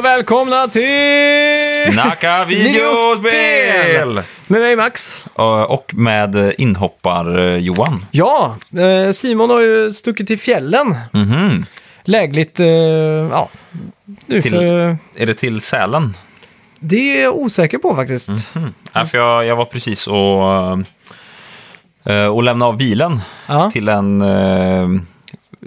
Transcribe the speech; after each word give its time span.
Och 0.00 0.04
välkomna 0.04 0.68
till... 0.68 1.54
Snacka 1.92 2.44
videospel! 2.48 4.22
Med 4.46 4.60
mig 4.60 4.76
Max. 4.76 5.22
Och 5.32 5.70
och 5.70 5.94
med 5.94 6.54
inhoppar-Johan. 6.58 8.04
Ja, 8.10 8.56
eh, 9.06 9.12
Simon 9.12 9.50
har 9.50 9.60
ju 9.60 9.92
stuckit 9.92 10.26
till 10.26 10.38
fjällen. 10.38 10.96
Mhm. 11.12 11.66
Lägligt, 12.04 12.60
eh, 12.60 12.66
ja. 12.68 13.48
Nu 14.26 14.42
Till- 14.42 14.50
för... 14.52 14.96
Är 15.16 15.26
det 15.26 15.34
till 15.34 15.60
Sälen? 15.60 16.14
Det 16.78 17.18
är 17.18 17.22
jag 17.22 17.36
osäker 17.36 17.78
på 17.78 17.94
faktiskt. 17.94 18.30
Mm. 18.56 18.74
Ja, 18.92 19.06
för 19.06 19.18
jag, 19.18 19.46
jag 19.46 19.56
var 19.56 19.64
precis 19.64 20.06
och, 20.06 22.12
eh, 22.12 22.26
och 22.26 22.42
lämnade 22.42 22.68
av 22.68 22.76
bilen 22.76 23.20
Ja. 23.46 23.70
till 23.70 23.88
en 23.88 24.22
eh, 24.22 24.88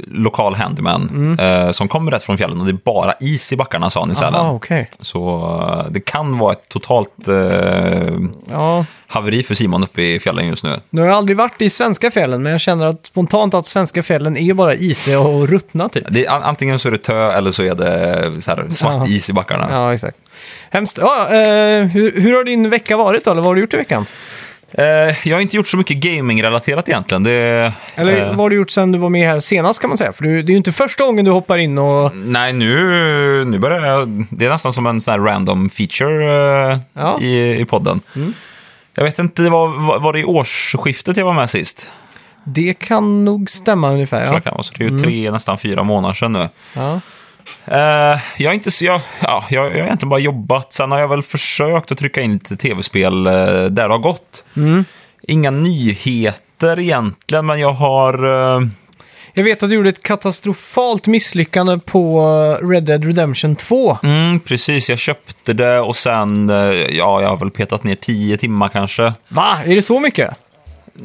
lokal 0.07 0.55
handyman 0.55 1.09
Mm. 1.11 1.39
eh, 1.39 1.71
som 1.71 1.87
kommer 1.87 2.11
rätt 2.11 2.23
från 2.23 2.37
fjällen 2.37 2.59
och 2.59 2.65
det 2.65 2.71
är 2.71 2.79
bara 2.85 3.13
is 3.19 3.53
i 3.53 3.55
backarna 3.55 3.89
sa 3.89 3.99
han 3.99 4.11
i 4.11 4.15
Sälen. 4.15 4.35
Aha, 4.35 4.51
okej. 4.53 4.87
Så 4.99 5.39
eh, 5.85 5.91
det 5.91 5.99
kan 5.99 6.37
vara 6.37 6.51
ett 6.51 6.69
totalt 6.69 7.27
eh, 7.27 8.13
Ja, 8.51 8.85
haveri 9.07 9.43
för 9.43 9.53
Simon 9.55 9.83
uppe 9.83 10.01
i 10.01 10.19
fjällen 10.19 10.47
just 10.47 10.63
nu. 10.63 10.79
nu 10.89 11.01
har 11.01 11.07
jag 11.07 11.17
aldrig 11.17 11.37
varit 11.37 11.61
i 11.61 11.69
svenska 11.69 12.11
fjällen, 12.11 12.43
men 12.43 12.51
jag 12.51 12.61
känner 12.61 12.85
att 12.85 13.05
spontant 13.05 13.53
att 13.53 13.65
svenska 13.65 14.03
fjällen 14.03 14.37
är 14.37 14.53
bara 14.53 14.75
isiga 14.75 15.19
och 15.19 15.49
ruttna 15.49 15.89
typ. 15.89 16.03
Det 16.09 16.25
är, 16.25 16.31
an- 16.31 16.43
antingen 16.43 16.79
så 16.79 16.87
är 16.87 16.91
det 16.91 16.97
tö 16.97 17.31
eller 17.31 17.51
så 17.51 17.63
är 17.63 17.75
det 17.75 18.41
så 18.41 18.51
här, 18.51 18.69
svart 18.69 18.93
Ja. 18.93 19.07
is 19.07 19.29
i 19.29 19.33
backarna. 19.33 19.67
Ja, 19.71 19.93
exakt. 19.93 20.17
Hemskt. 20.69 20.97
Ja, 21.01 21.27
eh, 21.29 21.83
hur, 21.85 22.21
hur 22.21 22.33
har 22.37 22.43
din 22.43 22.69
vecka 22.69 22.97
varit 22.97 23.25
då? 23.25 23.31
Eller 23.31 23.41
vad 23.41 23.47
har 23.49 23.55
du 23.55 23.61
gjort 23.61 23.73
i 23.73 23.77
veckan? 23.77 24.05
Eh, 24.77 25.27
jag 25.27 25.35
har 25.35 25.41
inte 25.41 25.55
gjort 25.55 25.67
så 25.67 25.77
mycket 25.77 25.97
gaming-relaterat 25.97 26.89
egentligen. 26.89 27.23
Det, 27.23 27.73
Eller 27.95 28.17
eh, 28.17 28.27
vad 28.27 28.35
har 28.37 28.49
du 28.49 28.55
gjort 28.55 28.71
sen 28.71 28.91
du 28.91 28.99
var 28.99 29.09
med 29.09 29.27
här 29.27 29.39
senast 29.39 29.81
kan 29.81 29.89
man 29.89 29.97
säga? 29.97 30.13
För 30.13 30.23
det 30.23 30.29
är 30.29 30.43
ju 30.43 30.57
inte 30.57 30.71
första 30.71 31.05
gången 31.05 31.25
du 31.25 31.31
hoppar 31.31 31.57
in 31.57 31.77
och... 31.77 32.15
Nej, 32.15 32.53
nu, 32.53 33.45
nu 33.45 33.59
börjar 33.59 33.85
jag... 33.85 34.25
Det 34.29 34.45
är 34.45 34.49
nästan 34.49 34.73
som 34.73 34.87
en 34.87 35.01
sån 35.01 35.11
här 35.11 35.19
random 35.19 35.69
feature 35.69 36.71
eh, 36.71 36.79
Ja. 36.93 37.09
Mm. 37.13 37.23
i, 37.23 37.59
i 37.59 37.65
podden. 37.65 38.01
Jag 38.93 39.03
vet 39.03 39.19
inte, 39.19 39.41
det 39.41 39.49
var, 39.49 39.99
var, 39.99 40.13
det 40.13 40.19
i 40.19 40.23
årsskiftet 40.23 41.17
jag 41.17 41.25
var 41.25 41.33
med 41.33 41.49
sist? 41.49 41.89
Det 42.43 42.73
kan 42.73 43.25
nog 43.25 43.49
stämma 43.49 43.91
ungefär. 43.91 44.25
Ja. 44.25 44.33
jag 44.33 44.43
kan 44.43 44.51
vara. 44.51 44.63
Så 44.63 44.73
det 44.77 44.83
är 44.83 44.89
ju 44.89 44.99
tre, 44.99 45.31
nästan 45.31 45.57
fyra 45.57 45.83
månader 45.83 46.13
sedan 46.13 46.31
nu. 46.31 46.49
Ja. 46.73 46.99
Eh, 47.65 48.19
jag 48.37 48.49
har 48.49 48.53
inte 48.53 48.71
så... 48.71 48.85
Jag, 48.85 49.01
ja, 49.21 49.43
jag, 49.49 49.65
jag 49.65 49.71
har 49.71 49.77
egentligen 49.79 50.09
bara 50.09 50.19
jobbat. 50.19 50.73
Sen 50.73 50.91
har 50.91 50.99
jag 50.99 51.07
väl 51.07 51.21
försökt 51.21 51.91
att 51.91 51.97
trycka 51.97 52.21
in 52.21 52.33
lite 52.33 52.55
tv-spel 52.57 53.27
eh, 53.27 53.33
där 53.33 53.69
det 53.69 53.81
har 53.93 53.97
gått. 53.97 54.43
Mm. 54.55 54.85
Inga 55.27 55.51
nyheter 55.51 56.79
egentligen, 56.79 57.45
men 57.45 57.59
jag 57.59 57.73
har... 57.73 58.13
eh, 58.57 58.67
Jag 59.33 59.43
vet 59.43 59.63
att 59.63 59.69
du 59.69 59.75
gjorde 59.75 59.89
ett 59.89 60.03
katastrofalt 60.03 61.07
misslyckande 61.07 61.79
på 61.85 62.21
Red 62.61 62.83
Dead 62.83 63.03
Redemption 63.05 63.55
2. 63.55 63.97
Mm, 64.03 64.39
precis, 64.39 64.89
jag 64.89 64.99
köpte 64.99 65.53
det 65.53 65.79
och 65.79 65.95
sen, 65.95 66.49
ja, 66.89 67.21
jag 67.21 67.29
har 67.29 67.37
väl 67.37 67.51
petat 67.51 67.83
ner 67.83 67.95
tio 67.95 68.37
timmar 68.37 68.69
kanske. 68.69 69.13
Va? 69.29 69.57
Är 69.65 69.75
det 69.75 69.81
så 69.81 69.99
mycket? 69.99 70.31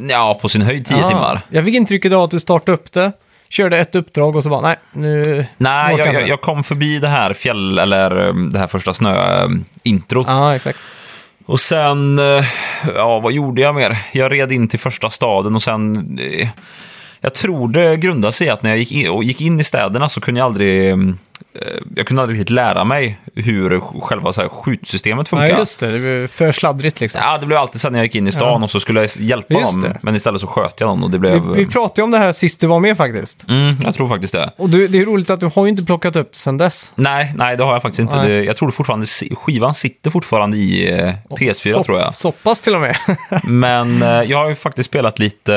Ja, 0.09 0.39
på 0.43 0.49
sin 0.49 0.63
höjd 0.63 0.87
tio 0.87 1.05
Ah. 1.05 1.09
timmar. 1.09 1.41
Jag 1.49 1.65
fick 1.65 1.75
intrycket 1.75 2.13
av 2.13 2.23
att 2.23 2.31
du 2.31 2.41
startade 2.41 2.73
upp 2.77 2.93
det, 2.93 3.13
körde 3.49 3.79
ett 3.79 3.95
uppdrag 3.95 4.37
och 4.37 4.43
så 4.43 4.49
bara, 4.49 4.61
nej, 4.61 4.77
nu... 4.93 5.47
Nej, 5.57 5.97
jag, 5.99 6.15
jag, 6.15 6.29
jag 6.29 6.41
kom 6.41 6.65
förbi 6.65 6.99
det 6.99 7.09
här 7.09 7.35
fjäll, 7.35 7.79
eller 7.79 8.27
eh, 8.27 8.35
det 8.35 8.59
här 8.59 8.67
första 8.67 8.93
snö-introt. 8.93 10.27
Ja, 10.27 10.55
exakt. 10.55 10.79
Och 11.47 11.61
sen, 11.61 12.19
eh, 12.19 12.45
ja, 12.95 13.21
vad 13.21 13.33
gjorde 13.33 13.61
jag 13.61 13.75
mer? 13.75 13.99
Jag 14.13 14.33
red 14.33 14.53
in 14.53 14.69
till 14.69 14.79
första 14.79 15.11
staden 15.11 15.55
och 15.55 15.63
sen, 15.63 16.19
eh, 16.19 16.49
jag 17.21 17.35
tror 17.35 17.69
det 17.69 17.97
grundade 17.97 18.33
sig 18.33 18.47
i 18.47 18.51
att 18.51 18.63
när 18.63 18.71
jag 18.71 18.79
gick 18.79 18.93
in, 18.93 19.23
gick 19.23 19.41
in 19.41 19.61
i 19.61 19.65
städerna 19.65 20.09
så 20.09 20.21
kunde 20.21 20.39
jag 20.41 20.47
aldrig, 20.47 20.91
eh, 20.91 20.97
jag 21.97 22.07
kunde 22.07 22.23
aldrig 22.23 22.41
riktigt 22.41 22.55
lära 22.55 22.85
mig 22.85 23.19
hur 23.35 23.81
själva 24.01 24.33
så 24.33 24.41
här, 24.41 24.49
skjutsystemet 24.49 25.29
funkar. 25.29 25.47
Ja, 25.49 25.59
just 25.59 25.81
det. 25.81 25.99
Det 25.99 26.21
var 26.21 26.27
för 26.29 26.53
sladdrigt 26.53 27.01
liksom. 27.01 27.21
Ja, 27.25 27.39
det 27.39 27.47
blev 27.47 27.59
alltid 27.59 27.81
sen 27.81 27.93
när 27.93 27.99
jag 27.99 28.05
gick 28.07 28.15
in 28.15 28.29
i 28.29 28.33
stan 28.33 28.49
Ja. 28.49 28.63
och 28.65 28.71
så 28.71 28.81
skulle 28.81 29.01
jag 29.01 29.11
hjälpa 29.19 29.55
dem. 29.55 29.95
Men 30.03 30.15
istället 30.15 30.41
så 30.41 30.47
sköt 30.47 30.81
jag 30.81 30.89
dem 30.89 31.05
och 31.05 31.11
det 31.11 31.19
blev... 31.19 31.43
Vi, 31.47 31.65
vi 31.65 31.67
pratade 31.71 32.03
om 32.03 32.11
det 32.11 32.19
här 32.19 32.33
sist 32.33 32.61
du 32.61 32.67
var 32.67 32.81
med 32.81 32.97
faktiskt. 32.97 33.45
Mm, 33.49 33.77
jag 33.85 33.95
tror 33.95 34.09
faktiskt 34.09 34.33
det. 34.35 34.51
Och 34.57 34.71
du, 34.71 34.89
det 34.89 34.99
är 35.01 35.05
roligt 35.05 35.31
att 35.31 35.41
du 35.41 35.51
har 35.55 35.65
ju 35.65 35.71
inte 35.71 35.85
plockat 35.85 36.17
upp 36.17 36.33
det 36.33 36.39
sedan 36.39 36.59
dess. 36.59 36.93
Nej, 36.95 37.33
nej, 37.37 37.57
det 37.57 37.65
har 37.65 37.73
jag 37.73 37.83
faktiskt 37.83 38.01
inte. 38.01 38.27
Det, 38.27 38.45
jag 38.45 38.57
tror 38.57 38.71
fortfarande 38.71 39.07
skivan 39.37 39.75
sitter 39.75 40.11
fortfarande 40.11 40.57
i 40.57 40.99
eh, 41.01 41.13
PS4 41.31 41.73
Så- 41.73 41.85
tror 41.85 41.99
jag. 42.01 42.15
Så 42.15 42.33
pass 42.33 42.61
till 42.61 42.75
och 42.75 42.81
med. 42.81 42.97
Men 43.45 44.03
eh, 44.03 44.09
jag 44.09 44.39
har 44.39 44.49
ju 44.49 44.55
faktiskt 44.55 44.87
spelat 44.89 45.19
lite... 45.19 45.53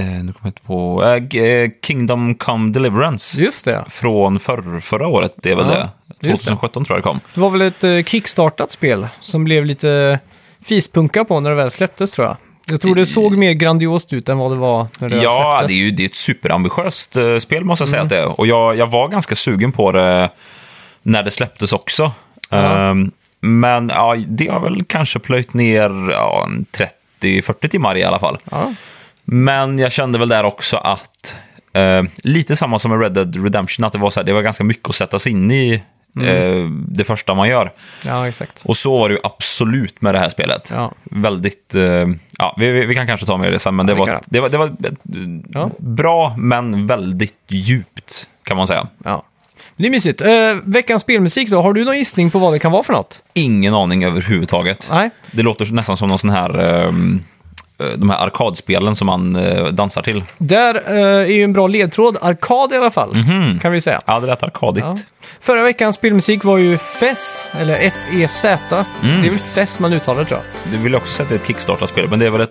Eh, 0.00 0.06
nu 0.24 0.32
kommer 0.32 0.36
jag 0.42 0.48
inte 0.48 0.62
på... 0.62 1.04
Eh, 1.36 1.42
eh, 1.42 1.70
Kingdom 1.86 2.34
Come 2.34 2.72
Deliverance. 2.72 3.40
just 3.40 3.64
det. 3.64 3.84
Från 3.88 4.40
förr, 4.40 4.80
förra 4.80 5.06
året, 5.06 5.34
det 5.36 5.50
är 5.52 5.56
väl 5.56 5.66
Ja, 5.66 5.88
det. 6.20 6.28
just 6.28 6.44
det. 6.44 6.50
2017 6.50 6.84
tror 6.84 6.96
jag 6.96 7.02
det 7.02 7.08
kom. 7.08 7.20
Det 7.34 7.40
var 7.40 7.50
väl 7.50 7.62
ett 7.62 7.84
eh, 7.84 8.02
kickstartat 8.02 8.70
spel 8.72 9.06
som 9.20 9.44
blev 9.44 9.64
lite 9.66 10.18
fispunka 10.64 11.24
på 11.24 11.40
när 11.40 11.50
det 11.50 11.56
väl 11.56 11.70
släpptes 11.70 12.10
tror 12.10 12.26
jag. 12.26 12.36
Jag 12.70 12.80
tror 12.80 12.94
det 12.94 13.06
såg 13.06 13.36
mer 13.36 13.52
grandiost 13.52 14.12
ut 14.12 14.28
än 14.28 14.38
vad 14.38 14.50
det 14.52 14.56
var 14.56 14.86
när 15.00 15.08
det 15.08 15.16
Ja, 15.22 15.56
släpptes. 15.58 15.76
det 15.76 15.82
är 15.82 15.84
ju 15.84 15.90
det 15.90 16.02
är 16.02 16.06
ett 16.06 16.14
superambitiöst 16.14 17.16
eh, 17.16 17.38
spel 17.38 17.64
måste 17.64 17.82
jag 17.82 17.88
säga 17.88 18.02
att 18.02 18.08
det 18.08 18.18
är. 18.18 18.40
Och 18.40 18.46
jag, 18.46 18.76
jag 18.76 18.86
var 18.86 19.08
ganska 19.08 19.34
sugen 19.36 19.72
på 19.72 19.92
det 19.92 20.30
när 21.02 21.22
det 21.22 21.30
släpptes 21.30 21.72
också. 21.72 22.12
Ja. 22.50 22.90
Ehm, 22.90 23.10
men 23.40 23.88
ja, 23.94 24.16
det 24.26 24.46
har 24.48 24.60
väl 24.60 24.84
kanske 24.84 25.18
plöjt 25.18 25.54
ner 25.54 26.10
ja, 26.10 26.44
en 26.46 26.66
30-40 27.22 27.68
timmar 27.68 27.96
i 27.96 28.04
alla 28.04 28.18
fall. 28.18 28.38
Ja. 28.50 28.74
Men 29.32 29.78
jag 29.78 29.92
kände 29.92 30.18
väl 30.18 30.28
där 30.28 30.44
också 30.44 30.76
att, 30.76 31.36
eh, 31.72 32.02
lite 32.22 32.56
samma 32.56 32.78
som 32.78 32.90
med 32.90 33.00
Red 33.00 33.12
Dead 33.12 33.42
Redemption, 33.44 33.84
att 33.86 33.92
det 33.92 33.98
var, 33.98 34.10
så 34.10 34.20
här, 34.20 34.24
det 34.26 34.32
var 34.32 34.42
ganska 34.42 34.64
mycket 34.64 34.88
att 34.88 34.94
sätta 34.94 35.18
sig 35.18 35.32
in 35.32 35.50
i 35.50 35.82
eh, 36.22 36.68
det 36.88 37.04
första 37.04 37.34
man 37.34 37.48
gör. 37.48 37.72
ja, 38.06 38.28
exakt. 38.28 38.62
Och 38.64 38.76
så 38.76 38.98
var 38.98 39.08
det 39.08 39.14
ju 39.14 39.20
absolut 39.24 40.02
med 40.02 40.14
det 40.14 40.18
här 40.18 40.30
spelet. 40.30 40.72
Ja. 40.76 40.92
Väldigt, 41.02 41.74
eh, 41.74 42.06
ja, 42.38 42.54
vi, 42.58 42.86
vi, 42.86 42.94
kan 42.94 43.06
kanske 43.06 43.26
ta 43.26 43.36
med 43.36 43.52
det 43.52 43.58
sen, 43.58 43.76
men 43.76 43.86
det, 43.86 43.92
Ja, 43.92 43.98
var, 43.98 44.08
ett- 44.08 44.26
det 44.30 44.40
var, 44.40 44.48
det 44.48 44.56
var 44.58 44.70
Ja. 45.54 45.70
bra, 45.78 46.34
men 46.38 46.86
väldigt 46.86 47.34
djupt, 47.48 48.28
kan 48.42 48.56
man 48.56 48.66
säga. 48.66 48.86
Ja. 49.04 49.22
Det 49.76 49.86
är 49.86 49.90
mysigt. 49.90 50.20
Eh, 50.20 50.28
veckans 50.64 51.02
spelmusik 51.02 51.50
då, 51.50 51.62
har 51.62 51.72
du 51.72 51.84
någon 51.84 51.98
gissning 51.98 52.30
på 52.30 52.38
vad 52.38 52.52
det 52.52 52.58
kan 52.58 52.72
vara 52.72 52.82
för 52.82 52.92
något? 52.92 53.22
Ingen 53.34 53.74
aning 53.74 54.04
överhuvudtaget. 54.04 54.88
Nej. 54.90 55.10
Det 55.32 55.42
låter 55.42 55.72
nästan 55.72 55.96
som 55.96 56.08
någon 56.08 56.18
sån 56.18 56.30
här, 56.30 56.58
ehm, 56.60 57.20
eh, 57.20 57.24
de 57.96 58.10
här 58.10 58.26
arkadspelen 58.26 58.96
som 58.96 59.06
man 59.06 59.36
eh, 59.36 59.64
dansar 59.66 60.02
till. 60.02 60.24
Där 60.38 60.74
eh, 60.86 61.04
är 61.04 61.24
ju 61.26 61.44
en 61.44 61.52
bra 61.52 61.66
ledtråd, 61.66 62.16
arkad 62.20 62.72
i 62.72 62.76
alla 62.76 62.90
fall, 62.90 63.16
kan 63.62 63.72
vi 63.72 63.80
säga. 63.80 64.00
Ja, 64.06 64.20
det 64.20 64.26
lät 64.26 64.42
arkadigt. 64.42 64.84
Ja. 64.84 64.98
Förra 65.40 65.62
veckans 65.62 65.96
spelmusik 65.96 66.44
var 66.44 66.58
ju 66.58 66.78
FES, 66.78 67.44
eller 67.60 67.78
F-E-Z. 67.80 68.84
Mm. 69.02 69.20
Det 69.20 69.28
är 69.28 69.30
väl 69.30 69.38
FES 69.38 69.78
man 69.78 69.92
uttalar 69.92 70.24
tror 70.24 70.40
jag. 70.40 70.72
Du 70.72 70.78
vill 70.82 70.94
också 70.94 71.22
är 71.22 71.34
ett 71.34 71.46
Kickstarter-spel, 71.46 72.06
men 72.10 72.18
det 72.18 72.26
är 72.26 72.30
väl 72.30 72.40
ett... 72.40 72.50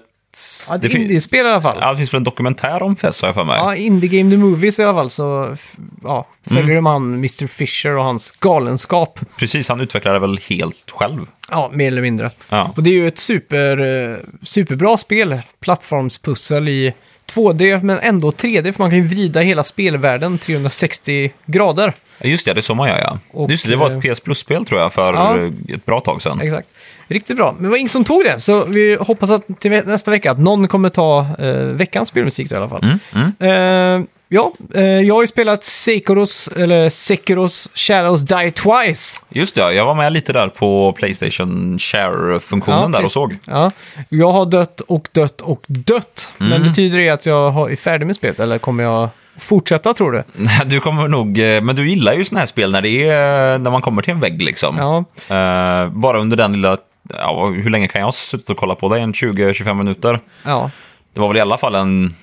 Ja, 0.69 0.78
det 0.78 0.88
är 0.88 0.90
fin- 0.90 1.01
indiespel 1.01 1.45
i 1.45 1.50
alla 1.50 1.62
fall. 1.62 1.78
ja, 1.81 1.91
det 1.91 1.97
finns 1.97 2.13
väl 2.13 2.17
en 2.17 2.23
dokumentär 2.23 2.84
om 2.84 2.95
FES, 2.95 3.22
har 3.22 3.28
jag 3.29 3.35
för 3.35 3.44
mig. 3.44 3.57
Ja, 3.57 3.75
Indie 3.75 4.09
Game 4.19 4.31
The 4.31 4.38
Movies 4.38 4.79
i 4.79 4.84
alla 4.84 4.94
fall 4.97 5.09
så 5.09 5.56
ja, 6.03 6.28
följer 6.47 6.64
Mm. 6.64 6.76
de 6.76 6.85
han 6.85 7.14
Mr. 7.14 7.47
Fisher 7.47 7.97
och 7.97 8.03
hans 8.03 8.31
galenskap. 8.31 9.20
Precis, 9.37 9.70
han 9.70 9.81
utvecklade 9.81 10.20
väl 10.20 10.40
helt 10.49 10.91
själv. 10.91 11.26
Ja, 11.52 11.70
mer 11.73 11.87
eller 11.87 12.02
mindre. 12.02 12.31
Ja. 12.49 12.73
Och 12.76 12.84
det 12.84 12.90
är 12.90 12.93
ju 12.93 13.08
ett 13.08 13.20
super, 13.20 13.78
eh, 14.11 14.17
superbra 14.43 14.97
spel, 14.97 15.41
plattformspussel 15.59 16.70
i 16.70 16.93
2D 17.34 17.79
men 17.84 17.99
ändå 17.99 18.31
3D 18.31 18.73
för 18.73 18.84
man 18.84 18.90
kan 18.90 18.99
ju 18.99 19.08
vrida 19.08 19.40
hela 19.41 19.64
spelvärlden 19.64 20.37
360 20.37 21.31
grader. 21.46 21.93
Just 22.22 22.46
det, 22.46 22.53
det 22.53 22.59
är 22.59 22.61
så 22.61 22.76
man 22.76 22.90
gör 22.90 22.97
ja. 22.97 23.20
Och, 23.31 23.52
Just 23.52 23.66
det, 23.66 23.70
det 23.72 23.76
var 23.78 23.91
eh, 23.91 23.97
ett 23.97 24.14
PS 24.17 24.20
Plus-spel 24.20 24.66
tror 24.66 24.81
jag 24.81 24.93
för 24.93 25.14
Ja. 25.14 25.37
eh, 25.37 25.76
ett 25.76 25.85
bra 25.85 25.99
tag 25.99 26.22
sedan. 26.22 26.41
Exakt. 26.41 26.67
Riktigt 27.09 27.38
bra. 27.38 27.52
Men 27.53 27.64
det 27.64 27.70
var 27.70 27.78
ingen 27.78 27.90
som 27.90 28.03
tog 28.03 28.23
det, 28.23 28.40
så 28.40 28.66
vi 28.66 28.96
hoppas 29.00 29.29
att 29.29 29.44
till 29.59 29.72
nästa 29.72 30.11
vecka 30.11 30.32
att 30.32 30.40
någon 30.40 30.67
kommer 30.67 30.90
ta 30.90 31.26
eh, 31.40 31.53
veckans 31.56 32.09
spelmusik 32.09 32.50
då, 32.50 32.56
i 32.56 32.58
alla 32.58 32.70
fall. 32.70 32.84
Mm, 32.84 33.00
mm. 33.40 34.00
Eh, 34.02 34.06
ja, 34.28 34.52
eh, 34.73 34.84
jag 34.84 35.16
har 35.16 35.22
ju 35.22 35.28
spelat 35.28 35.64
Sekiros, 35.64 36.47
eller 36.56 36.90
Sekiros 36.90 37.70
Shadows 37.73 38.22
Die 38.22 38.52
Twice. 38.52 39.22
Just 39.29 39.56
det, 39.56 39.61
ja, 39.61 39.72
jag 39.72 39.85
var 39.85 39.96
med 39.96 40.14
lite 40.14 40.34
där 40.34 40.47
på 40.47 40.94
Playstation 40.94 41.79
Share-funktionen 41.79 42.91
där 42.91 43.03
och 43.03 43.12
såg. 43.12 43.38
Ja, 43.46 43.72
jag 44.09 44.32
har 44.32 44.46
dött 44.46 44.82
och 44.82 45.08
dött 45.12 45.41
och 45.41 45.64
dött. 45.67 46.32
Men 46.38 46.52
Mm. 46.53 46.67
betyder 46.70 46.97
det 47.00 47.09
att 47.09 47.26
jag 47.26 47.50
har- 47.50 47.70
är 47.70 47.76
färdig 47.76 48.05
med 48.08 48.16
spelet 48.16 48.40
eller 48.40 48.58
kommer 48.58 48.84
jag 48.84 49.09
fortsätta 49.40 49.94
tror 49.94 50.12
du? 50.12 50.23
Du 50.66 50.79
kommer 50.79 51.08
nog, 51.08 51.40
eh, 51.40 51.62
men 51.62 51.76
du 51.76 51.90
gillar 51.90 52.14
ju 52.14 52.26
såna 52.26 52.40
här 52.40 52.46
spel 52.47 52.72
när 52.72 52.82
det 52.82 53.08
är, 53.09 53.58
när 53.59 53.72
man 53.72 53.82
kommer 53.82 54.02
till 54.02 54.14
en 54.14 54.20
vägg 54.20 54.41
liksom. 54.41 54.76
Ja, 54.78 55.03
Eh, 55.35 55.90
bara 55.90 56.20
under 56.20 56.38
den 56.38 56.53
lilla, 56.53 56.78
ja, 57.09 57.47
hur 57.47 57.69
länge 57.69 57.87
kan 57.87 57.99
jag 57.99 58.07
ha 58.07 58.11
suttit 58.11 58.49
och 58.49 58.57
kollat 58.57 58.79
på 58.79 58.90
det? 58.90 58.99
En 58.99 59.13
20-25 59.13 59.73
minuter. 59.73 60.19
ja. 60.43 60.72
Det 61.13 61.19
var 61.19 61.28
väl 61.28 61.37
i 61.37 61.41
alla 61.41 61.57
fall 61.57 61.75
en 61.75 62.16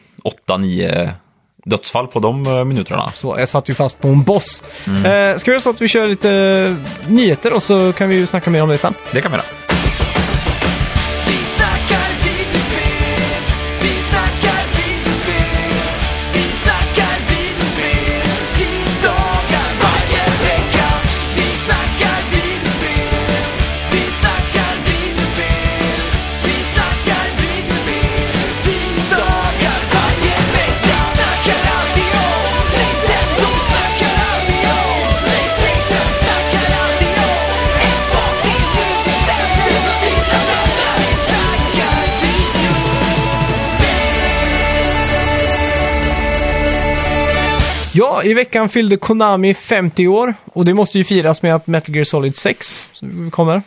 8-9 0.49 1.11
dödsfall 1.65 2.07
på 2.07 2.21
de 2.21 2.47
eh, 2.47 2.65
minuterna. 2.65 3.13
Så 3.15 3.37
jag 3.39 3.49
satt 3.49 3.69
ju 3.69 3.75
fast 3.75 4.01
på 4.01 4.09
en 4.09 4.23
boss. 4.23 4.63
Mm. 4.87 5.33
Eh, 5.33 5.37
ska 5.37 5.51
vi 5.51 5.55
göra 5.55 5.61
så 5.63 5.71
att 5.71 5.81
vi 5.81 5.89
kör 5.89 6.09
lite 6.09 6.31
eh, 6.31 7.11
nyheter 7.13 7.53
och 7.53 7.63
så 7.63 7.93
kan 7.93 8.09
vi 8.09 8.15
ju 8.15 8.27
snacka 8.27 8.51
mer 8.51 8.63
om 8.63 8.69
det 8.69 8.79
sen. 8.79 8.95
Det 9.13 9.21
kan 9.21 9.31
vi 9.33 9.37
göra. 9.37 9.66
I 48.27 48.35
veckan 48.35 48.69
fyllde 48.69 48.97
Konami 48.97 49.55
50 49.55 50.09
år 50.09 50.35
och 50.45 50.65
det 50.65 50.75
måste 50.75 50.99
ju 50.99 51.05
firas 51.05 51.43
med 51.43 51.55
att 51.55 51.67
Metal 51.67 51.95
Gear 51.95 52.05
Solid 52.05 52.37
6 52.37 52.81
kommer. 53.31 53.63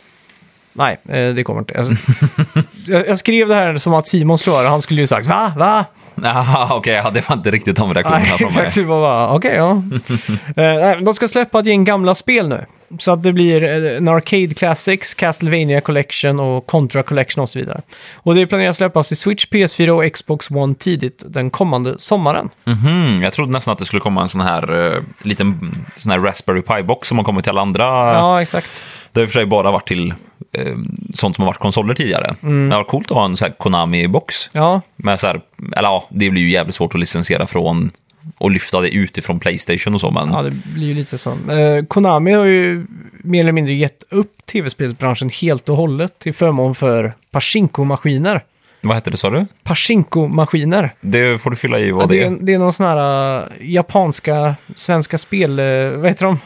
Nej, 0.72 0.98
eh, 1.08 1.34
det 1.34 1.44
kommer 1.44 1.60
inte. 1.60 1.78
Alltså, 1.78 1.94
jag, 2.86 3.08
jag 3.08 3.18
skrev 3.18 3.48
det 3.48 3.54
här 3.54 3.78
som 3.78 3.94
att 3.94 4.06
Simon 4.06 4.38
skulle 4.38 4.56
höra, 4.56 4.68
han 4.68 4.82
skulle 4.82 5.00
ju 5.00 5.06
sagt 5.06 5.26
va? 5.26 5.52
Va? 5.56 5.84
Jaha, 6.24 6.74
okej, 6.74 6.94
ja, 7.04 7.10
det 7.10 7.28
var 7.28 7.36
inte 7.36 7.50
riktigt 7.50 7.76
de 7.76 7.94
reaktionerna 7.94 8.24
Nej, 8.24 8.38
från 8.38 8.48
exakt. 8.48 8.76
mig. 8.76 8.86
Var 8.86 9.00
bara, 9.00 9.34
okej, 9.34 9.54
ja. 9.54 9.82
Eh, 10.62 11.00
de 11.00 11.14
ska 11.14 11.28
släppa 11.28 11.60
ett 11.60 11.66
gäng 11.66 11.84
gamla 11.84 12.14
spel 12.14 12.48
nu. 12.48 12.64
Så 12.98 13.12
att 13.12 13.22
det 13.22 13.32
blir 13.32 13.64
eh, 13.64 13.96
en 13.96 14.08
Arcade 14.08 14.54
Classics, 14.54 15.14
Castlevania 15.14 15.80
Collection 15.80 16.40
och 16.40 16.66
Contra 16.66 17.02
Collection 17.02 17.42
och 17.42 17.48
så 17.48 17.58
vidare. 17.58 17.82
Och 18.14 18.34
det 18.34 18.46
planeras 18.46 18.76
släppas 18.76 19.12
i 19.12 19.16
Switch, 19.16 19.46
PS4 19.46 19.88
och 19.88 20.12
Xbox 20.12 20.50
One 20.50 20.74
tidigt 20.74 21.22
den 21.26 21.50
kommande 21.50 21.94
sommaren. 21.98 22.48
Mhm, 22.64 23.20
jag 23.22 23.32
trodde 23.32 23.52
nästan 23.52 23.72
att 23.72 23.78
det 23.78 23.84
skulle 23.84 24.00
komma 24.00 24.22
en 24.22 24.28
sån 24.28 24.40
här 24.40 24.72
uh, 24.72 25.02
liten 25.22 25.74
sån 25.94 26.12
här 26.12 26.18
Raspberry 26.18 26.60
Pi-box 26.60 27.08
som 27.08 27.18
har 27.18 27.24
kommit 27.24 27.44
till 27.44 27.50
alla 27.50 27.60
andra. 27.60 27.84
Ja, 27.84 28.42
exakt. 28.42 28.84
Det 29.12 29.20
har 29.20 29.24
i 29.24 29.26
och 29.26 29.30
för 29.30 29.38
sig 29.40 29.46
bara 29.46 29.70
varit 29.70 29.88
till 29.88 30.14
eh, 30.52 30.76
sånt 31.14 31.36
som 31.36 31.42
har 31.42 31.46
varit 31.46 31.58
konsoler 31.60 31.94
tidigare. 31.94 32.34
Mm. 32.42 32.68
Det 32.70 32.76
var 32.76 32.84
coolt 32.84 33.10
att 33.10 33.16
ha 33.16 33.24
en 33.24 33.36
sån 33.36 33.46
här 33.48 33.54
Konami-box. 33.58 34.50
Ja, 34.52 34.80
Med 34.96 35.20
så 35.20 35.26
här, 35.26 35.40
eller 35.76 35.88
ja, 35.88 36.04
det 36.10 36.30
blir 36.30 36.42
ju 36.42 36.50
jävligt 36.50 36.74
svårt 36.74 36.94
att 36.94 37.00
licensiera 37.00 37.46
från 37.46 37.90
och 38.38 38.50
lyfta 38.50 38.80
det 38.80 38.88
utifrån 38.90 39.40
Playstation 39.40 39.94
och 39.94 40.00
så, 40.00 40.10
men 40.10 40.32
ja, 40.32 40.42
det 40.42 40.50
blir 40.74 40.86
ju 40.86 40.94
lite 40.94 41.18
så. 41.18 41.30
Eh, 41.30 41.84
Konami 41.88 42.32
har 42.32 42.44
ju 42.44 42.86
mer 43.24 43.40
eller 43.40 43.52
mindre 43.52 43.74
gett 43.74 44.02
upp 44.10 44.46
tv-spelsbranschen 44.46 45.30
helt 45.30 45.68
och 45.68 45.76
hållet 45.76 46.18
till 46.18 46.34
förmån 46.34 46.74
för 46.74 47.14
Pachinko-maskiner. 47.30 48.40
vad 48.80 48.96
heter 48.96 49.10
det 49.10 49.16
sa 49.16 49.30
du? 49.30 49.46
Pachinko-maskiner. 49.64 50.90
Det 51.00 51.38
får 51.38 51.50
du 51.50 51.56
fylla 51.56 51.78
i 51.78 51.88
Ja, 51.88 51.96
vad 51.96 52.08
det, 52.08 52.16
det 52.16 52.22
är, 52.22 52.26
är. 52.30 52.36
det 52.40 52.54
är 52.54 52.58
någon 52.58 52.72
sån 52.72 52.86
här 52.86 53.40
uh, 53.40 53.46
japanska, 53.60 54.54
svenska 54.74 55.18
spel... 55.18 55.60
Uh, 55.60 55.96
vad 55.98 56.08
heter 56.08 56.26
de? 56.26 56.38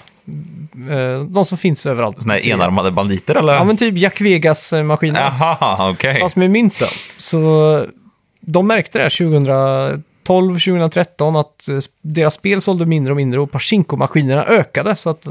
Uh, 0.91 1.21
de 1.21 1.45
som 1.45 1.59
finns 1.59 1.87
överallt. 1.87 2.23
Såna 2.23 2.35
här 2.35 2.49
enarmade 2.49 2.91
banditer 2.91 3.35
eller? 3.35 3.55
Ja, 3.55 3.65
men 3.65 3.77
typ 3.77 3.99
Jack 3.99 4.21
Vegas-maskiner. 4.21 5.21
Jaha, 5.21 5.91
okej. 5.91 6.21
Fast 6.21 6.37
med 6.37 6.51
mynt 6.51 6.79
då. 6.79 6.87
Så 7.19 7.87
de 8.41 8.67
märkte 8.67 8.99
det 8.99 9.03
här 9.03 9.95
2012, 10.25 10.53
2013 10.55 11.37
att 11.37 11.69
eh, 11.69 11.79
deras 12.03 12.35
spel 12.35 12.61
sålde 12.61 12.87
mindre 12.87 13.13
och 13.13 13.17
mindre 13.17 13.41
och 13.41 13.51
Pachinko-maskinerna 13.51 14.45
ökade. 14.45 14.97
Så 14.97 15.11
att 15.11 15.29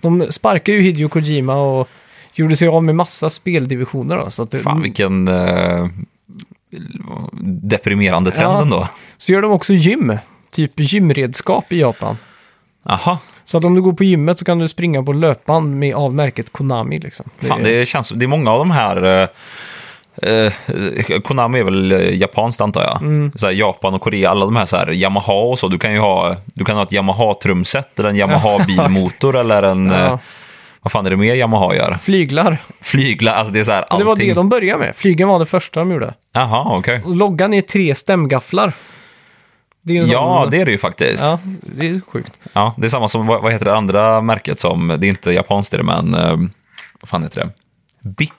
de 0.00 0.26
sparkade 0.30 0.78
ju 0.78 0.82
Hideo 0.84 1.08
Kojima 1.08 1.54
och 1.56 1.88
gjorde 2.34 2.56
sig 2.56 2.68
av 2.68 2.84
med 2.84 2.94
massa 2.94 3.30
speldivisioner. 3.30 4.16
Då, 4.16 4.30
så, 4.30 4.42
att 4.42 4.50
det, 4.50 4.58
Fan 4.58 4.82
vilken 4.82 5.28
eh, 5.28 5.86
deprimerande 7.42 8.30
trend 8.30 8.52
Ja. 8.52 8.62
ändå. 8.62 8.88
så 9.16 9.32
gör 9.32 9.42
de 9.42 9.50
också 9.52 9.72
gym, 9.72 10.18
typ 10.50 10.72
gymredskap 10.76 11.72
i 11.72 11.80
Japan. 11.80 12.16
Jaha, 12.82 13.18
Så 13.44 13.58
att 13.58 13.64
om 13.64 13.74
du 13.74 13.80
går 13.82 13.92
på 13.92 14.04
gymmet 14.04 14.38
så 14.38 14.44
kan 14.44 14.58
du 14.58 14.68
springa 14.68 15.02
på 15.02 15.12
löpband 15.12 15.78
med 15.78 15.94
av 15.94 16.14
märket 16.14 16.52
Konami. 16.52 16.98
Liksom. 16.98 17.26
fan 17.48 17.62
det 17.62 17.88
känns, 17.88 18.08
det 18.08 18.24
är 18.24 18.26
många 18.28 18.50
av 18.50 18.58
de 18.58 18.70
här 18.70 19.02
eh, 19.04 19.28
eh, 20.22 20.52
Konami 21.24 21.58
är 21.58 21.64
väl 21.64 21.92
eh, 21.92 22.14
japanskt 22.16 22.60
antar 22.60 22.82
jag. 22.82 23.02
Mm. 23.02 23.32
Så 23.34 23.46
här, 23.46 23.52
Japan 23.52 23.94
och 23.94 24.00
Korea, 24.00 24.30
alla 24.30 24.44
de 24.44 24.56
här, 24.56 24.66
så 24.66 24.76
här 24.76 24.92
Yamaha 24.92 25.32
och 25.32 25.58
så. 25.58 25.68
Du 25.68 25.78
kan 25.78 25.92
ju 25.92 25.98
ha, 25.98 26.36
du 26.54 26.64
kan 26.64 26.76
ha 26.76 26.82
ett 26.82 26.92
Yamaha-trumset 26.92 27.98
eller 27.98 28.08
en 28.08 28.16
Yamaha-bilmotor 28.16 29.36
eller 29.40 29.62
en... 29.62 29.90
Ja. 29.90 30.06
Eh, 30.06 30.18
vad 30.82 30.92
fan 30.92 31.06
är 31.06 31.10
det 31.10 31.16
mer 31.16 31.34
Yamaha 31.34 31.74
gör? 31.74 31.98
Flyglar. 32.00 32.58
Flyglar, 32.80 33.34
alltså 33.34 33.52
det 33.52 33.60
är 33.60 33.64
så 33.64 33.72
här 33.72 33.84
Men 33.90 33.98
Det 34.00 34.10
allting. 34.10 34.28
var 34.28 34.34
det 34.34 34.40
de 34.40 34.48
började 34.48 34.78
med. 34.78 34.96
Flygen 34.96 35.28
var 35.28 35.38
det 35.38 35.46
första 35.46 35.80
de 35.80 35.90
gjorde. 35.92 36.14
Jaha, 36.34 36.78
okej. 36.78 37.02
Och 37.04 37.16
loggan 37.16 37.54
är 37.54 37.60
tre 37.60 37.94
stämgafflar. 37.94 38.72
Det 39.82 39.98
är 39.98 40.02
Ja, 40.06 40.40
sån- 40.42 40.50
det 40.50 40.60
är 40.60 40.64
det 40.64 40.72
ju 40.72 40.78
faktiskt. 40.78 41.22
Ja, 41.22 41.38
det 41.62 41.88
är 41.88 42.00
sjukt. 42.06 42.32
Ja, 42.52 42.74
det 42.78 42.86
är 42.86 42.90
samma 42.90 43.08
som, 43.08 43.26
vad, 43.26 43.52
heter 43.52 43.64
det 43.64 43.76
andra 43.76 44.20
märket 44.20 44.60
som, 44.60 44.88
det 44.98 45.06
är 45.06 45.08
inte 45.08 45.30
japanskt 45.32 45.72
det 45.72 45.82
men 45.82 46.14
eh, 46.14 46.36
vad 47.00 47.08
fan 47.08 47.22
heter 47.22 47.40
det? 47.40 47.50
Bic 48.08 48.30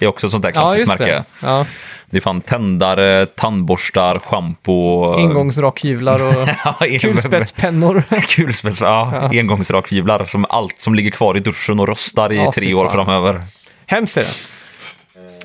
är 0.00 0.06
också 0.06 0.26
ett 0.26 0.30
sånt 0.30 0.42
där 0.42 0.48
Ja, 0.50 0.52
klassiskt 0.60 0.80
just 0.80 0.88
märke. 1.00 1.04
det. 1.12 1.24
Ja, 1.42 1.66
Det 2.10 2.16
är 2.16 2.20
fan 2.20 2.40
tändare, 2.40 3.26
tandborstar, 3.26 4.18
schampo. 4.18 5.04
engångsrakhyvlar 5.14 6.14
och 6.26 6.48
Ja, 6.64 6.76
en- 6.86 6.98
kulspetspennor. 6.98 8.02
Kulspets, 8.28 8.80
ja, 8.80 9.28
engångsrakhyvlar 9.32 10.24
som 10.24 10.46
allt 10.48 10.80
som 10.80 10.94
ligger 10.94 11.10
kvar 11.10 11.36
i 11.36 11.40
duschen 11.40 11.80
och 11.80 11.88
rostar 11.88 12.32
i 12.32 12.36
Ja, 12.36 12.52
tre 12.52 12.74
år 12.74 12.88
framöver. 12.88 13.42
Hemskt 13.86 14.16
är 14.16 14.20
det. 14.22 14.30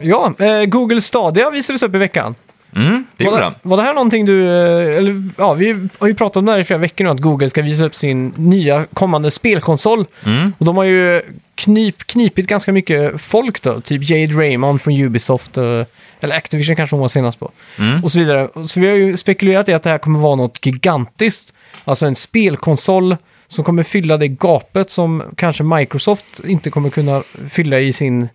Ja, 0.02 0.34
eh, 0.40 0.66
Google 0.66 1.02
Stadia 1.02 1.50
visades 1.50 1.84
upp 1.84 1.96
i 1.96 1.98
veckan. 1.98 2.36
Mm, 2.76 3.06
det 3.18 3.26
var, 3.26 3.32
gjorde 3.32 3.52
var 3.62 3.78
det 3.78 3.84
här 3.84 3.94
någonting 3.94 4.26
du... 4.26 4.48
eh, 4.48 4.98
Eller, 4.98 5.24
ja, 5.38 5.54
vi 5.54 5.88
har 5.98 6.08
ju 6.08 6.16
pratat 6.16 6.38
om 6.38 6.46
det 6.46 6.52
här 6.52 6.60
i 6.60 6.64
flera 6.64 6.80
veckor 6.80 7.06
nu, 7.06 7.12
att 7.12 7.20
Google 7.20 7.50
ska 7.50 7.62
visa 7.62 7.86
upp 7.86 7.96
sin 7.96 8.34
nya 8.38 8.86
kommande 8.94 9.32
spelkonsol. 9.32 10.06
Mm. 10.26 10.54
Och 10.58 10.66
de 10.66 10.78
har 10.78 10.84
ju 10.84 11.22
knip, 11.56 11.98
knipit 11.98 12.48
ganska 12.48 12.74
mycket 12.74 13.22
folk 13.22 13.62
då, 13.62 13.82
typ 13.82 14.10
Jade 14.10 14.34
Raymond 14.34 14.82
från 14.82 15.02
Ubisoft, 15.02 15.58
eh, 15.58 15.84
eller 16.20 16.36
Activision 16.36 16.76
kanske 16.76 16.96
hon 16.96 17.02
var 17.02 17.08
senast 17.08 17.40
på. 17.40 17.52
Mm. 17.80 18.04
Och 18.04 18.12
så 18.12 18.20
vidare. 18.20 18.50
Så 18.68 18.80
vi 18.80 18.88
har 18.88 18.96
ju 18.96 19.18
spekulerat 19.18 19.70
i 19.70 19.74
att 19.74 19.84
det 19.84 19.90
här 19.90 19.98
kommer 19.98 20.20
vara 20.20 20.36
något 20.36 20.66
gigantiskt. 20.66 21.54
Alltså 21.86 22.06
en 22.06 22.16
spelkonsol 22.16 23.18
som 23.48 23.64
kommer 23.66 23.84
fylla 23.84 24.18
det 24.18 24.28
gapet 24.28 24.90
som 24.90 25.24
kanske 25.36 25.64
Microsoft 25.64 26.26
inte 26.44 26.70
kommer 26.70 26.90
kunna 26.90 27.24
fylla 27.50 27.80
i 27.80 27.94
sin 27.94 28.30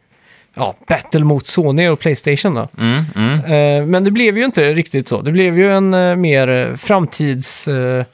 ja, 0.54 0.74
battle 0.88 1.24
mot 1.24 1.46
Sony 1.46 1.88
och 1.88 2.00
Playstation. 2.00 2.54
Då. 2.54 2.68
Mm, 2.78 3.04
mm. 3.16 3.40
Eh, 3.40 3.86
men 3.86 4.04
det 4.04 4.10
blev 4.10 4.38
ju 4.38 4.44
inte 4.44 4.72
riktigt 4.74 5.08
så. 5.08 5.22
Det 5.22 5.32
blev 5.32 5.58
ju 5.58 5.72
en 5.72 5.94
eh, 5.94 6.16
mer 6.16 6.48
eh, 6.48 6.76
framtidsvision 6.76 8.00
eh, 8.00 8.06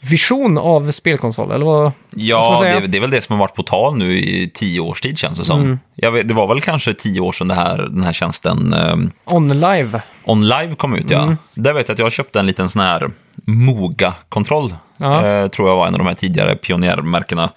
vision 0.00 0.58
av 0.58 0.90
spelkonsol. 0.90 1.50
Eller 1.50 1.64
vad, 1.64 1.82
vad 1.82 1.92
ska 1.92 2.16
man 2.16 2.26
Ja, 2.26 2.58
säga? 2.62 2.80
det, 2.80 2.86
det 2.86 2.98
är 2.98 3.00
väl 3.00 3.10
det 3.10 3.20
som 3.20 3.32
har 3.32 3.40
varit 3.40 3.54
på 3.54 3.62
tal 3.62 3.96
nu 3.96 4.18
i 4.18 4.50
tio 4.54 4.80
års 4.80 5.00
tid 5.00 5.18
känns 5.18 5.38
det 5.38 5.44
som. 5.44 5.60
Mm. 5.60 5.78
Vet, 6.14 6.28
det 6.28 6.34
var 6.34 6.46
väl 6.46 6.60
kanske 6.60 6.94
tio 6.94 7.20
år 7.20 7.32
sedan 7.32 7.48
det 7.48 7.54
här, 7.54 7.78
den 7.78 8.02
här 8.02 8.12
tjänsten 8.12 8.74
um, 8.74 9.10
On 9.24 9.60
Live. 9.60 10.02
OnLive 10.24 10.74
kom 10.76 10.94
ut, 10.94 11.10
ja. 11.10 11.22
Mm. 11.22 11.36
Där 11.54 11.72
vet 11.72 11.88
jag 11.88 11.94
att 11.94 11.98
jag 11.98 12.12
köpte 12.12 12.40
en 12.40 12.46
liten 12.46 12.68
sån 12.68 12.82
här 12.82 13.10
Moga-kontroll. 13.44 14.74
Ja. 14.96 15.26
Eh, 15.26 15.48
tror 15.48 15.68
jag 15.68 15.76
var 15.76 15.86
en 15.86 15.94
av 15.94 15.98
de 15.98 16.06
här 16.06 16.14
tidigare 16.14 16.56
pionjärmärkena. 16.56 17.50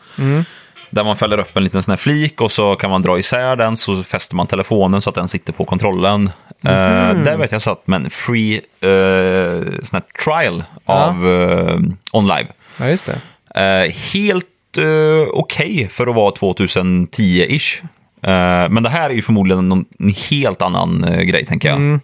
Mm. 0.95 1.03
Där 1.03 1.03
man 1.09 1.15
fäller 1.17 1.37
upp 1.39 1.57
en 1.57 1.63
liten 1.63 1.83
sån 1.83 1.91
här 1.91 1.97
flik 1.97 2.41
och 2.41 2.51
så 2.51 2.75
kan 2.75 2.89
man 2.89 3.01
dra 3.01 3.19
isär 3.19 3.55
den 3.55 3.77
så 3.77 4.03
fäster 4.03 4.35
man 4.35 4.47
telefonen 4.47 5.01
så 5.01 5.09
att 5.09 5.15
den 5.15 5.27
sitter 5.27 5.53
på 5.53 5.65
kontrollen. 5.65 6.29
Eh, 6.63 7.11
Mhm. 7.13 7.23
där 7.23 7.37
vet 7.37 7.51
jag 7.51 7.61
satt 7.61 7.87
med 7.87 8.01
en 8.03 8.09
free 8.09 8.55
eh, 8.81 9.61
sån 9.83 9.99
här 9.99 10.03
trial 10.25 10.63
Ja. 10.85 10.93
av 10.93 11.27
eh, 11.27 11.79
OnLive. 12.11 12.47
Ja, 12.79 12.87
just 12.89 13.05
det. 13.05 13.91
Helt 14.13 14.45
eh, 14.77 15.29
okej 15.33 15.87
för 15.91 16.07
att 16.07 16.15
vara 16.15 16.31
2010-ish. 16.31 17.81
Eh, 18.21 18.69
men 18.69 18.83
det 18.83 18.89
här 18.89 19.09
är 19.09 19.13
ju 19.13 19.21
förmodligen 19.21 19.69
någon, 19.69 19.85
en 19.99 20.13
helt 20.29 20.61
annan 20.61 21.05
grej, 21.21 21.45
tänker 21.45 21.67
jag. 21.69 21.77
Mm. 21.77 21.99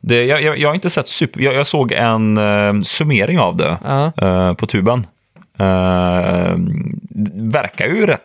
Det, 0.00 0.24
jag, 0.24 0.42
jag. 0.42 0.58
Jag 0.58 0.68
har 0.68 0.74
inte 0.74 0.90
sett 0.90 1.08
super... 1.08 1.40
Jag, 1.40 1.54
jag 1.54 1.66
såg 1.66 1.92
en 1.92 2.36
eh, 2.38 2.80
summering 2.82 3.38
av 3.38 3.56
det 3.56 3.78
Ja. 3.84 4.12
eh, 4.22 4.54
på 4.54 4.66
tuben. 4.66 5.06
Eh, 5.58 6.54
verkar 7.34 7.86
ju 7.86 8.06
rätt 8.06 8.20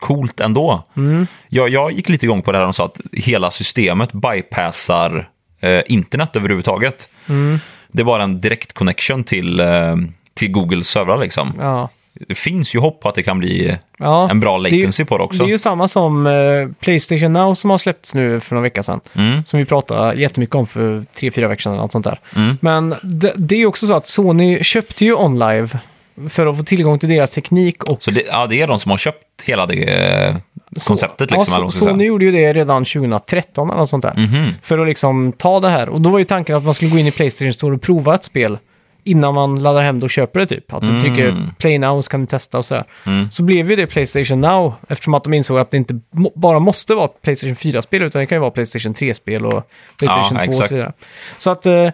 coolt 0.00 0.40
ändå. 0.40 0.84
Mm. 0.96 1.26
Jag, 1.48 1.68
jag 1.68 1.92
gick 1.92 2.08
lite 2.08 2.26
igång 2.26 2.42
på 2.42 2.52
det 2.52 2.58
här 2.58 2.66
och 2.66 2.74
sa 2.74 2.84
att 2.84 3.00
hela 3.12 3.50
systemet 3.50 4.12
bypassar 4.12 5.28
eh, 5.60 5.80
internet 5.86 6.36
överhuvudtaget. 6.36 7.08
Mm. 7.28 7.58
Det 7.92 8.02
är 8.02 8.04
bara 8.04 8.22
en 8.22 8.38
direkt 8.40 8.72
connection 8.72 9.24
till, 9.24 9.60
eh, 9.60 9.96
till 10.34 10.50
Googles 10.52 10.88
servrar 10.88 11.18
liksom. 11.18 11.52
Ja. 11.60 11.88
Det 12.28 12.34
finns 12.34 12.74
ju 12.74 12.78
hopp 12.78 13.00
på 13.00 13.08
att 13.08 13.14
det 13.14 13.22
kan 13.22 13.38
bli 13.38 13.76
Ja, 13.98 14.30
en 14.30 14.40
bra 14.40 14.58
det 14.58 14.68
är 14.68 14.70
ju- 14.72 14.78
latency 14.80 15.04
på 15.04 15.18
det 15.18 15.24
också. 15.24 15.38
Det 15.42 15.48
är 15.48 15.52
ju 15.52 15.58
samma 15.58 15.88
som 15.88 16.26
eh, 16.26 16.32
Playstation 16.80 17.32
Now 17.32 17.54
som 17.54 17.70
har 17.70 17.78
släppts 17.78 18.14
nu 18.14 18.40
för 18.40 18.54
några 18.54 18.62
veckor 18.62 18.82
sedan. 18.82 19.00
Mm. 19.14 19.44
Som 19.44 19.58
vi 19.58 19.64
pratade 19.64 20.20
jättemycket 20.20 20.54
om 20.54 20.66
för 20.66 21.04
tre, 21.14 21.30
fyra 21.30 21.48
veckor 21.48 21.60
sedan. 21.62 21.76
Något 21.76 21.92
sånt 21.92 22.04
där. 22.04 22.20
Mm. 22.36 22.56
Men 22.60 22.94
det, 23.02 23.32
det 23.36 23.54
är 23.54 23.58
ju 23.58 23.66
också 23.66 23.86
så 23.86 23.94
att 23.94 24.06
Sony 24.06 24.64
köpte 24.64 25.04
ju 25.04 25.14
OnLive 25.14 25.68
för 26.28 26.46
att 26.46 26.56
få 26.56 26.62
tillgång 26.62 26.98
till 26.98 27.08
deras 27.08 27.30
teknik 27.30 27.84
och 27.84 28.02
Så 28.02 28.10
det, 28.10 28.22
ja, 28.26 28.46
det 28.46 28.62
är 28.62 28.66
de 28.66 28.80
som 28.80 28.90
har 28.90 28.98
köpt 28.98 29.42
hela 29.44 29.66
det 29.66 29.82
eh, 29.84 30.34
konceptet. 30.86 31.30
Ja, 31.30 31.36
Liksom, 31.36 31.54
så, 31.64 31.70
ska 31.70 31.78
Sony 31.86 31.98
säga. 31.98 32.06
gjorde 32.08 32.24
ju 32.24 32.30
det 32.32 32.52
redan 32.52 32.84
2013 32.84 33.68
eller 33.70 33.78
något 33.80 33.90
sånt 33.90 34.02
där. 34.02 34.14
Mhm. 34.16 34.50
För 34.62 34.78
att 34.78 34.86
liksom 34.86 35.32
ta 35.32 35.60
det 35.60 35.68
här. 35.68 35.88
Och 35.88 36.00
då 36.00 36.10
var 36.10 36.18
ju 36.18 36.24
tanken 36.24 36.56
att 36.56 36.64
man 36.64 36.74
skulle 36.74 36.90
gå 36.90 36.98
in 36.98 37.06
i 37.06 37.10
Playstation 37.10 37.52
Store 37.54 37.74
och 37.74 37.82
prova 37.82 38.14
ett 38.14 38.24
spil 38.24 38.58
innan 39.06 39.34
man 39.34 39.62
laddar 39.62 39.82
hem 39.82 40.00
det 40.00 40.04
och 40.06 40.10
köper 40.10 40.40
det 40.40 40.46
typ. 40.46 40.72
Att 40.72 40.80
du 40.80 40.88
Mm. 40.88 41.00
trycker 41.00 41.52
Play 41.58 41.78
Now 41.78 42.02
så 42.02 42.10
kan 42.10 42.20
du 42.20 42.26
testa 42.26 42.58
och 42.58 42.64
sådär. 42.64 42.84
Mm. 43.06 43.30
Så 43.30 43.42
blev 43.42 43.70
ju 43.70 43.76
det 43.76 43.86
Playstation 43.86 44.40
Now 44.40 44.74
eftersom 44.88 45.14
att 45.14 45.24
de 45.24 45.34
insåg 45.34 45.58
att 45.58 45.70
det 45.70 45.76
inte 45.76 46.00
bara 46.34 46.58
måste 46.58 46.94
vara 46.94 47.08
Playstation 47.08 47.56
4-spel 47.56 48.02
utan 48.02 48.20
det 48.20 48.26
kan 48.26 48.36
ju 48.36 48.40
vara 48.40 48.50
Playstation 48.50 48.94
3-spel 48.94 49.46
och 49.46 49.66
Playstation 49.98 50.24
Ja, 50.24 50.28
2 50.30 50.36
och 50.36 50.42
exakt. 50.52 50.68
så 50.68 50.74
vidare. 50.74 50.92
Så 51.38 51.50
att 51.50 51.66
eh, 51.66 51.88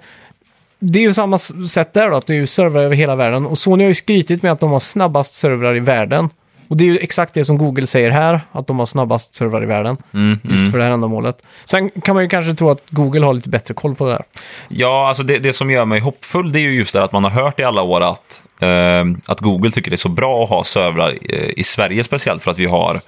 det 0.81 0.99
är 0.99 1.03
ju 1.03 1.13
samma 1.13 1.39
sätt 1.39 1.93
där 1.93 2.11
då, 2.11 2.17
att 2.17 2.27
det 2.27 2.33
är 2.33 2.37
ju 2.37 2.47
servrar 2.47 2.83
över 2.83 2.97
hela 2.97 3.17
världen. 3.17 3.47
Och 3.47 3.59
Sony 3.59 3.85
har 3.85 3.89
ju 3.89 3.95
skrytit 3.95 4.43
med 4.43 4.53
att 4.53 4.61
de 4.61 4.71
har 4.71 4.81
snabbast 4.81 5.35
servrar 5.35 5.77
i 5.77 5.81
världen 5.81 6.29
Och 6.69 6.77
det 6.77 6.85
är 6.85 6.87
ju 6.87 6.99
exakt 6.99 7.35
det 7.35 7.45
som 7.45 7.59
Google 7.59 7.87
säger 7.87 8.11
här, 8.11 8.41
att 8.53 8.67
de 8.67 8.79
har 8.79 8.87
snabbast 8.87 9.35
servrar 9.35 9.63
i 9.63 9.67
världen. 9.67 9.97
Mm, 10.15 10.39
Just 10.43 10.61
mm. 10.61 10.73
för 10.73 10.79
det 10.79 10.85
här 10.85 10.91
ändamålet. 10.91 11.43
Sen 11.65 11.91
kan 11.91 12.15
man 12.15 12.25
ju 12.25 12.29
kanske 12.29 12.55
tro 12.55 12.71
att 12.71 12.83
Google 12.91 13.25
har 13.27 13.35
lite 13.35 13.49
bättre 13.49 13.75
koll 13.75 13.95
på 13.95 14.07
det 14.07 14.13
här. 14.13 14.25
Ja, 14.69 15.09
alltså 15.09 15.23
det, 15.23 15.39
det 15.39 15.53
som 15.53 15.71
gör 15.71 15.85
mig 15.85 16.01
hoppfull 16.01 16.53
det 16.53 16.59
är 16.59 16.63
ju 16.63 16.73
just 16.73 16.93
det 16.95 17.05
att 17.05 17.13
man 17.13 17.25
har 17.25 17.31
hört 17.31 17.61
i 17.61 17.65
alla 17.65 17.83
år 17.83 18.01
att, 18.01 18.43
eh, 18.61 19.05
att 19.27 19.41
Google 19.41 19.71
tycker 19.71 19.91
det 19.91 19.95
är 19.95 19.99
så 19.99 20.09
bra 20.09 20.45
att 20.45 20.51
ha 20.51 20.65
servrar 20.65 21.19
eh, 21.29 21.51
i 21.57 21.65
Sverige 21.65 22.05
speciellt 22.05 22.43
för 22.43 22.51
att 22.51 22.59
vi 22.59 22.67
har 22.67 23.01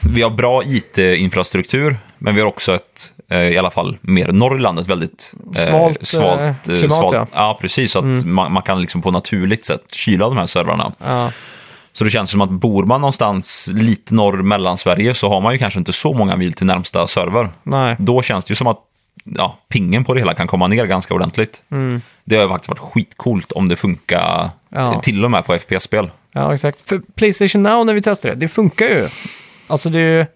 vi 0.00 0.22
har 0.22 0.30
bra 0.30 0.62
IT-infrastruktur, 0.64 1.96
men 2.18 2.34
vi 2.34 2.40
har 2.40 2.48
också 2.48 2.74
ett, 2.74 3.14
eh, 3.30 3.38
i 3.38 3.58
alla 3.58 3.70
fall 3.70 3.98
mer 4.00 4.32
norr 4.32 4.56
i 4.56 4.60
landet, 4.60 4.86
väldigt 4.86 5.34
eh, 5.56 5.62
Svalt, 5.62 5.98
eh, 5.98 6.04
svalt 6.04 6.40
eh, 6.40 6.74
klimat, 6.78 6.92
svalt, 6.98 7.14
ja. 7.14 7.26
ja. 7.32 7.58
precis. 7.60 7.92
Så 7.92 7.98
att 7.98 8.26
man, 8.26 8.52
man 8.52 8.62
kan 8.62 8.80
liksom 8.80 9.02
på 9.02 9.10
naturligt 9.10 9.64
sätt 9.64 9.82
kyla 9.92 10.28
de 10.28 10.36
här 10.36 10.46
servrarna. 10.46 10.92
Ja, 11.06 11.30
Så 11.92 12.04
det 12.04 12.10
känns 12.10 12.30
som 12.30 12.40
att 12.40 12.50
bor 12.50 12.84
man 12.84 13.00
någonstans 13.00 13.70
lite 13.74 14.14
norr 14.14 14.42
mellan 14.42 14.78
Sverige 14.78 15.14
så 15.14 15.28
har 15.28 15.40
man 15.40 15.52
ju 15.52 15.58
kanske 15.58 15.78
inte 15.78 15.92
så 15.92 16.12
många 16.14 16.36
mil 16.36 16.52
till 16.52 16.66
närmsta 16.66 17.06
server. 17.06 17.48
nej. 17.62 17.96
Då 17.98 18.22
känns 18.22 18.44
det 18.44 18.50
ju 18.52 18.56
som 18.56 18.66
att 18.66 18.78
ja, 19.24 19.58
pingen 19.68 20.04
på 20.04 20.14
det 20.14 20.20
hela 20.20 20.34
kan 20.34 20.46
komma 20.46 20.66
ner 20.68 20.86
ganska 20.86 21.14
ordentligt. 21.14 21.62
Det 22.24 22.36
har 22.36 22.42
ju 22.42 22.48
faktiskt 22.48 22.68
varit 22.68 22.92
skitcoolt 22.92 23.52
om 23.52 23.68
det 23.68 23.76
funkar 23.76 24.50
Ja. 24.70 25.00
till 25.00 25.24
och 25.24 25.30
med 25.30 25.44
på 25.46 25.58
FPS-spel. 25.58 26.10
Ja, 26.32 26.54
exakt. 26.54 26.88
För 26.88 27.00
Playstation 27.14 27.62
Now 27.62 27.86
när 27.86 27.94
vi 27.94 28.02
testade 28.02 28.34
det, 28.34 28.40
det 28.40 28.48
funkar 28.48 28.86
ju. 28.86 29.08
Alltså 29.68 29.88
det 29.88 30.00
är 30.00 30.18
ju, 30.18 30.26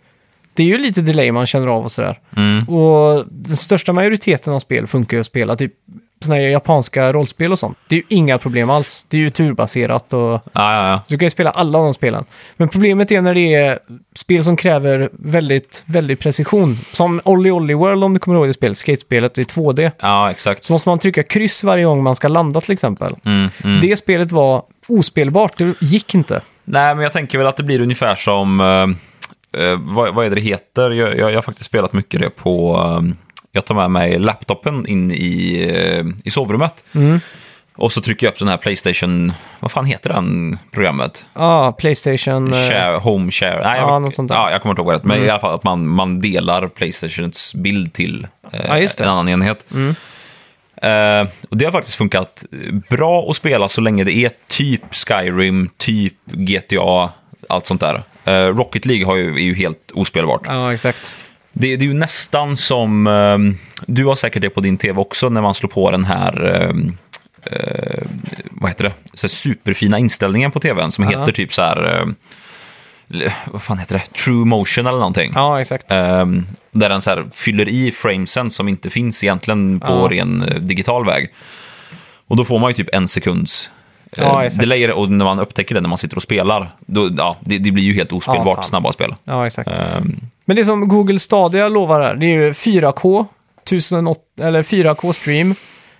det 0.54 0.62
är 0.62 0.66
ju 0.66 0.78
lite 0.78 1.00
delay 1.00 1.32
man 1.32 1.46
känner 1.46 1.66
av 1.66 1.84
och 1.84 1.92
sådär. 1.92 2.18
Mm. 2.36 2.68
Och 2.68 3.24
den 3.30 3.56
största 3.56 3.92
majoriteten 3.92 4.52
av 4.52 4.58
spel 4.60 4.86
funkar 4.86 5.16
ju 5.16 5.20
att 5.20 5.26
spela, 5.26 5.56
typ 5.56 5.72
sådana 6.22 6.40
här 6.42 6.48
japanska 6.48 7.12
rollspel 7.12 7.52
och 7.52 7.58
sånt. 7.58 7.78
Det 7.88 7.94
är 7.94 7.96
ju 7.96 8.04
inga 8.08 8.38
problem 8.38 8.70
alls. 8.70 9.06
Det 9.08 9.16
är 9.16 9.20
ju 9.20 9.30
turbaserat 9.30 10.12
och 10.12 10.20
Ja, 10.22 10.40
ja, 10.52 10.88
ja. 10.88 11.02
så 11.06 11.14
du 11.14 11.18
kan 11.18 11.26
ju 11.26 11.30
spela 11.30 11.50
alla 11.50 11.78
de 11.78 11.94
spelen. 11.94 12.24
Men 12.56 12.68
problemet 12.68 13.12
är 13.12 13.20
när 13.20 13.34
det 13.34 13.54
är 13.54 13.78
spel 14.14 14.44
som 14.44 14.56
kräver 14.56 15.10
väldigt, 15.12 15.82
väldigt 15.86 16.20
precision. 16.20 16.78
Som 16.92 17.20
Olly 17.24 17.50
Olly 17.50 17.74
World 17.74 18.04
om 18.04 18.12
du 18.14 18.18
kommer 18.20 18.38
ihåg 18.38 18.46
det 18.48 18.52
spelet, 18.52 18.78
skatespelet 18.78 19.38
i 19.38 19.42
2D. 19.42 19.90
ja 20.00 20.30
exakt. 20.30 20.64
Så 20.64 20.72
måste 20.72 20.88
man 20.88 20.98
trycka 20.98 21.22
kryss 21.22 21.64
varje 21.64 21.84
gång 21.84 22.02
man 22.02 22.16
ska 22.16 22.28
landa 22.28 22.60
till 22.60 22.72
exempel. 22.72 23.14
Mm, 23.24 23.50
mm. 23.64 23.80
Det 23.80 23.96
spelet 23.96 24.32
var 24.32 24.62
ospelbart, 24.88 25.58
det 25.58 25.74
gick 25.80 26.14
inte. 26.14 26.40
Nej, 26.64 26.94
men 26.94 27.02
jag 27.02 27.12
tänker 27.12 27.38
väl 27.38 27.46
att 27.46 27.56
det 27.56 27.62
blir 27.62 27.80
ungefär 27.80 28.14
som... 28.14 28.60
eh, 28.60 28.86
eh, 29.52 29.76
vad, 29.80 30.14
vad 30.14 30.26
är 30.26 30.30
det 30.30 30.34
det 30.34 30.40
heter? 30.40 30.90
Jag, 30.90 31.18
jag, 31.18 31.30
jag 31.30 31.34
har 31.36 31.42
faktiskt 31.42 31.70
spelat 31.70 31.92
mycket 31.92 32.20
det 32.20 32.30
på... 32.30 32.76
eh, 32.86 33.14
jag 33.54 33.64
tar 33.64 33.74
med 33.74 33.90
mig 33.90 34.18
laptopen 34.18 34.86
in 34.86 35.10
i, 35.12 35.62
eh, 35.74 36.04
i 36.24 36.30
sovrummet. 36.30 36.84
Mm. 36.94 37.20
Och 37.76 37.92
så 37.92 38.00
trycker 38.00 38.26
jag 38.26 38.32
upp 38.32 38.38
den 38.38 38.48
här 38.48 38.56
Playstation... 38.56 39.32
Vad 39.60 39.70
fan 39.70 39.84
heter 39.84 40.10
den 40.12 40.58
programmet? 40.72 41.26
Ja, 41.34 41.72
Playstation... 41.78 42.52
eh, 42.52 42.58
Share, 42.68 42.96
home 42.96 43.30
share. 43.30 43.60
Nej, 43.64 43.80
Ja, 43.80 43.88
jag, 43.92 44.02
något 44.02 44.14
sånt 44.14 44.28
där. 44.28 44.36
Mm. 44.36 44.44
Ja, 44.46 44.52
jag 44.52 44.62
kommer 44.62 44.70
inte 44.72 44.82
ihåg 44.82 44.92
det. 44.92 45.00
Men 45.08 45.24
i 45.24 45.30
alla 45.30 45.40
fall 45.40 45.54
att 45.54 45.64
man, 45.64 45.88
man 45.88 46.20
delar 46.20 46.68
Playstations 46.68 47.54
bild 47.54 47.92
till. 47.92 48.26
Mm. 48.52 48.86
en 48.98 49.08
annan 49.08 49.28
enhet. 49.28 49.66
Eh, 50.82 51.28
och 51.50 51.56
det 51.58 51.64
har 51.64 51.72
faktiskt 51.72 51.96
funkat 51.96 52.44
bra 52.88 53.30
att 53.30 53.36
spela 53.36 53.68
så 53.68 53.80
länge 53.80 54.04
det 54.04 54.16
är 54.16 54.30
typ 54.48 54.94
Skyrim, 54.94 55.70
typ 55.76 56.14
GTA, 56.26 57.10
allt 57.48 57.66
sånt 57.66 57.80
där. 57.80 58.02
Eh, 58.24 58.32
Rocket 58.46 58.86
League 58.86 59.06
har 59.06 59.16
ju, 59.16 59.34
är 59.34 59.40
ju 59.44 59.54
helt 59.54 59.90
ospelbart. 59.94 60.42
Ja, 60.46 60.72
exakt. 60.74 60.98
Det, 61.52 61.76
det 61.76 61.84
är 61.84 61.88
ju 61.88 61.94
nästan 61.94 62.56
som, 62.56 63.06
eh, 63.06 63.38
du 63.86 64.04
har 64.04 64.14
säkert 64.14 64.42
det 64.42 64.50
på 64.50 64.60
din 64.60 64.76
tv 64.76 65.00
också, 65.00 65.28
när 65.28 65.42
man 65.42 65.54
slår 65.54 65.68
på 65.70 65.90
den 65.90 66.04
här, 66.04 66.44
eh, 66.54 66.76
eh, 67.52 68.02
vad 68.50 68.70
heter 68.70 68.84
det, 68.84 68.92
så 69.14 69.28
superfina 69.28 69.98
inställningen 69.98 70.50
på 70.50 70.60
tvn 70.60 70.90
som 70.90 71.04
Ja. 71.04 71.10
heter 71.20 71.32
typ 71.32 71.54
så 71.54 71.62
här, 71.62 72.00
eh, 73.10 73.32
vad 73.46 73.62
fan 73.62 73.78
heter 73.78 73.94
det, 73.94 74.18
True 74.24 74.44
Motion 74.46 74.86
eller 74.86 74.98
någonting. 74.98 75.32
Ja, 75.34 75.60
exakt. 75.60 75.92
Eh, 75.92 76.26
där 76.70 76.88
den 76.88 77.02
så 77.02 77.10
här 77.10 77.26
fyller 77.34 77.68
i 77.68 77.90
framesen 77.92 78.50
som 78.50 78.68
inte 78.68 78.90
finns 78.90 79.24
egentligen 79.24 79.80
på 79.80 79.86
Ja. 80.10 80.16
ren 80.16 80.42
eh, 80.42 80.54
digital 80.54 81.06
väg. 81.06 81.32
Och 82.28 82.36
då 82.36 82.44
får 82.44 82.58
man 82.58 82.70
ju 82.70 82.74
typ 82.74 82.88
en 82.94 83.08
sekunds 83.08 83.70
Ja, 84.16 84.44
exakt. 84.44 84.60
delay 84.60 84.90
och 84.90 85.10
när 85.10 85.24
man 85.24 85.38
upptäcker 85.40 85.74
det 85.74 85.80
när 85.80 85.88
man 85.88 85.98
sitter 85.98 86.16
och 86.16 86.22
spelar, 86.22 86.70
då, 86.86 87.10
ja, 87.18 87.36
det, 87.40 87.58
det 87.58 87.70
blir 87.70 87.84
ju 87.84 87.94
helt 87.94 88.10
Ja, 88.12 88.16
ospelbart 88.16 88.54
fan. 88.56 88.64
snabba 88.64 88.92
spel. 88.92 89.14
Ja, 89.24 89.46
exakt. 89.46 89.70
Ehm, 89.70 90.16
Men 90.44 90.56
det 90.56 90.64
som 90.64 90.88
Google 90.88 91.18
Stadia 91.18 91.68
lovar 91.68 92.00
här, 92.00 92.14
det 92.14 92.26
är 92.26 92.30
ju 92.40 92.52
4K, 92.52 93.26
1008, 93.64 94.20
eller 94.40 94.62
4K 94.62 95.12
stream, 95.12 95.54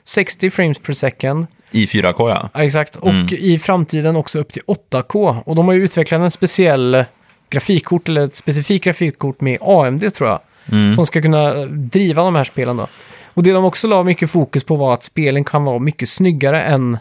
60 0.04 0.50
frames 0.50 0.78
per 0.78 0.92
second. 0.92 1.46
I 1.70 1.86
4K 1.86 2.28
ja. 2.28 2.48
Ja, 2.54 2.64
exakt. 2.64 2.96
Och 2.96 3.10
Mm. 3.10 3.26
i 3.30 3.58
framtiden 3.58 4.16
också 4.16 4.38
upp 4.38 4.52
till 4.52 4.62
8K. 4.66 5.36
Och 5.46 5.54
de 5.56 5.66
har 5.66 5.74
ju 5.74 5.84
utvecklat 5.84 6.20
en 6.20 6.30
speciell 6.30 7.04
grafikkort, 7.50 8.08
eller 8.08 8.24
ett 8.24 8.36
specifikt 8.36 8.84
grafikkort 8.84 9.40
med 9.40 9.58
AMD 9.60 10.14
tror 10.14 10.28
jag. 10.30 10.40
Mm. 10.72 10.92
Som 10.92 11.06
ska 11.06 11.22
kunna 11.22 11.52
driva 11.66 12.22
de 12.22 12.34
här 12.34 12.44
spelen 12.44 12.76
då. 12.76 12.86
Och 13.34 13.42
det 13.42 13.52
de 13.52 13.64
också 13.64 13.86
la 13.88 14.02
mycket 14.02 14.30
fokus 14.30 14.64
på 14.64 14.76
var 14.76 14.94
att 14.94 15.02
spelen 15.04 15.44
kan 15.44 15.64
vara 15.64 15.78
mycket 15.78 16.08
snyggare 16.08 16.62
än 16.62 16.98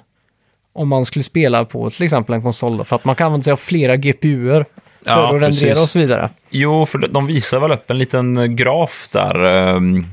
om 0.73 0.87
man 0.87 1.05
skulle 1.05 1.23
spela 1.23 1.65
på 1.65 1.89
till 1.89 2.03
exempel 2.03 2.35
en 2.35 2.41
konsol. 2.41 2.77
Då, 2.77 2.83
för 2.83 2.95
att 2.95 3.05
man 3.05 3.15
kan 3.15 3.25
använda 3.25 3.43
sig 3.43 3.53
av 3.53 3.57
flera 3.57 3.95
GPUer 3.97 4.65
för 5.05 5.11
Ja, 5.11 5.25
att 5.27 5.31
rendera 5.41 5.47
precis. 5.49 5.83
och 5.83 5.89
så 5.89 5.99
vidare. 5.99 6.29
Jo, 6.49 6.85
för 6.85 6.97
de 6.97 7.27
visar 7.27 7.59
väl 7.59 7.71
upp 7.71 7.89
en 7.91 7.97
liten 7.97 8.55
graf 8.55 9.07
där. 9.11 9.43
ehm, 9.45 10.05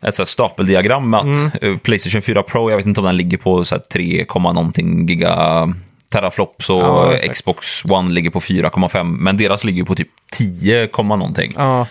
Ett 0.00 0.14
så 0.14 0.26
stapeldiagram 0.26 1.10
med 1.10 1.20
att 1.20 1.62
eh, 1.62 1.76
Playstation 1.76 2.22
4 2.22 2.42
Pro, 2.42 2.70
jag 2.70 2.76
vet 2.76 2.86
inte 2.86 3.00
om 3.00 3.06
den 3.06 3.16
ligger 3.16 3.38
på 3.38 3.64
så 3.64 3.74
här 3.74 3.82
3, 3.92 4.24
komma 4.28 4.52
någonting 4.52 5.06
giga 5.08 5.68
teraflops 6.12 6.70
och 6.70 6.82
Ja, 6.82 7.12
eh. 7.14 7.30
Xbox 7.32 7.84
One 7.84 8.14
ligger 8.14 8.30
på 8.30 8.40
4,5. 8.40 9.04
Men 9.04 9.36
deras 9.36 9.64
ligger 9.64 9.84
på 9.84 9.94
typ 9.94 10.08
10, 10.32 10.86
komma 10.86 11.16
någonting. 11.16 11.52
Ja. 11.56 11.86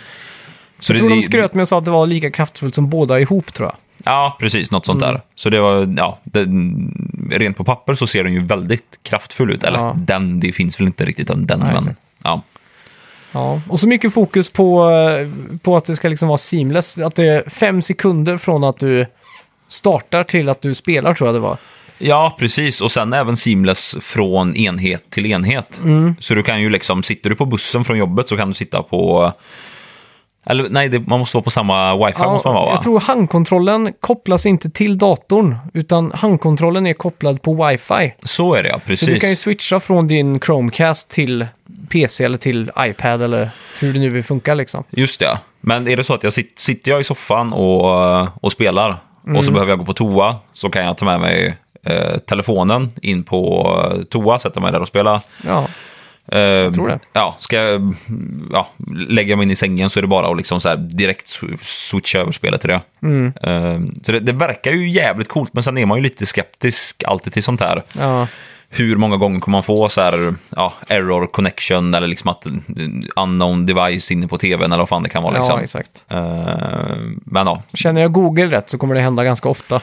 Så 0.80 0.94
Jag 0.94 1.00
tror 1.00 1.10
de 1.10 1.24
skröt 1.24 1.54
med 1.54 1.62
och 1.62 1.68
sa 1.68 1.78
att 1.78 1.86
det 1.86 1.92
var 1.92 2.08
lika 2.08 2.32
kraftfullt 2.32 2.76
som 2.76 2.90
båda 2.90 3.20
ihop 3.20 3.54
tror 3.54 3.68
jag. 3.70 3.76
Ja, 4.04 4.38
precis. 4.40 4.72
Något 4.72 4.86
sånt 4.86 5.02
Mm. 5.02 5.14
där. 5.14 5.22
Så 5.36 5.50
det 5.50 5.60
var, 5.60 5.94
ja, 5.98 6.20
det, 6.24 6.46
rent 7.38 7.58
på 7.58 7.64
papper 7.64 7.96
så 7.96 8.08
ser 8.08 8.24
den 8.24 8.34
ju 8.34 8.40
väldigt 8.44 9.00
kraftfull 9.04 9.52
ut. 9.52 9.64
Eller 9.64 9.80
Ja. 9.80 9.94
den, 9.98 10.40
det 10.40 10.52
finns 10.52 10.80
väl 10.80 10.88
inte 10.88 11.06
riktigt 11.06 11.30
en 11.30 11.46
den, 11.46 11.60
Nej, 11.60 11.74
men 11.74 11.96
ja. 12.24 12.42
Ja, 13.32 13.62
och 13.70 13.80
så 13.80 13.88
mycket 13.88 14.14
fokus 14.14 14.50
på, 14.50 14.90
eh, 14.90 15.28
på 15.60 15.78
att 15.78 15.86
det 15.86 15.96
ska 15.96 16.08
liksom 16.10 16.28
vara 16.28 16.38
seamless. 16.38 16.98
Att 16.98 17.16
det 17.16 17.26
är 17.28 17.50
fem 17.50 17.82
sekunder 17.82 18.38
från 18.38 18.64
att 18.64 18.80
du 18.80 19.06
startar 19.68 20.24
till 20.24 20.50
att 20.50 20.62
du 20.62 20.74
spelar 20.74 21.14
tror 21.14 21.28
jag 21.28 21.36
det 21.36 21.40
var. 21.40 21.58
Ja, 22.00 22.36
precis. 22.40 22.82
Och 22.82 22.92
sen 22.92 23.14
även 23.14 23.38
seamless 23.38 23.98
från 24.02 24.56
enhet 24.56 25.10
till 25.10 25.26
enhet. 25.26 25.82
Mm. 25.84 26.16
Så 26.20 26.34
du 26.36 26.44
kan 26.44 26.62
ju 26.62 26.70
liksom, 26.70 27.04
sitter 27.04 27.30
du 27.30 27.36
på 27.36 27.46
bussen 27.46 27.84
från 27.86 27.98
jobbet 27.98 28.30
så 28.30 28.38
kan 28.38 28.48
du 28.48 28.54
sitta 28.54 28.84
på... 28.84 29.32
Eller 30.50 30.68
nej, 30.70 30.90
det, 30.90 31.00
man 31.08 31.20
måste 31.20 31.38
vara 31.38 31.44
på 31.44 31.52
samma 31.52 32.06
wifi 32.06 32.24
måste 32.24 32.48
man 32.48 32.56
vara 32.56 32.66
va? 32.66 32.72
jag 32.72 32.84
tror 32.84 33.00
handkontrollen 33.00 33.94
kopplas 34.00 34.46
inte 34.46 34.70
till 34.70 34.98
datorn, 34.98 35.56
utan 35.74 36.12
handkontrollen 36.16 36.88
är 36.88 36.94
kopplad 36.94 37.42
på 37.42 37.66
wifi. 37.68 38.14
Så 38.24 38.54
är 38.54 38.64
det 38.64 38.70
ja, 38.70 38.76
Så 38.76 38.80
precis. 38.88 39.08
du 39.10 39.20
kan 39.20 39.30
ju 39.30 39.36
switcha 39.36 39.80
från 39.80 40.08
din 40.08 40.40
Chromecast 40.40 41.10
till 41.10 41.48
PC 41.90 42.24
eller 42.24 42.38
till 42.38 42.72
iPad 42.80 43.22
eller 43.22 43.50
hur 43.80 43.94
det 43.94 44.00
nu 44.00 44.10
vill 44.10 44.24
funka 44.24 44.54
liksom. 44.54 44.84
Just 44.90 45.20
det. 45.20 45.38
Men 45.62 45.88
är 45.88 45.98
det 45.98 46.04
så 46.04 46.14
att 46.14 46.24
jag 46.24 46.34
sit, 46.34 46.60
sitter 46.60 46.92
jag 46.92 47.00
i 47.02 47.04
soffan 47.04 47.54
och, 47.54 48.44
och 48.44 48.52
spelar 48.52 48.90
och 49.22 49.30
Mm. 49.30 49.44
så 49.44 49.52
behöver 49.52 49.72
jag 49.72 49.80
gå 49.80 49.86
på 49.86 49.94
toa 49.94 50.36
så 50.54 50.70
kan 50.70 50.86
jag 50.86 50.98
ta 50.98 51.06
med 51.06 51.20
mig 51.20 51.58
eh, 51.86 52.18
telefonen 52.18 52.92
in 53.02 53.24
på 53.24 53.68
eh, 53.92 54.04
toa, 54.04 54.40
sätta 54.40 54.60
mig 54.60 54.72
där 54.72 54.82
och 54.82 54.88
spela. 54.88 55.22
Ja, 55.46 55.68
Eh, 56.32 56.72
tror 56.74 56.88
det. 56.88 57.00
Ja, 57.14 57.36
ska 57.40 57.56
jag 57.56 57.96
ja, 58.52 58.68
lägga 59.08 59.36
mig 59.36 59.44
in 59.44 59.52
i 59.52 59.56
sängen 59.56 59.90
så 59.90 60.00
är 60.00 60.02
det 60.02 60.08
bara 60.08 60.32
att 60.32 60.38
liksom 60.38 60.60
så 60.60 60.76
direkt 60.76 61.28
sw- 61.28 61.58
switcha 61.62 62.20
över 62.20 62.32
spelet 62.32 62.62
till 62.62 62.70
det. 62.70 62.82
Mm. 63.02 63.26
Eh, 63.44 63.94
så 64.04 64.12
det, 64.12 64.20
det 64.20 64.32
verkar 64.32 64.72
ju 64.72 64.90
jävligt 64.90 65.28
coolt, 65.28 65.54
men 65.54 65.64
sen 65.64 65.78
är 65.78 65.86
man 65.86 65.98
ju 65.98 66.04
lite 66.04 66.26
skeptisk 66.26 67.04
alltid 67.08 67.34
till 67.34 67.44
sånt 67.44 67.62
här. 67.62 67.84
ja, 67.94 68.28
Hur 68.70 68.96
många 68.96 69.18
gånger 69.18 69.40
kommer 69.40 69.56
man 69.56 69.64
få 69.64 69.90
så 69.90 70.02
här, 70.02 70.36
ja, 70.56 70.74
error 70.88 71.28
connection 71.28 71.94
eller 71.94 72.08
liksom 72.08 72.30
att 72.30 72.48
unknown 73.16 73.66
device 73.66 74.12
inne 74.12 74.28
på 74.28 74.38
tvn 74.38 74.72
eller 74.72 74.78
vad 74.78 74.90
fan 74.90 75.04
det 75.04 75.10
kan 75.10 75.24
vara. 75.24 75.38
Liksom. 75.38 75.56
ja 75.58 75.64
exakt. 75.64 76.06
Eh, 76.10 76.18
men 77.26 77.48
ja, 77.48 77.64
Känner 77.74 78.02
jag 78.02 78.12
Google 78.12 78.46
rätt 78.58 78.70
så 78.70 78.78
kommer 78.78 78.96
det 78.96 79.02
hända 79.02 79.24
ganska 79.24 79.50
ofta. 79.50 79.82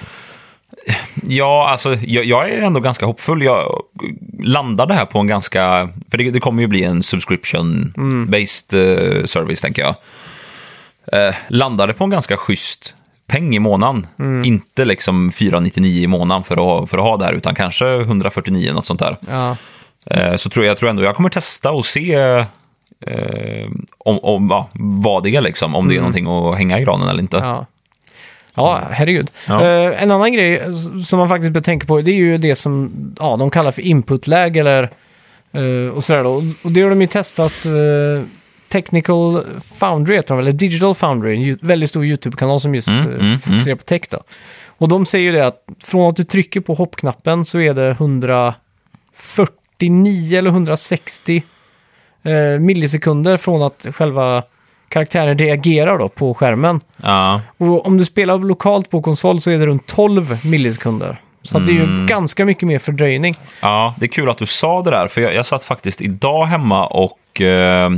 Ja, 1.27 1.69
alltså 1.69 1.95
jag, 1.95 2.25
jag 2.25 2.51
är 2.51 2.63
ändå 2.63 2.81
ganska 2.81 3.07
hoppfull. 3.07 3.43
Jag 3.43 3.83
landade 4.43 4.95
här 4.95 5.05
på 5.07 5.19
en 5.19 5.27
ganska... 5.27 5.89
För 6.11 6.19
det, 6.19 6.31
det 6.31 6.41
kommer 6.41 6.63
ju 6.63 6.69
bli 6.69 6.85
en 6.85 7.03
subscription-based 7.03 8.75
eh, 9.21 9.25
service, 9.25 9.61
tänker 9.61 9.83
jag. 9.83 9.95
Eh, 11.29 11.35
landade 11.49 11.93
på 11.93 12.05
en 12.05 12.11
ganska 12.11 12.37
schysst 12.37 12.95
peng 13.27 13.55
i 13.57 13.59
månaden. 13.59 14.07
Inte 14.45 14.85
liksom 14.85 15.33
499 15.33 16.03
i 16.03 16.07
månaden 16.07 16.45
för 16.45 16.55
att, 16.55 16.61
ha- 16.61 16.87
för 16.87 16.99
att 16.99 17.05
ha 17.05 17.17
det 17.17 17.25
här, 17.25 17.33
utan 17.33 17.55
kanske 17.55 17.87
149, 18.01 18.73
något 18.75 18.87
sånt 18.87 19.01
där. 19.01 19.17
Ja, 19.31 19.57
Eh, 20.07 20.37
så 20.37 20.51
tror 20.51 20.65
jag, 20.65 20.71
jag 20.71 20.79
tror 20.79 20.91
ändå 20.91 21.03
jag 21.03 21.17
kommer 21.17 21.29
testa 21.31 21.71
och 21.73 21.87
se 21.87 22.15
eh, 23.07 23.69
om, 23.99 24.19
om, 24.19 24.47
ja, 24.51 24.69
vad 24.73 25.23
det 25.23 25.37
är, 25.37 25.41
liksom, 25.41 25.75
om 25.75 25.89
det 25.89 25.95
är 25.95 25.99
någonting 25.99 26.27
att 26.27 26.57
hänga 26.59 26.79
i 26.81 26.83
granen 26.83 27.09
eller 27.09 27.21
inte. 27.23 27.37
ja. 27.37 27.67
Ja, 28.55 28.83
herregud. 28.91 29.31
Ja. 29.49 29.67
Eh, 29.67 30.03
en 30.03 30.11
annan 30.11 30.33
grej 30.33 30.63
som 31.05 31.19
man 31.19 31.29
faktiskt 31.29 31.53
bör 31.53 31.61
tänka 31.61 31.87
på, 31.87 32.01
det 32.01 32.11
är 32.11 32.17
ju 32.17 32.39
det 32.39 32.55
som 32.55 32.93
ja, 33.19 33.37
de 33.37 33.51
kallar 33.51 33.73
för 33.73 33.83
input 33.83 34.27
lag 34.27 34.57
eller 34.57 34.91
Eh, 35.55 35.89
och 35.89 36.05
sådär 36.05 36.25
då. 36.25 36.43
Och 36.63 36.73
det 36.73 36.83
har 36.83 36.91
de 36.91 37.01
ju 37.01 37.07
testat. 37.07 37.65
eh, 37.65 37.73
Technical 38.69 39.45
Foundry 39.79 40.17
heter 40.17 40.35
de, 40.35 40.41
eller 40.41 40.53
Digital 40.53 40.95
Foundry, 40.95 41.51
en 41.51 41.59
väldigt 41.63 41.91
stor 41.91 42.05
YouTube-kanal 42.05 42.61
som 42.61 42.75
just 42.75 42.89
Mm, 42.89 43.11
eh, 43.11 43.15
mm, 43.27 43.41
fokuserar 43.41 43.77
på 43.77 43.83
tech 43.83 44.03
då. 44.11 44.23
Och 44.67 44.89
de 44.89 45.07
säger 45.07 45.25
ju 45.25 45.33
det 45.33 45.47
att 45.47 45.67
från 45.85 46.11
att 46.11 46.17
du 46.17 46.25
trycker 46.25 46.61
på 46.61 46.75
hoppknappen 46.75 47.45
så 47.45 47.61
är 47.61 47.75
det 47.75 47.91
149 47.91 50.39
eller 50.39 50.51
160 50.51 51.43
eh, 52.23 52.59
millisekunder 52.61 53.37
från 53.37 53.63
att 53.63 53.87
själva 53.93 54.43
karaktären 54.95 55.39
reagerar 55.39 55.99
då 55.99 56.09
på 56.09 56.35
skärmen. 56.35 56.81
Ja, 56.97 57.41
Och 57.59 57.87
om 57.87 57.99
du 57.99 58.05
spelar 58.05 58.39
lokalt 58.39 58.91
på 58.91 59.03
konsol 59.03 59.41
så 59.41 59.51
är 59.51 59.59
det 59.59 59.67
runt 59.67 59.87
12 59.87 60.39
millisekunder. 60.45 61.17
Så 61.43 61.59
att 61.59 61.67
det 61.67 61.73
är 61.73 61.75
ju 61.75 61.83
Mm. 61.83 62.07
ganska 62.07 62.45
mycket 62.45 62.69
mer 62.69 62.79
fördröjning. 62.79 63.35
ja, 63.61 63.95
det 63.99 64.05
är 64.07 64.09
kul 64.09 64.31
att 64.31 64.39
du 64.39 64.47
sa 64.47 64.83
det 64.83 64.91
där, 64.91 65.09
för 65.09 65.21
jag, 65.21 65.35
jag 65.35 65.47
satt 65.47 65.65
faktiskt 65.65 66.01
idag 66.01 66.45
hemma 66.47 66.87
och, 66.87 67.41
eh, 67.41 67.91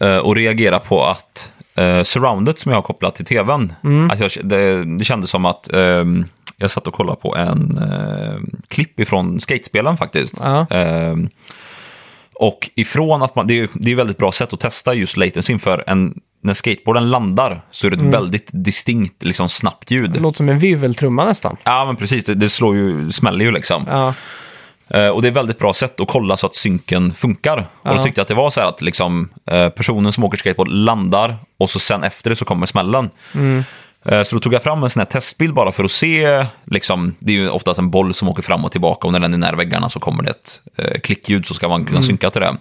eh, 0.00 0.16
och 0.18 0.36
reagerade 0.36 0.84
på 0.88 1.04
att 1.04 1.52
eh, 1.74 2.02
surroundet 2.02 2.58
som 2.58 2.72
jag 2.72 2.76
har 2.76 2.82
kopplat 2.82 3.14
till 3.14 3.24
tvn, 3.24 3.72
Mm. 3.84 4.10
att 4.10 4.20
jag, 4.20 4.30
det, 4.44 4.84
det 4.98 5.04
kändes 5.04 5.30
som 5.30 5.44
att 5.44 5.72
eh, 5.72 6.04
jag 6.56 6.70
satt 6.70 6.86
och 6.86 6.94
kollade 6.94 7.20
på 7.20 7.36
en 7.36 7.78
eh, 7.78 8.58
klipp 8.68 9.00
ifrån 9.00 9.40
skatespelen 9.40 9.96
faktiskt. 9.96 10.40
Ja. 10.42 10.66
Och 12.38 12.70
ifrån 12.74 13.22
att 13.22 13.34
man, 13.34 13.46
det 13.46 13.60
är 13.60 13.68
det 13.74 13.84
är 13.86 13.90
ju 13.90 13.94
väldigt 13.94 14.18
bra 14.18 14.32
sätt 14.32 14.52
att 14.52 14.60
testa 14.60 14.94
just 14.94 15.16
latencyn 15.16 15.58
för 15.58 15.84
en, 15.86 16.14
när 16.42 16.54
skateboarden 16.54 17.10
landar 17.10 17.62
så 17.70 17.86
är 17.86 17.90
det 17.90 17.96
ett 17.96 18.14
väldigt 18.14 18.48
distinkt, 18.52 19.24
liksom 19.24 19.48
snabbt 19.48 19.90
ljud. 19.90 20.00
Mm. 20.04 20.12
Det 20.12 20.20
låter 20.20 20.36
som 20.36 20.48
en 20.48 20.58
virveltrumma 20.58 21.24
nästan. 21.24 21.56
Ja, 21.64 21.84
men 21.84 21.96
precis. 21.96 22.24
Det, 22.24 22.34
det 22.34 22.48
slår 22.48 22.76
ju, 22.76 23.10
smäller 23.10 23.44
ju 23.44 23.50
liksom. 23.50 23.84
Ja, 23.88 24.14
Eh, 24.90 25.08
och 25.08 25.22
det 25.22 25.28
är 25.28 25.30
ett 25.30 25.36
väldigt 25.36 25.58
bra 25.58 25.74
sätt 25.74 26.00
att 26.00 26.08
kolla 26.08 26.36
så 26.36 26.46
att 26.46 26.54
synken 26.54 27.12
funkar. 27.14 27.58
Och 27.58 27.64
Ja. 27.90 27.94
då 27.96 28.02
tyckte 28.02 28.18
jag 28.18 28.22
att 28.22 28.28
det 28.28 28.34
var 28.34 28.50
så 28.50 28.60
här 28.60 28.68
att 28.68 28.82
liksom, 28.82 29.28
eh, 29.50 29.68
personen 29.68 30.12
som 30.12 30.24
åker 30.24 30.38
skateboard 30.38 30.68
landar 30.68 31.36
och 31.58 31.70
så 31.70 31.78
sen 31.78 32.04
efter 32.04 32.30
det 32.30 32.36
så 32.36 32.44
kommer 32.44 32.66
smällen. 32.66 33.10
Mm. 33.34 33.64
Eh, 34.10 34.22
så 34.22 34.36
då 34.36 34.40
tog 34.40 34.52
jag 34.54 34.62
fram 34.62 34.82
en 34.82 34.90
sån 34.90 35.00
här 35.00 35.04
testbild 35.06 35.54
bara 35.54 35.72
för 35.72 35.84
att 35.84 35.90
se, 35.90 36.46
liksom, 36.64 37.14
det 37.18 37.32
är 37.32 37.36
ju 37.36 37.48
oftast 37.50 37.78
en 37.78 37.90
boll 37.90 38.14
som 38.14 38.28
åker 38.28 38.42
fram 38.42 38.64
och 38.64 38.72
tillbaka 38.72 39.06
och 39.06 39.12
när 39.12 39.20
den 39.20 39.34
är 39.34 39.38
nära 39.38 39.56
väggarna 39.56 39.88
så 39.88 40.00
kommer 40.00 40.22
det 40.22 40.30
ett 40.30 40.62
eh, 40.76 41.00
klickljud 41.00 41.46
så 41.46 41.54
ska 41.54 41.68
man 41.68 41.84
kunna 41.84 42.02
synka 42.02 42.30
till 42.30 42.40
det. 42.40 42.56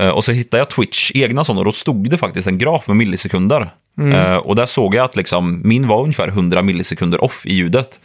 Eh, 0.00 0.08
och 0.08 0.24
så 0.24 0.32
hittade 0.32 0.58
jag 0.60 0.70
Twitch 0.70 1.10
egna 1.14 1.44
sådana 1.44 1.60
och 1.60 1.64
då 1.64 1.72
stod 1.72 2.10
det 2.10 2.18
faktiskt 2.18 2.46
en 2.48 2.58
graf 2.58 2.88
med 2.88 2.96
millisekunder. 2.96 3.70
Eh, 4.12 4.36
och 4.36 4.56
där 4.56 4.66
såg 4.66 4.94
jag 4.94 5.04
att 5.04 5.16
liksom, 5.16 5.60
min 5.64 5.86
var 5.88 6.02
ungefär 6.02 6.28
100 6.28 6.62
millisekunder 6.62 7.24
off 7.24 7.46
i 7.46 7.54
ljudet. 7.54 8.00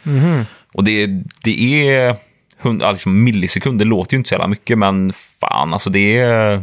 Och 0.72 0.84
det, 0.84 1.06
det 1.44 1.88
är... 1.90 2.16
hund- 2.62 2.82
ja, 2.82 2.90
Liksom 2.92 3.24
millisekunder 3.24 3.84
låter 3.84 4.14
ju 4.14 4.18
inte 4.18 4.28
så 4.28 4.34
jävla 4.34 4.48
mycket, 4.48 4.78
men 4.78 5.12
fan, 5.40 5.72
alltså 5.72 5.90
det 5.90 6.18
är, 6.18 6.62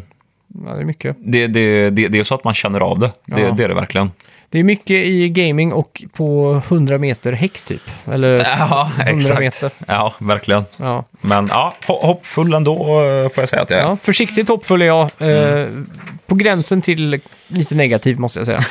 ja, 0.66 0.74
det 0.74 0.82
är 0.82 0.86
mycket. 0.86 1.16
det, 1.20 1.48
det, 1.48 1.90
det, 1.90 2.08
det 2.08 2.20
är 2.20 2.24
så 2.24 2.36
att 2.36 2.44
man 2.44 2.54
känner 2.54 2.80
av 2.80 3.00
det. 3.00 3.12
Det, 3.26 3.42
Ja. 3.42 3.52
det 3.52 3.64
är 3.64 3.68
det 3.68 3.74
verkligen. 3.76 4.12
Det 4.50 4.60
är 4.60 4.64
mycket 4.64 4.90
i 5.06 5.30
gaming 5.30 5.74
och 5.74 6.04
på 6.14 6.62
100 6.68 6.98
meter 6.98 7.32
häck 7.32 7.60
typ. 7.66 7.82
Eller 8.12 8.38
Ja, 8.60 8.92
100 9.00 9.12
exakt. 9.18 9.40
meter. 9.40 9.72
Ja, 9.88 10.14
verkligen. 10.20 10.66
Ja. 10.80 11.06
Men 11.22 11.48
ja, 11.48 11.74
ho- 11.88 12.06
hoppfull 12.06 12.54
ändå 12.54 12.74
eh, 12.74 13.30
får 13.30 13.42
jag 13.42 13.50
säga 13.50 13.62
att 13.62 13.70
jag 13.70 13.80
är. 13.80 13.84
Ja, 13.84 13.98
försiktigt 14.04 14.48
hoppfull 14.50 14.82
är 14.82 14.86
jag. 14.86 15.02
Eh, 15.20 15.28
Mm. 15.28 15.90
På 16.28 16.36
gränsen 16.36 16.82
till 16.82 17.20
lite 17.48 17.76
negativ 17.76 18.20
måste 18.20 18.40
jag 18.40 18.46
säga. 18.46 18.62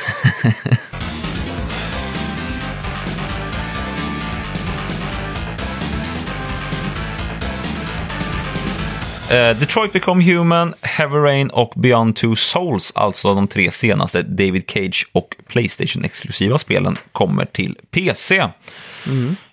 Uh, 9.31 9.59
Detroit 9.59 9.93
Become 9.93 10.23
Human, 10.23 10.73
Heavy 10.81 11.17
Rain 11.17 11.49
och 11.49 11.73
Beyond 11.75 12.15
Two 12.15 12.35
Souls, 12.35 12.91
alltså 12.95 13.33
de 13.33 13.47
tre 13.47 13.71
senaste 13.71 14.21
David 14.21 14.63
Cage 14.67 15.07
och 15.11 15.35
Playstation-exklusiva 15.47 16.57
spelen, 16.57 16.97
kommer 17.11 17.45
till 17.45 17.77
PC. 17.91 18.39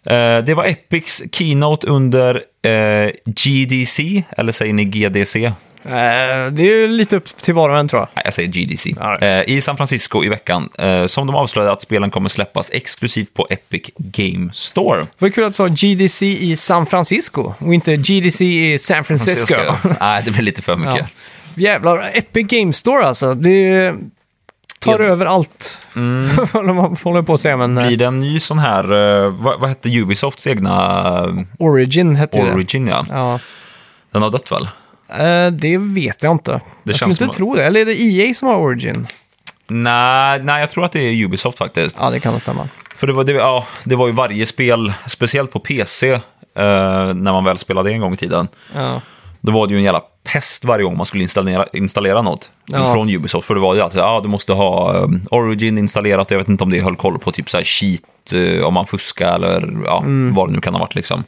Eh, 0.04 0.44
det 0.44 0.54
var 0.54 0.64
Epics 0.64 1.22
Keynote 1.32 1.86
under 1.86 2.42
eh, 2.62 3.06
uh, 3.06 3.10
GDC, 3.26 4.22
eller 4.30 4.52
säger 4.52 4.72
ni 4.72 4.84
GDC? 4.84 5.52
Eh, 5.84 6.50
det 6.52 6.62
är 6.62 6.88
lite 6.88 7.16
upp 7.16 7.36
till 7.42 7.54
var 7.54 7.70
och 7.70 7.78
en 7.78 7.88
tror 7.88 8.06
jag. 8.14 8.24
Jag 8.26 8.34
säger 8.34 8.48
GDC. 8.48 8.94
Ja. 9.00 9.18
Eh, 9.18 9.42
I 9.48 9.60
San 9.60 9.76
Francisco 9.76 10.24
i 10.24 10.28
veckan, 10.28 10.68
eh, 10.78 11.06
som 11.06 11.26
de 11.26 11.36
avslöjade 11.36 11.72
att 11.72 11.82
spelen 11.82 12.10
kommer 12.10 12.28
släppas 12.28 12.70
exklusivt 12.72 13.34
på 13.34 13.46
Epic 13.50 13.82
Game 13.96 14.50
Store. 14.54 15.06
Var 15.18 15.28
kul 15.28 15.44
att 15.44 15.50
du 15.52 15.54
sa 15.54 15.68
GDC 15.68 16.26
i 16.26 16.56
San 16.56 16.86
Francisco 16.86 17.54
och 17.58 17.74
inte 17.74 17.96
GDC 17.96 18.44
i 18.44 18.78
San 18.78 19.04
Francisco. 19.04 19.56
Nej, 20.00 20.22
det 20.24 20.30
blir 20.30 20.42
lite 20.42 20.62
för 20.62 20.76
mycket. 20.76 20.96
Ja. 20.96 21.06
Jävlar, 21.62 22.10
Epic 22.14 22.46
Game 22.46 22.72
Store 22.72 23.02
alltså. 23.06 23.34
Det 23.34 23.94
tar 24.78 25.00
Ja. 25.00 25.06
över 25.06 25.26
allt. 25.26 25.80
Mm. 25.96 26.28
håller 27.02 27.22
på 27.22 27.34
att 27.34 27.40
säga, 27.40 27.56
men 27.56 27.74
Blir 27.74 27.96
det 27.96 28.04
en 28.06 28.20
ny 28.20 28.40
sån 28.40 28.58
här, 28.58 28.84
vad, 29.28 29.60
vad 29.60 29.68
hette 29.68 29.88
Ubisofts 29.88 30.46
egna 30.46 31.46
Origin 31.58 32.16
hette 32.16 32.38
ju 32.38 32.44
det. 32.44 32.52
Origin, 32.52 32.86
ja. 32.86 33.06
Ja. 33.08 33.38
Den 34.12 34.22
har 34.22 34.30
dött 34.30 34.52
väl? 34.52 34.68
Eh, 35.08 35.46
det 35.52 35.78
vet 35.78 36.22
jag 36.22 36.32
inte. 36.32 36.50
jag 36.50 36.60
skulle 36.82 36.98
känns 36.98 37.10
inte 37.22 37.24
som- 37.24 37.34
tro 37.34 37.54
det. 37.54 37.64
Eller 37.64 37.80
är 37.80 37.84
det 37.84 38.00
EA 38.02 38.34
som 38.34 38.48
har 38.48 38.56
Origin? 38.56 39.06
Nej, 39.68 40.42
nej, 40.42 40.60
jag 40.60 40.70
tror 40.70 40.84
att 40.84 40.92
det 40.92 41.00
är 41.00 41.24
Ubisoft 41.24 41.58
faktiskt. 41.58 41.96
Ja, 42.00 42.10
det 42.10 42.20
kan 42.20 42.32
nog 42.32 42.40
stämma. 42.42 42.68
För 42.96 43.06
det 43.06 43.12
var, 43.12 43.24
det, 43.24 43.32
ja, 43.32 43.66
det 43.84 43.96
var 43.96 44.06
ju 44.06 44.12
varje 44.12 44.46
spel, 44.46 44.92
speciellt 45.06 45.52
på 45.52 45.58
PC, 45.60 46.12
eh, 46.12 46.20
när 46.54 47.32
man 47.32 47.44
väl 47.44 47.58
spelade 47.58 47.90
en 47.90 48.00
gång 48.00 48.14
i 48.14 48.16
tiden. 48.16 48.48
Ja. 48.74 49.00
Då 49.40 49.52
var 49.52 49.66
det 49.66 49.72
ju 49.72 49.78
en 49.78 49.84
jävla 49.84 50.02
pest 50.32 50.64
varje 50.64 50.84
gång 50.84 50.96
man 50.96 51.06
skulle 51.06 51.22
installera, 51.22 51.66
installera 51.72 52.22
något 52.22 52.50
Ja. 52.66 52.92
från 52.92 53.10
Ubisoft. 53.10 53.46
För 53.46 53.54
det 53.54 53.60
var 53.60 53.74
ju 53.74 53.80
alltid, 53.80 54.00
ja, 54.00 54.20
du 54.22 54.28
måste 54.28 54.52
ha 54.52 54.92
um, 54.92 55.22
Origin 55.30 55.78
installerat. 55.78 56.30
Jag 56.30 56.38
vet 56.38 56.48
inte 56.48 56.64
om 56.64 56.70
det 56.70 56.80
höll 56.80 56.96
koll 56.96 57.18
på 57.18 57.32
typ 57.32 57.50
så 57.50 57.56
här 57.56 57.64
cheat, 57.64 58.02
eh, 58.34 58.64
om 58.64 58.74
man 58.74 58.86
fuskar 58.86 59.34
eller 59.34 59.68
ja, 59.84 59.98
Mm. 59.98 60.34
vad 60.34 60.48
det 60.48 60.52
nu 60.52 60.60
kan 60.60 60.74
ha 60.74 60.80
varit 60.80 60.94
liksom. 60.94 61.24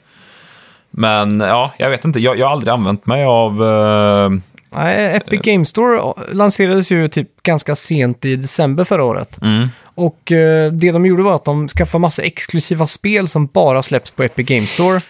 Men 0.98 1.40
ja, 1.40 1.72
jag 1.78 1.90
vet 1.90 2.04
inte. 2.04 2.20
Jag, 2.20 2.38
jag 2.38 2.46
har 2.46 2.52
aldrig 2.52 2.72
använt 2.72 3.06
mig 3.06 3.24
av... 3.24 3.62
eh, 3.62 4.30
Nej, 4.70 5.16
Epic 5.16 5.40
Game 5.42 5.64
Store 5.64 6.00
lanserades 6.32 6.92
ju 6.92 7.08
typ 7.08 7.42
ganska 7.42 7.74
sent 7.76 8.24
i 8.24 8.36
december 8.36 8.84
förra 8.84 9.04
året. 9.04 9.42
mm, 9.42 9.68
Och 9.94 10.32
eh, 10.32 10.72
det 10.72 10.92
de 10.92 11.06
gjorde 11.06 11.22
var 11.22 11.34
att 11.34 11.44
de 11.44 11.68
skaffade 11.68 12.00
massa 12.02 12.22
exklusiva 12.22 12.86
spel 12.86 13.28
som 13.28 13.46
bara 13.46 13.82
släpps 13.82 14.10
på 14.10 14.22
Epic 14.22 14.46
Game 14.48 14.66
Store. 14.66 15.00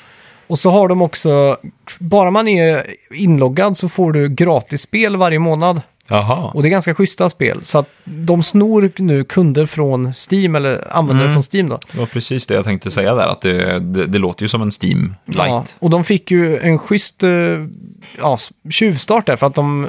Och 0.46 0.58
så 0.58 0.70
har 0.70 0.88
de 0.88 1.02
också, 1.02 1.56
bara 1.98 2.30
man 2.30 2.48
är 2.48 2.84
inloggad 3.10 3.76
så 3.76 3.88
får 3.88 4.12
du 4.12 4.28
gratis 4.28 4.82
spel 4.82 5.16
varje 5.16 5.38
månad. 5.38 5.80
Jaha. 6.08 6.50
Och 6.54 6.62
det 6.62 6.68
är 6.68 6.70
ganska 6.70 6.94
schyssta 6.94 7.30
spel. 7.30 7.60
Så 7.62 7.78
att 7.78 7.88
de 8.04 8.42
snor 8.42 8.90
nu 8.96 9.24
kunder 9.24 9.66
från 9.66 10.12
Steam, 10.30 10.54
eller 10.54 10.96
användare 10.96 11.28
Mm. 11.28 11.34
från 11.42 11.42
Steam 11.52 11.68
då. 11.68 11.78
Det 11.92 11.98
var 11.98 12.06
precis 12.06 12.46
det 12.46 12.54
jag 12.54 12.64
tänkte 12.64 12.90
säga 12.90 13.14
där, 13.14 13.26
att 13.26 13.40
det, 13.40 13.78
det, 13.78 14.06
det 14.06 14.18
låter 14.18 14.42
ju 14.42 14.48
som 14.48 14.62
en 14.62 14.70
Steam 14.82 15.14
Lite. 15.26 15.38
Ja, 15.38 15.64
och 15.78 15.90
de 15.90 16.04
fick 16.04 16.30
ju 16.30 16.58
en 16.58 16.78
schysst 16.78 17.22
eh, 17.22 17.30
ja, 18.20 18.38
tjuvstart 18.70 19.26
där 19.26 19.36
för 19.36 19.46
att 19.46 19.54
de 19.54 19.88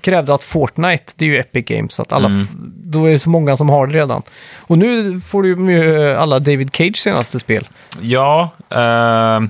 krävde 0.00 0.34
att 0.34 0.42
Fortnite, 0.44 1.12
det 1.16 1.24
är 1.24 1.28
ju 1.28 1.38
Epic 1.40 1.64
Games, 1.64 1.92
så 1.94 2.02
att 2.02 2.12
alla, 2.12 2.26
Mm. 2.28 2.46
då 2.84 3.04
är 3.06 3.10
det 3.10 3.18
så 3.18 3.30
många 3.30 3.56
som 3.56 3.68
har 3.68 3.86
det 3.86 3.94
redan. 3.98 4.22
Och 4.58 4.78
nu 4.78 5.20
får 5.20 5.42
du 5.42 5.48
ju 5.48 6.10
eh, 6.10 6.20
alla 6.22 6.38
David 6.38 6.70
Cage 6.74 6.96
senaste 6.96 7.38
spel. 7.38 7.68
Ja, 8.00 8.50
eh, 8.70 9.40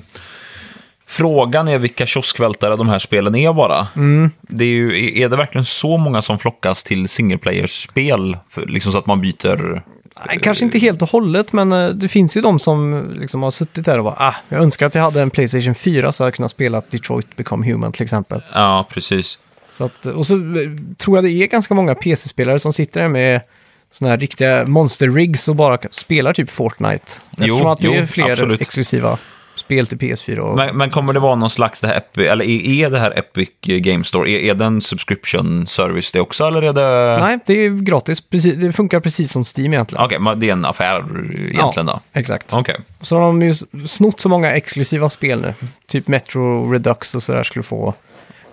frågan 1.11 1.67
är 1.67 1.77
vilka 1.77 2.05
kioskvältare 2.05 2.75
de 2.75 2.89
här 2.89 2.99
spelen 2.99 3.35
är 3.35 3.53
bara. 3.53 3.87
Mm. 3.95 4.31
Det 4.41 4.63
är, 4.63 4.69
ju, 4.69 5.21
är 5.21 5.29
det 5.29 5.37
verkligen 5.37 5.65
så 5.65 5.97
många 5.97 6.21
som 6.21 6.39
flockas 6.39 6.83
till 6.83 7.09
single 7.09 7.37
player-spel? 7.37 8.37
Liksom 8.67 8.91
så 8.91 8.97
att 8.97 9.05
man 9.05 9.21
byter... 9.21 9.83
Nej, 10.27 10.39
kanske 10.41 10.65
inte 10.65 10.79
helt 10.79 11.01
och 11.01 11.09
hållet, 11.09 11.53
men 11.53 11.71
eh, 11.71 11.89
det 11.89 12.07
finns 12.07 12.37
ju 12.37 12.41
de 12.41 12.59
som 12.59 13.07
liksom 13.19 13.43
har 13.43 13.51
suttit 13.51 13.85
där 13.85 13.97
och 13.97 14.03
bara, 14.03 14.15
ah, 14.17 14.35
jag 14.49 14.61
önskar 14.61 14.85
att 14.85 14.95
jag 14.95 15.01
hade 15.01 15.21
en 15.21 15.29
Playstation 15.29 15.75
4 15.75 16.11
så 16.11 16.23
jag 16.23 16.33
kunnat 16.33 16.51
spela 16.51 16.81
Detroit 16.89 17.35
Become 17.35 17.71
Human 17.71 17.91
till 17.91 18.03
exempel. 18.03 18.41
Ja, 18.53 18.87
precis. 18.89 19.39
Så 19.71 19.83
att, 19.83 20.05
och 20.05 20.27
så 20.27 20.35
eh, 20.35 20.41
tror 20.97 21.17
jag 21.17 21.23
det 21.23 21.31
är 21.31 21.47
ganska 21.47 21.73
många 21.73 21.95
PC-spelare 21.95 22.59
som 22.59 22.73
sitter 22.73 23.01
där 23.01 23.09
med 23.09 23.41
sådana 23.91 24.11
här 24.11 24.19
riktiga 24.19 24.65
monster-rigs 24.65 25.47
och 25.47 25.55
bara 25.55 25.77
spelar 25.91 26.33
typ 26.33 26.49
Fortnite. 26.49 27.05
Jo, 27.37 27.67
att 27.67 27.79
det 27.79 27.87
jo, 27.87 27.93
är 27.93 28.05
fler 28.05 28.31
absolut. 28.31 28.61
exklusiva 28.61 29.17
spel 29.71 29.87
till 29.87 29.97
PS4. 29.97 30.37
Och... 30.37 30.55
Men, 30.55 30.77
men 30.77 30.89
kommer 30.89 31.13
det 31.13 31.19
vara 31.19 31.35
någon 31.35 31.49
slags, 31.49 31.81
det 31.81 31.87
här 31.87 31.95
Epic, 31.97 32.27
eller 32.27 32.45
är, 32.45 32.85
är 32.85 32.89
det 32.89 32.99
här 32.99 33.19
Epic 33.19 33.49
Game 33.61 34.03
Store, 34.03 34.31
är, 34.31 34.39
är 34.39 34.55
det 34.55 34.65
en 34.65 34.81
subscription 34.81 35.67
service 35.67 36.11
det 36.11 36.21
också, 36.21 36.47
eller 36.47 36.61
är 36.61 36.73
det... 36.73 37.17
Nej, 37.25 37.39
det 37.45 37.53
är 37.53 37.69
gratis. 37.69 38.21
Precis, 38.21 38.55
det 38.55 38.73
funkar 38.73 38.99
precis 38.99 39.31
som 39.31 39.43
Steam 39.43 39.73
egentligen. 39.73 40.05
Okej, 40.05 40.19
men 40.19 40.39
det 40.39 40.49
är 40.49 40.53
en 40.53 40.65
affär 40.65 41.05
egentligen 41.49 41.85
då? 41.85 41.99
Exakt. 42.13 42.53
Okej. 42.53 42.79
Så 43.01 43.17
har 43.17 43.21
de 43.21 43.41
ju 43.41 43.53
snott 43.87 44.19
så 44.19 44.29
många 44.29 44.53
exklusiva 44.53 45.09
spel 45.09 45.41
nu. 45.41 45.53
Typ 45.87 46.07
Metro 46.07 46.71
Redux 46.71 47.15
och 47.15 47.23
sådär 47.23 47.43
skulle 47.43 47.63
få 47.63 47.93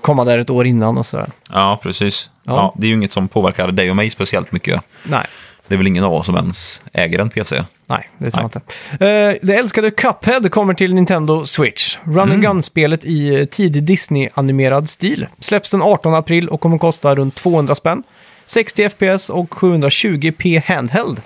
komma 0.00 0.24
där 0.24 0.38
ett 0.38 0.50
år 0.50 0.66
innan 0.66 0.98
och 0.98 1.06
sådär. 1.06 1.30
Ja, 1.52 1.80
precis. 1.82 2.30
Ja. 2.42 2.52
Ja. 2.52 2.74
det 2.76 2.86
är 2.86 2.88
ju 2.88 2.94
inget 2.94 3.12
som 3.12 3.28
påverkar 3.28 3.72
dig 3.72 3.90
och 3.90 3.96
mig 3.96 4.10
speciellt 4.10 4.52
mycket. 4.52 4.82
Nej. 5.04 5.26
Det 5.68 5.74
är 5.74 5.76
väl 5.76 5.86
ingen 5.86 6.04
av 6.04 6.12
oss 6.12 6.26
som 6.26 6.36
ens 6.36 6.82
äger 6.92 7.18
en 7.18 7.30
PC. 7.30 7.64
Nej, 7.86 8.08
det 8.18 8.30
tror 8.30 8.42
jag 8.42 8.46
inte. 8.46 8.58
Eh, 9.06 9.36
det 9.42 9.54
älskade 9.56 9.90
Cuphead 9.90 10.50
kommer 10.50 10.74
till 10.74 10.94
Nintendo 10.94 11.44
Switch. 11.46 11.96
Run 12.04 12.18
Mm. 12.18 12.30
and 12.30 12.42
Gun-spelet 12.42 13.04
i 13.04 13.34
eh, 13.40 13.44
tidig 13.44 13.82
Disney-animerad 13.84 14.88
stil. 14.88 15.26
Släpps 15.40 15.70
den 15.70 15.82
18 15.82 16.14
april 16.14 16.48
och 16.48 16.60
kommer 16.60 16.78
kosta 16.78 17.14
runt 17.14 17.34
200 17.34 17.74
spänn. 17.74 18.02
60 18.46 18.88
FPS 18.88 19.30
och 19.30 19.50
720p 19.54 20.62
handheld. 20.66 21.20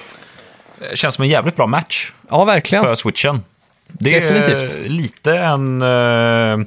Det 0.91 0.97
känns 0.99 1.15
som 1.15 1.23
en 1.23 1.29
jävligt 1.29 1.57
bra 1.57 1.67
match 1.67 2.13
Ja, 2.31 2.45
verkligen. 2.45 2.85
för 2.85 2.95
switchen. 2.95 3.43
Det 3.89 4.17
är 4.17 4.21
Definitivt. 4.21 4.91
lite 4.91 5.33
en, 5.39 5.83
eh, 5.83 6.67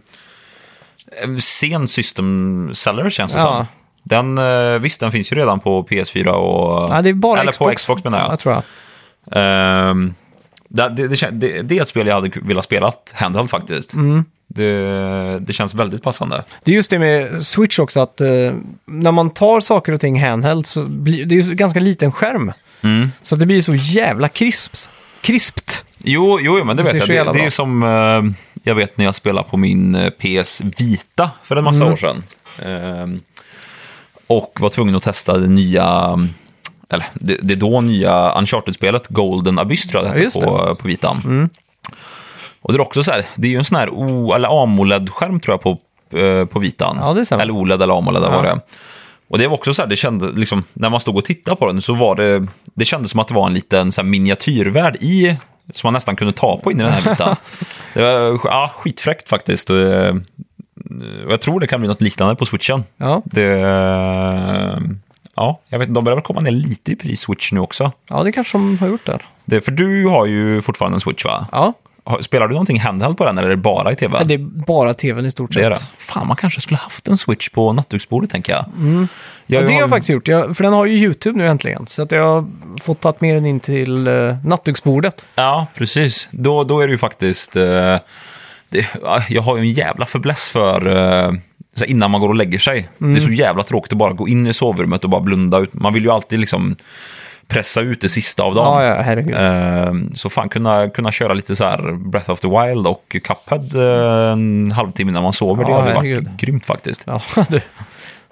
en 1.24 1.42
sen 1.42 1.88
system 1.88 2.70
seller 2.74 3.10
känns 3.10 3.34
det 3.34 3.40
Ja. 3.40 3.44
som. 3.46 3.66
Den, 4.08 4.38
eh, 4.38 4.80
visst, 4.80 5.00
den 5.00 5.12
finns 5.12 5.32
ju 5.32 5.36
redan 5.36 5.60
på 5.60 5.84
PS4 5.84 6.28
och... 6.28 6.94
Ja, 6.94 7.02
det 7.02 7.10
är 7.10 7.14
bara 7.14 7.42
eller 7.42 7.52
Xbox. 7.52 7.72
på 7.72 7.78
Xbox 7.78 8.04
menar 8.04 8.20
jag. 8.20 8.32
Jag 8.32 8.40
tror 8.40 8.54
jag. 8.54 8.64
Ehm, 9.32 10.14
det, 10.70 10.90
det, 10.90 11.08
det, 11.32 11.62
det, 11.62 11.78
är 11.78 11.82
ett 11.82 11.88
spel 11.88 12.08
jag 12.08 12.16
hade 12.16 12.32
velat 12.42 12.66
spela 12.66 12.92
handheld 13.14 13.50
faktiskt. 13.50 13.94
Mm. 13.94 14.26
Det, 14.48 15.40
det 15.40 15.54
känns 15.54 15.74
väldigt 15.74 16.04
passande. 16.04 16.44
Det 16.64 16.72
är 16.72 16.76
just 16.76 16.90
det 16.90 17.00
med 17.00 17.44
Switch 17.44 17.80
också, 17.80 18.00
att 18.00 18.22
eh, 18.22 18.28
när 18.86 19.12
man 19.12 19.30
tar 19.30 19.60
saker 19.60 19.94
och 19.94 20.02
ting 20.02 20.22
handheld 20.24 20.66
så 20.66 20.86
blir 20.86 21.26
det 21.26 21.36
är 21.36 21.42
ju 21.42 21.56
ganska 21.56 21.80
liten 21.80 22.12
skärm. 22.12 22.52
Mm. 22.82 23.12
Så 23.22 23.36
att 23.36 23.40
det 23.40 23.46
blir 23.46 23.62
så 23.62 23.76
jävla 23.76 24.28
krisps. 24.30 24.90
krispt. 25.22 25.86
Jo, 26.04 26.40
jo, 26.42 26.64
men 26.64 26.78
det 26.78 26.84
vet 26.84 27.08
jag. 27.08 27.28
Det, 27.28 27.34
det 27.34 27.46
är 27.46 27.50
som 27.50 27.84
eh, 27.84 28.24
jag 28.64 28.76
vet 28.76 28.98
när 28.98 29.06
jag 29.06 29.16
spelade 29.16 29.50
på 29.50 29.58
min 29.58 30.12
PS 30.20 30.62
Vita 30.80 31.30
för 31.44 31.56
en 31.56 31.64
massa 31.64 31.82
Mm. 31.82 31.94
år 31.94 31.98
sedan. 31.98 32.24
Ehm, 32.66 33.20
och 34.28 34.58
var 34.60 34.70
tvungen 34.70 34.96
att 34.96 35.04
testa 35.04 35.38
det 35.38 35.48
nya, 35.48 36.18
eller 36.90 37.06
det, 37.14 37.38
det 37.42 37.56
då 37.56 37.82
nya 37.82 38.32
Uncharted-spelet, 38.40 39.08
Golden 39.08 39.60
Abyss 39.60 39.88
tror 39.88 40.06
jag 40.06 40.14
det 40.16 40.20
Ja, 40.20 40.26
hette 40.26 40.40
Mm. 40.40 40.58
på, 40.68 40.76
på 40.76 40.88
Vitan. 40.88 41.50
Och 42.62 42.74
det 42.74 42.78
är 42.78 42.82
också 42.82 43.04
så 43.04 43.12
här, 43.12 43.26
det 43.36 43.48
är 43.48 43.52
ju 43.52 43.58
en 43.58 43.64
sån 43.64 43.78
här 43.78 43.90
O, 43.90 44.34
eller 44.34 44.64
AMOLED-skärm 44.64 45.40
tror 45.40 45.54
jag 45.54 45.62
på, 45.62 45.78
eh, 46.20 46.46
på 46.46 46.60
Vitan. 46.60 47.00
Ja, 47.04 47.14
det 47.14 47.32
eller 47.32 47.54
OLED 47.54 47.82
eller 47.82 47.98
AMOLED, 47.98 48.24
Ja. 48.24 48.30
var 48.30 48.44
det. 48.44 48.60
Och 49.28 49.38
det 49.38 49.48
var 49.48 49.54
också 49.54 49.74
så 49.74 49.82
här, 49.82 49.90
det 49.90 49.96
kändes 49.96 50.36
liksom, 50.38 50.64
när 50.74 50.90
man 50.90 51.00
stod 51.00 51.18
och 51.18 51.26
tittade 51.26 51.58
på 51.58 51.68
den 51.68 51.82
så 51.82 51.94
var 51.94 52.16
det, 52.16 52.48
det 52.76 52.86
kändes 52.86 53.12
som 53.12 53.20
att 53.20 53.28
det 53.28 53.34
var 53.34 53.48
en 53.48 53.54
liten 53.54 53.92
så 53.92 54.02
här, 54.02 54.10
miniatyrvärld 54.10 54.96
i, 54.96 55.36
som 55.74 55.88
man 55.88 55.94
nästan 55.94 56.16
kunde 56.16 56.34
ta 56.34 56.58
på 56.64 56.72
in 56.72 56.80
i 56.80 56.84
den 56.84 56.92
här 56.94 57.10
biten. 57.12 57.36
det 57.94 58.02
var 58.02 58.40
ja, 58.44 58.72
skitfräckt 58.78 59.30
faktiskt. 59.30 59.70
Och, 61.02 61.06
eh, 61.06 61.30
jag 61.30 61.42
tror 61.42 61.60
det 61.60 61.68
kan 61.68 61.80
bli 61.80 61.88
något 61.88 62.02
liknande 62.02 62.36
på 62.36 62.46
switchen. 62.46 62.84
Ja. 62.98 63.22
Det, 63.26 63.44
ja, 65.36 65.60
jag 65.70 65.80
vet 65.80 65.94
de 65.94 66.04
börjar 66.04 66.16
väl 66.16 66.24
komma 66.24 66.42
ner 66.42 66.52
lite 66.52 66.92
i 66.92 66.96
pris 66.96 67.20
switch 67.20 67.52
nu 67.52 67.60
också. 67.60 67.92
ja, 68.10 68.24
det 68.24 68.32
kanske 68.32 68.58
de 68.58 68.78
har 68.78 68.88
gjort 68.88 69.06
där. 69.06 69.26
Det, 69.46 69.62
för 69.62 69.72
du 69.72 70.08
har 70.08 70.26
ju 70.26 70.62
fortfarande 70.62 70.96
en 70.96 71.00
switch 71.00 71.26
va? 71.26 71.48
Ja, 71.52 71.74
Spelar 72.22 72.48
du 72.48 72.54
någonting 72.54 72.80
handheld 72.80 73.18
på 73.18 73.26
den 73.26 73.38
eller 73.38 73.48
är 73.48 73.52
det 73.52 73.58
bara 73.62 73.92
i 73.92 73.96
tv? 73.96 74.24
det 74.24 74.34
är 74.34 74.38
bara 74.66 74.94
tvn 74.94 75.26
i 75.26 75.32
stort 75.32 75.54
sett. 75.54 75.64
Det 75.64 75.66
är 75.66 75.70
det. 75.70 75.80
Fan, 75.98 76.28
man 76.28 76.38
kanske 76.38 76.62
skulle 76.62 76.78
haft 76.78 77.08
en 77.08 77.18
switch 77.18 77.50
på 77.50 77.74
nattduksbordet 77.74 78.30
tänker 78.30 78.54
jag. 78.54 78.66
Ja, 78.66 79.08
Jag 79.48 79.68
det 79.68 79.74
har 79.74 79.80
jag 79.82 79.90
faktiskt 79.90 80.10
gjort, 80.10 80.28
jag, 80.28 80.58
för 80.58 80.64
den 80.64 80.74
har 80.74 80.86
ju 80.86 80.94
YouTube 80.98 81.38
nu 81.38 81.48
äntligen. 81.48 81.88
Så 81.88 82.02
att 82.02 82.12
jag 82.12 82.24
har 82.26 82.46
fått 82.82 83.00
tagit 83.02 83.22
med 83.22 83.36
den 83.36 83.46
in 83.46 83.60
till 83.60 84.08
uh, 84.08 84.36
nattduksbordet. 84.46 85.26
Ja, 85.36 85.68
precis. 85.76 86.28
Då, 86.32 86.64
då 86.64 86.80
är 86.80 86.88
det 86.88 86.92
ju 86.92 86.98
faktiskt... 86.98 87.56
eh, 87.56 87.98
det, 88.78 88.88
ja, 89.04 89.24
jag 89.30 89.42
har 89.42 89.58
ju 89.58 89.62
en 89.62 89.72
jävla 89.72 90.06
förbläss 90.06 90.50
för... 90.50 90.88
eh, 91.28 91.32
innan 91.86 92.12
man 92.12 92.22
går 92.22 92.30
och 92.30 92.36
lägger 92.36 92.58
sig. 92.60 92.90
Det 92.98 93.16
är 93.16 93.20
så 93.20 93.30
jävla 93.32 93.64
tråkigt 93.64 93.92
att 93.92 93.98
bara 93.98 94.14
gå 94.14 94.28
in 94.28 94.48
i 94.48 94.54
sovrummet 94.54 95.04
och 95.04 95.10
bara 95.10 95.22
blunda 95.22 95.58
ut. 95.60 95.74
Man 95.74 95.94
vill 95.94 96.04
ju 96.04 96.12
alltid 96.12 96.40
liksom 96.40 96.76
pressa 97.48 97.82
ut 97.82 98.02
det 98.02 98.10
sista 98.10 98.44
av 98.44 98.56
dagen. 98.56 98.84
Ja, 98.86 98.96
ja, 98.96 99.02
herregud. 99.02 99.36
Eh, 99.36 99.94
Så 100.16 100.30
fan 100.30 100.50
kunna, 100.50 100.90
kunna 100.90 101.12
köra 101.12 101.34
lite 101.34 101.56
så 101.56 101.64
här 101.64 101.92
Breath 101.92 102.30
of 102.30 102.40
the 102.40 102.48
Wild 102.48 102.88
och 102.88 103.16
Cuphead 103.24 103.76
eh, 103.76 104.32
en 104.32 104.72
halvtimme 104.72 105.12
innan 105.12 105.24
man 105.24 105.34
sover. 105.34 105.64
det 105.66 105.72
Ja, 105.72 105.80
hade 105.82 105.94
varit 105.94 106.12
herregud. 106.12 106.30
grymt 106.38 106.66
faktiskt. 106.66 107.04
Ja, 107.06 107.22
du. 107.50 107.62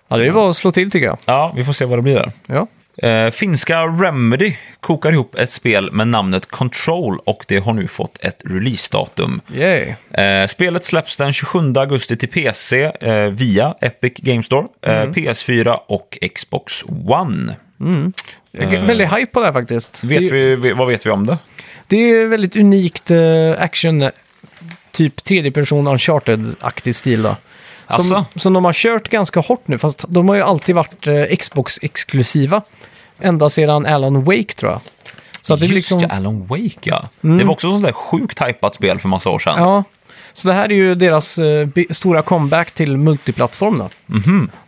ja, 0.08 0.17
det 0.17 0.27
är 0.27 0.32
bara 0.32 0.49
att 0.49 0.58
slå 0.58 0.71
till 0.71 0.91
tycker 0.91 1.08
jag. 1.08 1.17
Ja, 1.25 1.53
vi 1.56 1.65
får 1.65 1.73
se 1.73 1.86
vad 1.86 1.97
det 1.97 2.01
blir 2.01 2.15
där. 2.15 2.32
Ja. 2.45 2.67
Eh, 2.97 3.32
finska 3.32 3.82
Remedy 3.82 4.53
kokar 4.79 5.12
ihop 5.12 5.36
ett 5.36 5.51
spel 5.51 5.91
med 5.91 6.08
namnet 6.08 6.45
Control 6.45 7.19
och 7.25 7.45
det 7.47 7.58
har 7.58 7.73
nu 7.73 7.88
fått 7.88 8.17
ett 8.23 8.41
releasedatum. 8.45 9.41
Eh, 10.12 10.47
spelet 10.47 10.86
släpps 10.86 11.17
den 11.17 11.34
27 11.34 11.73
augusti 11.77 12.17
till 12.17 12.29
PC 12.29 12.84
eh, 12.84 13.15
via 13.15 13.75
Epic 13.82 14.13
Game 14.17 14.43
Store, 14.43 14.67
eh, 14.82 14.93
Mm. 14.93 15.13
PS4 15.13 15.79
och 15.88 16.17
Xbox 16.36 16.84
One. 17.08 17.56
Jag 18.51 18.73
är 18.73 18.82
väldigt 18.82 19.13
hype 19.13 19.32
på 19.32 19.39
det 19.39 19.45
här 19.45 19.53
faktiskt. 19.53 20.03
Vet 20.03 20.29
det, 20.29 20.56
vi, 20.56 20.73
vad 20.73 20.88
vet 20.88 21.06
vi 21.06 21.10
om 21.10 21.25
det? 21.25 21.38
det 21.88 21.97
är 21.97 22.25
väldigt 22.25 22.56
unikt 22.56 23.12
uh, 23.12 23.56
action, 23.58 24.10
typ 24.91 25.23
tredje 25.23 25.51
person 25.51 25.88
Uncharted-aktig 25.88 26.93
stil 26.93 27.21
då. 27.21 27.36
Som, 28.01 28.25
som 28.36 28.53
de 28.53 28.65
har 28.65 28.73
kört 28.73 29.10
ganska 29.10 29.39
hårt 29.39 29.67
nu, 29.67 29.77
fast 29.77 30.06
de 30.08 30.29
har 30.29 30.36
ju 30.36 30.41
alltid 30.41 30.75
varit 30.75 31.08
eh, 31.08 31.36
Xbox-exklusiva. 31.38 32.62
Ända 33.19 33.49
sedan 33.49 33.86
Alan 33.86 34.23
Wake 34.23 34.53
tror 34.56 34.71
jag. 34.71 34.82
Så 35.41 35.53
att 35.53 35.60
det 35.60 35.65
är 35.65 35.67
Just 35.67 35.91
liksom, 35.91 35.99
ja, 36.10 36.15
Alan 36.15 36.45
Wake 36.47 36.79
ja. 36.82 37.10
Det 37.21 37.43
var 37.43 37.53
också 37.53 37.71
sånt 37.71 37.86
där 37.86 37.91
sjukt 37.91 38.41
hypat 38.41 38.75
spel 38.75 38.99
för 38.99 39.10
massa 39.10 39.29
år 39.29 39.39
sedan. 39.39 39.53
Ja, 39.58 39.84
så 40.34 40.47
det 40.47 40.53
här 40.53 40.71
är 40.71 40.75
ju 40.75 40.95
deras 40.95 41.38
eh, 41.38 41.67
stora 41.89 42.21
comeback 42.21 42.71
till 42.71 42.97
multiplattform 42.97 43.77
då. 43.79 43.89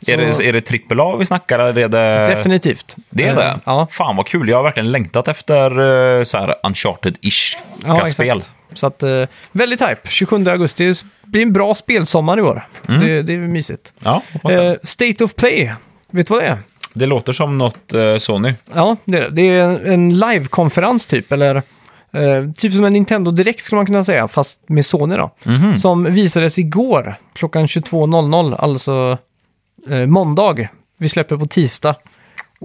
Är, 0.08 0.18
det, 0.18 0.40
är 0.50 0.54
det 0.54 0.92
AAA 1.02 1.18
vi 1.18 1.26
snackar 1.26 1.60
eller 1.60 1.82
är 1.84 1.88
det... 1.88 2.36
Definitivt. 2.36 2.96
Det 3.10 3.24
är 3.24 3.30
Eh, 3.30 3.36
det? 3.36 3.60
Ja, 3.64 3.88
Fan 3.92 4.16
vad 4.16 4.28
kul, 4.28 4.50
jag 4.50 4.58
har 4.58 4.64
verkligen 4.64 4.92
längtat 4.92 5.28
efter 5.28 5.72
eh, 6.20 6.24
så 6.24 6.38
här 6.38 6.56
Uncharted-ish 6.64 7.58
ja 7.86 8.08
exakt. 8.08 8.52
Så 8.76 8.88
att, 8.88 9.04
eh, 9.04 9.24
väldigt 9.52 9.82
hype. 9.82 10.10
27 10.10 10.48
augusti 10.48 10.88
det 10.88 11.04
blir 11.22 11.42
en 11.42 11.54
bra 11.54 11.76
spelsommar 11.76 12.38
i 12.38 12.42
år. 12.42 12.68
Så 12.88 12.94
det, 12.94 13.22
det 13.22 13.34
är 13.34 13.38
mysigt. 13.38 13.94
Ja, 14.00 14.22
hoppas 14.34 14.54
det. 14.54 14.66
Eh, 14.66 14.76
State 14.84 15.24
of 15.24 15.36
Play, 15.36 15.74
vet 16.12 16.28
du 16.28 16.34
vad 16.34 16.44
det 16.44 16.48
är? 16.48 16.58
Det 16.94 17.06
låter 17.06 17.34
som 17.34 17.58
något 17.58 17.94
eh, 17.94 18.18
Sony. 18.18 18.54
Ja, 18.74 18.98
det 19.06 19.18
är 19.18 19.22
det. 19.22 19.30
Det 19.30 19.50
är 19.50 19.86
en 19.94 20.20
live-konferens 20.20 21.06
typ, 21.06 21.32
eller 21.32 21.56
eh, 22.12 22.52
typ 22.58 22.74
som 22.74 22.84
en 22.86 22.94
Nintendo 22.94 23.32
Direkt 23.32 23.64
skulle 23.64 23.78
man 23.78 23.86
kunna 23.86 24.04
säga, 24.04 24.28
fast 24.28 24.70
med 24.70 24.86
Sony 24.86 25.16
då. 25.16 25.32
Mhm. 25.44 25.78
Som 25.78 26.04
visades 26.14 26.60
igår 26.60 27.16
klockan 27.34 27.66
22.00, 27.66 28.56
alltså 28.56 29.18
eh, 29.90 30.06
måndag. 30.06 30.68
Vi 30.98 31.10
släpper 31.10 31.38
på 31.38 31.46
tisdag. 31.46 31.96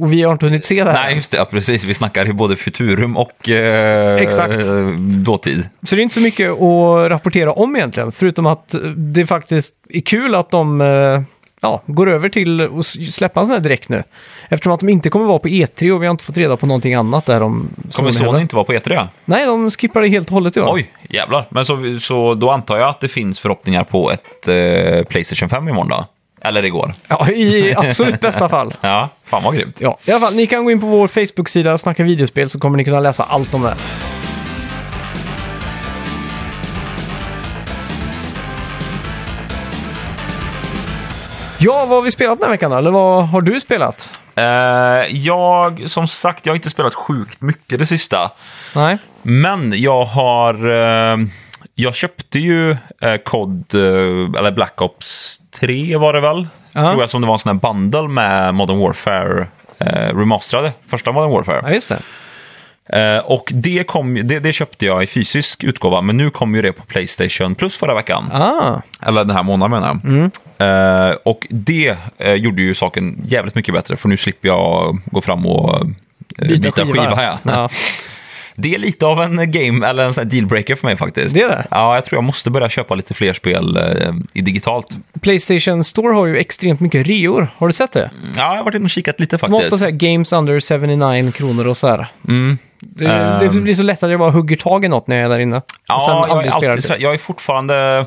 Och 0.01 0.13
vi 0.13 0.23
har 0.23 0.33
inte 0.33 0.47
hunnit 0.47 0.65
se 0.65 0.85
det 0.85 0.91
här. 0.93 1.03
Nej, 1.03 1.15
just 1.15 1.31
det. 1.31 1.37
Ja, 1.37 1.45
precis. 1.45 1.85
Vi 1.85 1.95
snackar 1.95 2.29
i 2.29 2.33
både 2.33 2.57
futurum 2.57 3.17
och 3.17 3.49
eh, 3.49 4.17
Exakt. 4.23 4.59
dåtid. 4.99 5.69
Så 5.83 5.95
det 5.97 6.01
är 6.01 6.03
inte 6.03 6.15
så 6.15 6.21
mycket 6.21 6.51
att 6.51 7.11
rapportera 7.11 7.53
om 7.53 7.77
egentligen, 7.77 8.13
förutom 8.13 8.47
att 8.47 8.75
det 8.97 9.27
faktiskt 9.27 9.75
är 9.89 10.01
kul 10.01 10.35
att 10.35 10.51
de 10.51 10.81
eh, 10.81 11.21
ja, 11.61 11.83
går 11.87 12.11
över 12.11 12.29
till 12.29 12.61
att 12.61 12.87
släppa 12.87 13.41
en 13.41 13.47
sån 13.47 13.55
här 13.55 13.63
direkt 13.63 13.89
nu. 13.89 14.03
Eftersom 14.49 14.73
att 14.73 14.81
de 14.81 14.89
inte 14.89 15.11
kommer 15.11 15.27
vara 15.27 15.39
på 15.39 15.49
E3 15.49 15.91
och 15.91 16.03
vi 16.03 16.07
har 16.07 16.11
inte 16.11 16.25
fått 16.25 16.37
reda 16.37 16.57
på 16.57 16.67
någonting 16.67 16.95
annat 16.95 17.27
där 17.27 17.43
om 17.43 17.69
Kommer 17.97 18.11
Sony 18.11 18.13
Sony 18.13 18.41
inte 18.41 18.57
vara 18.57 18.65
på 18.65 18.73
E3? 18.73 19.09
Nej, 19.25 19.47
de 19.47 19.71
skippar 19.71 20.01
det 20.01 20.09
helt 20.09 20.29
och 20.29 20.35
hållet 20.35 20.57
i 20.57 20.61
år. 20.61 20.73
Oj, 20.73 20.93
jävlar. 21.09 21.47
Men 21.51 21.65
så, 21.65 21.99
så 22.01 22.35
då 22.35 22.51
antar 22.51 22.77
jag 22.79 22.89
att 22.89 23.01
det 23.01 23.09
finns 23.09 23.41
förhoppningar 23.41 23.85
på 23.85 24.11
ett 24.11 24.49
eh, 24.49 25.05
Playstation 25.05 25.49
5 25.49 25.69
imorgon 25.69 25.89
då? 25.89 26.05
Eller 26.41 26.65
igår? 26.65 26.95
Ja, 27.09 27.29
i 27.31 27.75
absolut 27.77 28.21
bästa 28.21 28.49
fall. 28.49 28.75
Ja, 28.81 29.09
fan 29.25 29.43
vad 29.43 29.55
grymt. 29.55 29.81
Ja, 29.81 29.99
i 30.05 30.11
alla 30.11 30.21
fall, 30.21 30.35
ni 30.35 30.47
kan 30.47 30.65
gå 30.65 30.71
in 30.71 30.81
på 30.81 30.87
vår 30.87 31.09
Facebook-sida, 31.09 31.79
snacka 31.79 32.03
videospel, 32.03 32.49
så 32.49 32.59
kommer 32.59 32.77
ni 32.77 32.85
kunna 32.85 33.01
läsa 33.01 33.25
allt 33.25 33.55
om 33.55 33.63
det. 33.63 33.69
här. 33.69 33.77
Ja, 41.59 41.87
vad 41.87 41.99
har 41.99 42.03
vi 42.03 42.11
spelat 42.11 42.39
den 42.39 42.45
här 42.45 42.51
veckan? 42.55 42.73
Eller 42.73 42.91
vad 42.91 43.29
har 43.29 43.41
du 43.41 43.61
spelat? 43.61 44.21
Eh, 44.35 44.45
jag, 45.17 45.83
som 45.87 46.09
sagt, 46.09 46.47
jag 46.47 46.53
har 46.53 46.57
inte 46.57 46.71
spelat 46.71 46.95
sjukt 46.95 47.41
mycket 47.41 47.79
det 47.79 47.87
sista. 47.87 48.31
Nej? 48.75 48.99
Men 49.23 49.73
jag 49.77 50.05
har... 50.05 50.55
Eh, 50.55 51.17
jag 51.81 51.95
köpte 51.95 52.39
ju 52.39 52.71
eh, 53.01 53.17
COD, 53.25 53.75
eh, 53.75 53.81
eller 54.39 54.53
Black 54.53 54.83
Ops 54.83 55.41
3 55.61 55.97
var 55.97 56.13
det 56.13 56.21
väl? 56.21 56.49
Ja. 56.73 56.87
Tror 56.87 57.01
jag 57.01 57.11
som 57.11 57.21
det 57.21 57.27
var 57.27 57.35
en 57.35 57.39
sån 57.39 57.57
här 57.57 57.73
bundle 57.73 58.09
med 58.09 58.55
Modern 58.55 58.79
Warfare 58.79 59.47
eh, 59.79 60.17
remasterade. 60.17 60.73
Första 60.87 61.13
Modern 61.13 61.31
Warfare. 61.31 61.61
Ja, 61.63 61.75
just 61.75 61.89
det. 61.89 62.03
Eh, 62.93 63.19
och 63.19 63.53
det, 63.55 63.85
kom, 63.85 64.15
det, 64.15 64.39
det 64.39 64.53
köpte 64.53 64.87
jag 64.87 65.03
i 65.03 65.07
fysisk 65.07 65.65
utgåva, 65.65 66.01
men 66.01 66.17
nu 66.17 66.31
kom 66.31 66.55
ju 66.55 66.63
det 66.63 66.73
på 66.73 66.83
Playstation 66.83 67.55
Plus 67.55 67.77
förra 67.77 67.95
veckan. 67.95 68.31
Ah, 68.33 68.81
Eller 69.03 69.25
den 69.25 69.37
här 69.37 69.43
månaden 69.43 69.71
menar 69.71 69.89
jag. 69.89 70.13
Mm. 70.13 71.11
Eh, 71.11 71.17
och 71.25 71.47
det 71.51 71.97
eh, 72.19 72.35
gjorde 72.35 72.63
ju 72.63 72.75
saken 72.75 73.23
jävligt 73.27 73.55
mycket 73.55 73.75
bättre, 73.75 73.97
för 73.97 74.09
nu 74.09 74.17
slipper 74.17 74.49
jag 74.49 74.99
gå 75.05 75.21
fram 75.21 75.47
och 75.47 75.81
eh, 76.39 76.49
byta, 76.49 76.87
skiva. 76.87 77.23
ja. 77.23 77.39
ja. 77.43 77.69
Det 78.63 78.75
är 78.75 78.79
lite 78.79 79.07
av 79.07 79.23
en 79.23 79.51
game, 79.51 79.87
eller 79.89 80.05
en 80.05 80.15
sån 80.15 80.29
dealbreaker 80.29 80.75
för 80.75 80.87
mig 80.87 80.97
faktiskt. 80.97 81.35
Det 81.35 81.43
är 81.43 81.49
det? 81.49 81.67
Ja, 81.71 81.95
jag 81.95 82.05
tror 82.05 82.17
jag 82.17 82.25
måste 82.25 82.51
börja 82.51 82.69
köpa 82.69 82.95
lite 82.95 83.15
fler 83.15 83.33
spel 83.33 83.77
eh, 83.77 84.13
i 84.35 84.41
digitalt. 84.41 84.97
Playstation 85.21 85.85
Store 85.85 86.15
har 86.15 86.27
ju 86.27 86.39
extremt 86.39 86.81
mycket 86.81 87.07
reor. 87.07 87.49
Har 87.57 87.67
du 87.67 87.73
sett 87.73 87.93
det? 87.93 88.11
Ja, 88.37 88.41
jag 88.51 88.57
har 88.57 88.65
varit 88.65 88.75
inne 88.75 88.85
och 88.85 88.91
kikat 88.91 89.21
lite 89.21 89.37
De 89.37 89.53
har 89.53 89.61
faktiskt. 89.61 89.73
ofta 89.83 89.91
games 89.91 90.33
under 90.33 90.61
79 90.61 91.33
kronor 91.33 91.67
och 91.67 91.77
så 91.77 91.87
här. 91.89 92.07
Mm. 92.29 92.59
Det, 92.81 93.05
det 93.05 93.47
Ehm. 93.47 93.63
blir 93.63 93.75
så 93.75 93.83
lätt 93.83 94.03
att 94.03 94.11
jag 94.11 94.19
bara 94.21 94.31
hugger 94.31 94.57
tag 94.57 94.85
i 94.85 94.89
något 94.89 95.07
när 95.07 95.17
jag 95.17 95.25
är 95.25 95.29
där 95.29 95.39
inne. 95.39 95.63
Ja, 95.89 96.27
jag 96.29 96.47
är, 96.47 96.51
alltid, 96.51 96.91
det. 96.91 96.97
jag 96.99 97.15
är 97.15 97.19
fortfarande... 97.19 98.07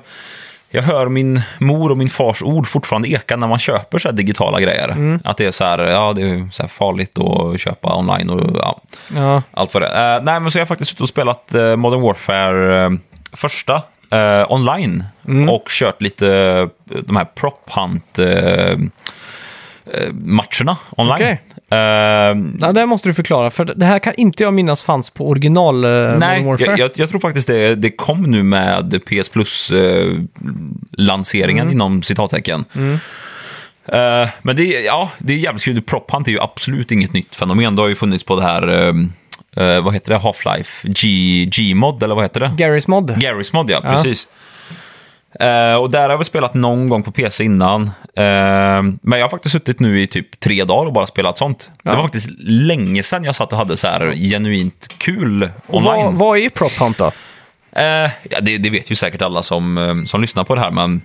Jag 0.76 0.84
hör 0.84 1.10
min 1.10 1.42
mor 1.60 1.92
och 1.92 1.98
min 1.98 2.10
fars 2.10 2.42
ord 2.42 2.68
fortfarande 2.68 3.08
eka 3.10 3.36
när 3.38 3.48
man 3.48 3.60
köper 3.60 4.00
så 4.00 4.12
digitala 4.12 4.62
grejer. 4.62 4.90
Mm. 4.90 5.20
Att 5.24 5.38
det 5.38 5.46
är 5.46 5.52
så 5.52 5.64
här, 5.66 5.80
ja, 5.80 6.14
det 6.14 6.22
är 6.22 6.48
så 6.52 6.68
farligt 6.68 7.20
att 7.20 7.60
köpa 7.60 7.96
online 7.96 8.30
och 8.30 8.50
ja, 8.60 8.82
Ja, 9.16 9.42
allt 9.52 9.74
vad 9.74 9.84
det 9.84 9.88
är. 9.88 10.18
Eh, 10.18 10.24
nej, 10.24 10.40
men 10.40 10.52
så 10.52 10.58
har 10.58 10.62
jag 10.62 10.68
faktiskt 10.68 10.90
suttit 10.92 11.02
och 11.02 11.10
spelat 11.10 11.54
eh, 11.54 11.76
Modern 11.76 12.02
Warfare 12.02 12.86
eh, 12.86 12.92
första 13.34 13.82
online 14.48 15.04
Mm. 15.28 15.50
och 15.50 15.66
kört 15.70 16.02
lite 16.02 16.70
de 16.86 17.16
här 17.16 17.26
prop 17.26 17.70
hunt 17.72 18.20
matcherna 20.12 20.78
online. 20.98 21.14
Okej. 21.16 21.42
Eh, 21.74 22.38
ja, 22.62 22.72
det 22.74 22.86
måste 22.86 23.10
du 23.10 23.14
förklara, 23.14 23.50
för 23.50 23.66
det 23.66 23.86
här 23.86 24.00
kan 24.00 24.14
inte 24.18 24.44
jag 24.44 24.54
minnas 24.54 24.82
fanns 24.82 25.10
på 25.10 25.30
original 25.30 25.84
eh, 25.84 25.90
Nej, 26.18 26.44
jag, 26.60 26.80
jag, 26.80 26.90
jag 26.96 27.10
tror 27.10 27.20
faktiskt 27.20 27.48
det, 27.48 27.76
det 27.76 27.92
kom 27.92 28.22
nu 28.24 28.44
med 28.44 29.00
PS 29.06 29.30
Plus-lanseringen 29.30 31.62
Mm. 31.64 31.74
inom 31.74 32.04
citattecken. 32.04 32.66
Eh, 33.86 34.28
men 34.42 34.56
det, 34.56 34.76
är- 34.78 34.86
ja, 34.86 35.10
det 35.18 35.34
är 35.34 35.38
jävligt 35.38 35.64
kul. 35.64 35.82
Prop 35.82 36.12
Hunt 36.12 36.28
är 36.28 36.32
ju 36.32 36.40
absolut 36.40 36.92
inget 36.92 37.14
nytt 37.14 37.36
fenomen. 37.36 37.76
Det 37.76 37.82
har 37.82 37.90
ju 37.90 37.96
funnits 37.96 38.24
på 38.24 38.36
det 38.36 38.42
här, 38.44 38.68
eh, 38.68 38.94
eh, 39.68 39.84
vad 39.84 39.94
heter 39.94 40.14
det, 40.14 40.20
Half-Life 40.20 40.88
G-mod, 41.50 42.04
eller 42.04 42.16
vad 42.16 42.24
heter 42.24 42.40
det? 42.40 42.48
Garry's 42.58 42.90
Mod. 42.90 43.12
Garry's 43.12 43.50
mod, 43.54 43.70
ja, 43.70 43.80
Ja. 43.84 43.92
precis. 43.94 44.28
Eh, 45.40 45.76
och 45.76 45.92
där 45.92 46.10
har 46.10 46.18
väl 46.18 46.26
spelat 46.26 46.54
någon 46.54 46.90
gång 46.90 47.04
på 47.04 47.12
PC 47.12 47.44
innan. 47.44 47.84
Eh, 48.16 48.24
men 49.02 49.20
jag 49.20 49.22
har 49.22 49.30
faktiskt 49.30 49.54
suttit 49.54 49.80
nu 49.80 50.02
i 50.02 50.08
typ 50.08 50.40
tre 50.40 50.64
dagar 50.64 50.86
och 50.88 50.94
bara 50.94 51.08
spelat 51.08 51.38
sånt. 51.38 51.72
Ja. 51.84 51.92
Det 51.92 51.98
var 51.98 52.04
faktiskt 52.04 52.30
länge 52.48 53.04
sedan 53.04 53.24
jag 53.24 53.36
satt 53.36 53.52
och 53.52 53.58
hade 53.58 53.78
så 53.78 53.88
här 53.88 54.14
genuint 54.16 54.88
kul 54.98 55.50
online. 55.68 55.86
vad, 56.06 56.14
vad 56.14 56.38
är 56.38 56.50
Prop 56.50 56.72
Hunt 56.80 56.98
då? 56.98 57.12
Eh, 57.76 57.86
ja, 58.30 58.40
det, 58.42 58.58
det 58.58 58.70
vet 58.70 58.92
ju 58.92 58.96
säkert 58.96 59.22
alla 59.22 59.44
som, 59.44 60.04
som 60.08 60.22
lyssnar 60.22 60.44
på 60.44 60.56
det 60.56 60.62
här, 60.62 60.72
men 60.72 61.02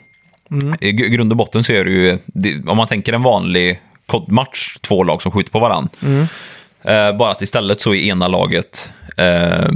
Mm. 0.50 0.74
i 0.80 0.92
gr- 0.92 1.06
grund 1.08 1.32
och 1.32 1.36
botten 1.36 1.64
så 1.64 1.72
är 1.72 1.84
det 1.84 1.90
ju, 1.90 2.18
det, 2.26 2.68
om 2.68 2.76
man 2.76 2.86
tänker 2.88 3.12
en 3.12 3.22
vanlig 3.22 3.80
kodmatch, 4.06 4.76
två 4.80 5.02
lag 5.04 5.22
som 5.22 5.32
skjuter 5.32 5.50
på 5.50 5.58
varandra. 5.58 5.90
Mm. 6.02 7.18
Bara 7.18 7.30
att 7.30 7.42
istället 7.42 7.80
så 7.80 7.94
är 7.94 7.98
ena 8.02 8.28
laget, 8.28 8.90
eh, 9.16 9.68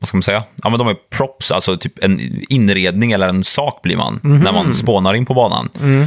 vad 0.00 0.08
ska 0.08 0.16
man 0.16 0.22
säga, 0.22 0.42
ja 0.62 0.70
men 0.70 0.78
de 0.78 0.88
är 0.88 0.96
props, 1.10 1.50
alltså 1.50 1.76
typ 1.76 2.04
en 2.04 2.44
inredning 2.48 3.12
eller 3.12 3.28
en 3.28 3.44
sak 3.44 3.82
blir 3.82 3.96
man 3.96 4.20
Mhm. 4.22 4.38
när 4.40 4.52
man 4.52 4.74
spånar 4.74 5.14
in 5.14 5.26
på 5.26 5.34
banan. 5.34 5.68
Mm. 5.80 6.06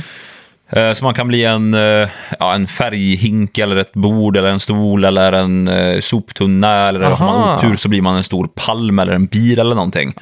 Eh, 0.69 0.93
Så 0.93 1.05
man 1.05 1.13
kan 1.13 1.27
bli 1.27 1.45
en, 1.45 1.73
eh, 1.73 2.09
ja, 2.39 2.53
en 2.55 2.67
färghink 2.67 3.57
eller 3.57 3.75
ett 3.75 3.93
bord 3.93 4.37
eller 4.37 4.47
en 4.49 4.59
stol 4.59 5.05
eller 5.05 5.33
en 5.33 5.67
eh, 5.67 5.99
soptunna 5.99 6.87
eller 6.87 6.99
har 7.01 7.25
man 7.25 7.35
Aha. 7.43 7.57
otur 7.57 7.75
så 7.75 7.89
blir 7.89 8.01
man 8.01 8.15
en 8.17 8.23
stor 8.23 8.47
palm 8.55 8.99
eller 8.99 9.13
en 9.13 9.25
bil 9.25 9.59
eller 9.59 9.75
någonting. 9.75 10.13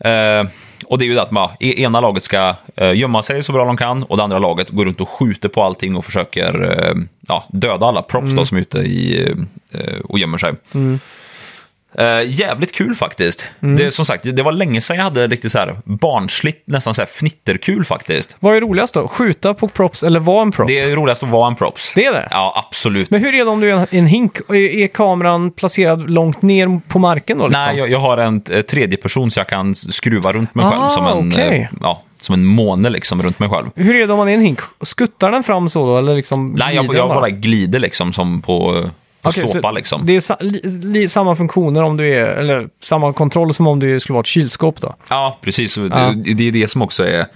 Eh, 0.00 0.48
och 0.86 0.98
det 0.98 1.04
är 1.04 1.06
ju 1.06 1.14
det 1.14 1.22
att 1.22 1.30
man, 1.30 1.48
e- 1.60 1.82
ena 1.82 2.00
laget 2.00 2.22
ska 2.22 2.54
gömma 2.94 3.22
sig 3.22 3.42
så 3.42 3.52
bra 3.52 3.64
de 3.64 3.76
kan 3.76 4.02
och 4.02 4.16
det 4.16 4.22
andra 4.22 4.38
laget 4.38 4.70
går 4.70 4.84
runt 4.84 5.00
och 5.00 5.08
skjuter 5.08 5.48
på 5.48 5.62
allting 5.62 5.96
och 5.96 6.04
försöker 6.04 6.94
ja, 7.28 7.44
döda 7.48 7.86
alla 7.86 8.02
props 8.02 8.32
då, 8.34 8.46
som 8.46 8.56
är 8.56 8.60
ute 8.60 8.78
i, 8.78 9.34
och 10.04 10.18
gömmer 10.18 10.38
sig. 10.38 10.52
Eh, 11.98 12.20
jävligt 12.26 12.72
kul 12.72 12.94
faktiskt. 12.94 13.46
Det, 13.60 13.90
som 13.94 14.04
sagt, 14.04 14.24
det 14.36 14.42
var 14.42 14.52
länge 14.52 14.80
sedan 14.80 14.96
jag 14.96 15.04
hade 15.04 15.26
riktigt 15.26 15.52
så 15.52 15.58
här 15.58 15.76
barnsligt, 15.84 16.68
nästan 16.68 16.94
så 16.94 17.02
här 17.02 17.06
fnitterkul 17.06 17.84
faktiskt. 17.84 18.36
Vad 18.40 18.56
är 18.56 18.60
roligast 18.60 18.94
då? 18.94 19.08
Skjuta 19.08 19.54
på 19.54 19.68
props 19.68 20.02
eller 20.02 20.20
vara 20.20 20.42
en 20.42 20.50
prop? 20.52 20.68
Det 20.68 20.80
är 20.80 20.96
roligast 20.96 21.22
att 21.22 21.28
vara 21.28 21.46
en 21.48 21.56
props. 21.56 21.92
Det 21.94 22.04
är 22.06 22.12
det? 22.12 22.28
Ja, 22.30 22.64
absolut. 22.68 23.10
Men 23.10 23.20
hur 23.24 23.34
är 23.34 23.44
det 23.44 23.50
om 23.50 23.60
du 23.60 23.70
är 23.70 23.74
en, 23.76 23.86
en 23.90 24.06
hink? 24.06 24.38
Är, 24.48 24.54
är 24.54 24.86
kameran 24.88 25.50
placerad 25.50 26.10
långt 26.10 26.42
ner 26.42 26.80
på 26.88 26.98
marken 26.98 27.38
då? 27.38 27.46
Liksom? 27.46 27.62
Nej, 27.66 27.78
jag, 27.78 27.90
jag 27.90 27.98
har 27.98 28.18
en 28.18 28.42
eh, 28.50 28.60
tredje 28.60 28.96
person 28.98 29.30
så 29.30 29.40
jag 29.40 29.48
kan 29.48 29.74
skruva 29.74 30.32
runt 30.32 30.54
mig 30.54 30.66
själv 30.70 30.82
Ah, 30.82 30.90
som, 30.90 31.06
en, 31.06 31.32
okej. 31.32 31.58
eh, 31.60 31.68
ja, 31.80 32.02
som 32.20 32.32
en 32.34 32.44
måne 32.44 32.90
liksom 32.90 33.22
runt 33.22 33.38
mig 33.38 33.48
själv. 33.48 33.66
Hur 33.74 33.94
är 33.94 34.06
det 34.06 34.12
om 34.12 34.18
man 34.18 34.28
är 34.28 34.34
en 34.34 34.40
hink? 34.40 34.60
Skuttar 34.82 35.30
den 35.30 35.42
fram 35.42 35.68
så 35.68 35.86
då? 35.86 35.98
Eller 35.98 36.14
liksom 36.14 36.52
Nej, 36.58 36.74
jag, 36.76 36.94
jag 36.94 37.08
bara 37.08 37.28
glider 37.30 37.78
liksom 37.78 38.12
som 38.12 38.42
på, 38.42 38.84
på 39.22 39.28
Okej, 39.28 39.48
såpa 39.48 39.68
så 39.68 39.72
liksom. 39.72 40.06
Det 40.06 40.16
är 40.16 40.20
sa, 40.20 40.36
li, 40.40 40.60
li, 40.82 41.08
samma 41.08 41.36
funktioner 41.36 41.82
om 41.82 41.96
du 41.96 42.08
är, 42.08 42.26
eller 42.26 42.68
samma 42.80 43.12
kontroll 43.12 43.54
som 43.54 43.66
om 43.66 43.80
du 43.80 44.00
skulle 44.00 44.14
vara 44.14 44.20
ett 44.20 44.26
kylskåp 44.26 44.80
då? 44.80 44.94
Ja, 45.08 45.38
precis. 45.40 45.76
Ja. 45.76 46.14
Det, 46.24 46.34
det 46.34 46.48
är 46.48 46.52
det 46.52 46.70
som 46.70 46.82
också 46.82 47.06
är... 47.06 47.26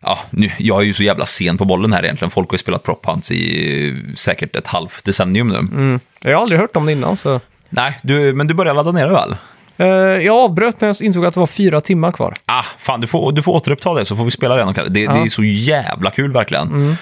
Ja, 0.00 0.18
nu, 0.30 0.50
jag 0.58 0.80
är 0.80 0.84
ju 0.84 0.94
så 0.94 1.02
jävla 1.02 1.26
sen 1.26 1.58
på 1.58 1.64
bollen 1.64 1.92
här 1.92 2.04
egentligen. 2.04 2.30
Folk 2.30 2.50
har 2.50 2.54
ju 2.54 2.58
spelat 2.58 2.82
prop 2.82 3.06
hunts 3.06 3.30
i 3.32 3.88
eh, 3.88 4.14
säkert 4.14 4.56
ett 4.56 4.66
halvt 4.66 5.04
decennium 5.04 5.48
nu. 5.48 5.58
Mm. 5.58 6.00
Jag 6.20 6.34
har 6.34 6.42
aldrig 6.42 6.60
hört 6.60 6.76
om 6.76 6.86
det 6.86 6.92
innan 6.92 7.16
så... 7.16 7.40
Nej, 7.68 7.98
du, 8.02 8.34
men 8.34 8.46
du 8.46 8.54
börjar 8.54 8.74
ladda 8.74 8.92
ner 8.92 9.06
det 9.06 9.12
väl? 9.12 9.36
Eh, 9.76 10.26
jag 10.26 10.36
avbröt 10.36 10.80
när 10.80 10.88
jag 10.88 11.02
insåg 11.02 11.26
att 11.26 11.34
det 11.34 11.40
var 11.40 11.46
fyra 11.46 11.80
timmar 11.80 12.12
kvar. 12.12 12.34
Ah, 12.46 12.64
fan, 12.78 13.00
du 13.00 13.06
får, 13.06 13.32
du 13.32 13.42
får 13.42 13.52
återuppta 13.52 13.94
det 13.94 14.04
så 14.04 14.16
får 14.16 14.24
vi 14.24 14.30
spela 14.30 14.56
det. 14.56 14.64
någon 14.64 14.74
kväll. 14.74 14.92
Det, 14.92 15.06
det 15.06 15.18
är 15.18 15.28
så 15.28 15.44
jävla 15.44 16.10
kul 16.10 16.32
verkligen. 16.32 16.96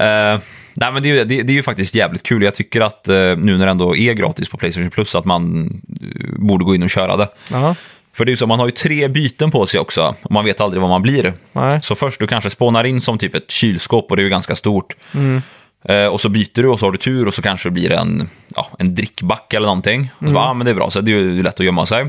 Eh, 0.00 0.40
nej, 0.74 0.92
men 0.92 1.02
det, 1.02 1.10
är 1.10 1.14
ju- 1.14 1.24
det, 1.24 1.42
det 1.42 1.52
är 1.52 1.54
ju 1.54 1.62
faktiskt 1.62 1.94
jävligt 1.94 2.22
kul. 2.22 2.42
Jag 2.42 2.54
tycker 2.54 2.80
att 2.80 3.08
eh, 3.08 3.14
nu 3.36 3.56
när 3.58 3.64
det 3.66 3.70
ändå 3.70 3.96
är 3.96 4.12
gratis 4.12 4.48
på 4.48 4.56
Playstation 4.56 4.90
Plus 4.90 5.14
att 5.14 5.24
man 5.24 5.66
eh, 6.02 6.38
borde 6.38 6.64
gå 6.64 6.74
in 6.74 6.82
och 6.82 6.90
köra 6.90 7.16
det. 7.16 7.28
Jaha. 7.50 7.74
För 8.16 8.24
det 8.24 8.28
är 8.28 8.32
ju 8.32 8.36
så, 8.36 8.46
man 8.46 8.58
har 8.58 8.66
ju 8.66 8.72
tre 8.72 9.08
byten 9.08 9.50
på 9.50 9.66
sig 9.66 9.80
också 9.80 10.14
och 10.22 10.30
man 10.32 10.44
vet 10.44 10.60
aldrig 10.60 10.80
vad 10.80 10.90
man 10.90 11.02
blir. 11.02 11.32
Nej. 11.52 11.78
Så 11.82 11.94
först 11.94 12.20
du 12.20 12.26
kanske 12.26 12.50
spånar 12.50 12.84
in 12.84 13.00
som 13.00 13.18
typ 13.18 13.34
ett 13.34 13.50
kylskåp 13.50 14.10
och 14.10 14.16
det 14.16 14.22
är 14.22 14.24
ju 14.24 14.30
ganska 14.30 14.56
stort. 14.56 14.94
Eh, 15.88 16.06
och 16.06 16.20
så 16.20 16.28
byter 16.28 16.62
du 16.62 16.68
och 16.68 16.78
så 16.80 16.86
har 16.86 16.92
du 16.92 16.98
tur 16.98 17.26
och 17.26 17.34
så 17.34 17.42
kanske 17.42 17.68
det 17.68 17.72
blir 17.72 17.92
en, 17.92 18.28
ja, 18.56 18.66
en 18.78 18.94
drickback 18.94 19.54
eller 19.54 19.66
någonting. 19.66 20.10
Och 20.18 20.28
så 20.28 20.34
bara, 20.34 20.44
ah, 20.44 20.54
men 20.54 20.64
det 20.64 20.70
är 20.70 20.74
bra, 20.74 20.90
så 20.90 21.00
det 21.00 21.12
är 21.12 21.16
ju 21.16 21.42
lätt 21.42 21.60
att 21.60 21.66
gömma 21.66 21.86
sig. 21.86 22.06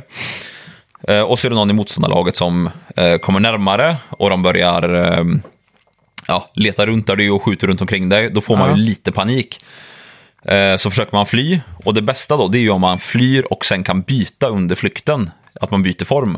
Eh, 1.08 1.22
och 1.22 1.40
så 1.40 1.48
är 1.48 1.50
det 1.50 1.56
någon 1.56 1.70
i 1.70 1.74
motståndarlaget 1.74 2.36
som 2.36 2.70
eh, 2.96 3.18
kommer 3.18 3.40
närmare 3.40 3.98
och 4.10 4.30
de 4.30 4.44
börjar 4.44 4.96
eh, 5.18 5.24
ja, 6.28 6.52
leta 6.54 6.86
runt 6.86 7.08
där 7.08 7.16
du 7.16 7.26
är 7.26 7.32
och 7.32 7.44
skjuter 7.44 7.68
runt 7.68 7.82
omkring 7.82 8.10
dig. 8.10 8.30
Då 8.30 8.42
får 8.42 8.58
man 8.58 8.70
Ja. 8.70 8.78
ju 8.78 8.82
lite 8.84 9.12
panik. 9.12 9.60
Eh, 10.46 10.76
så 10.78 10.90
försöker 10.90 11.16
man 11.16 11.26
fly 11.26 11.60
och 11.86 11.94
det 11.94 12.02
bästa 12.02 12.38
då 12.38 12.48
det 12.48 12.58
är 12.58 12.62
ju 12.62 12.70
om 12.70 12.82
man 12.82 13.00
flyr 13.00 13.44
och 13.50 13.66
sen 13.66 13.84
kan 13.84 14.02
byta 14.02 14.48
under 14.48 14.76
flykten. 14.76 15.30
Att 15.62 15.72
man 15.72 15.84
byter 15.84 16.06
form. 16.06 16.38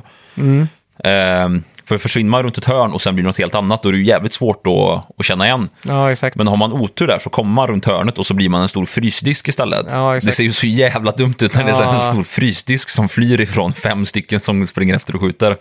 Eh, 1.03 1.49
för 1.85 1.97
försvinner 1.97 2.29
man 2.29 2.43
runt 2.43 2.57
ett 2.57 2.65
hörn 2.65 2.91
och 2.91 3.01
sen 3.01 3.15
blir 3.15 3.23
det 3.23 3.27
något 3.27 3.37
helt 3.37 3.55
annat 3.55 3.83
då 3.83 3.89
är 3.89 3.93
det 3.93 3.99
ju 3.99 4.05
jävligt 4.05 4.33
svårt 4.33 4.63
då 4.65 5.03
att 5.17 5.25
känna 5.25 5.45
igen. 5.45 5.69
Ja. 5.83 6.15
Men 6.35 6.47
har 6.47 6.57
man 6.57 6.71
otur 6.73 7.07
där 7.07 7.19
så 7.19 7.29
kommer 7.29 7.51
man 7.51 7.67
runt 7.67 7.85
hörnet 7.85 8.19
och 8.19 8.25
så 8.25 8.33
blir 8.33 8.49
man 8.49 8.61
en 8.61 8.67
stor 8.67 8.85
frysdisk 8.85 9.47
istället. 9.47 9.85
Ja, 9.89 10.13
det 10.13 10.31
ser 10.31 10.43
ju 10.43 10.51
så 10.51 10.67
jävla 10.67 11.11
dumt 11.11 11.35
ut 11.41 11.55
när 11.55 11.63
det 11.63 11.71
är 11.71 11.81
en 11.83 11.93
Ja. 11.93 11.99
stor 11.99 12.23
frysdisk 12.23 12.89
som 12.89 13.09
flyr 13.09 13.41
ifrån 13.41 13.73
fem 13.73 14.05
stycken 14.05 14.39
som 14.39 14.67
springer 14.67 14.95
efter 14.95 15.15
och 15.15 15.21
skjuter. 15.21 15.57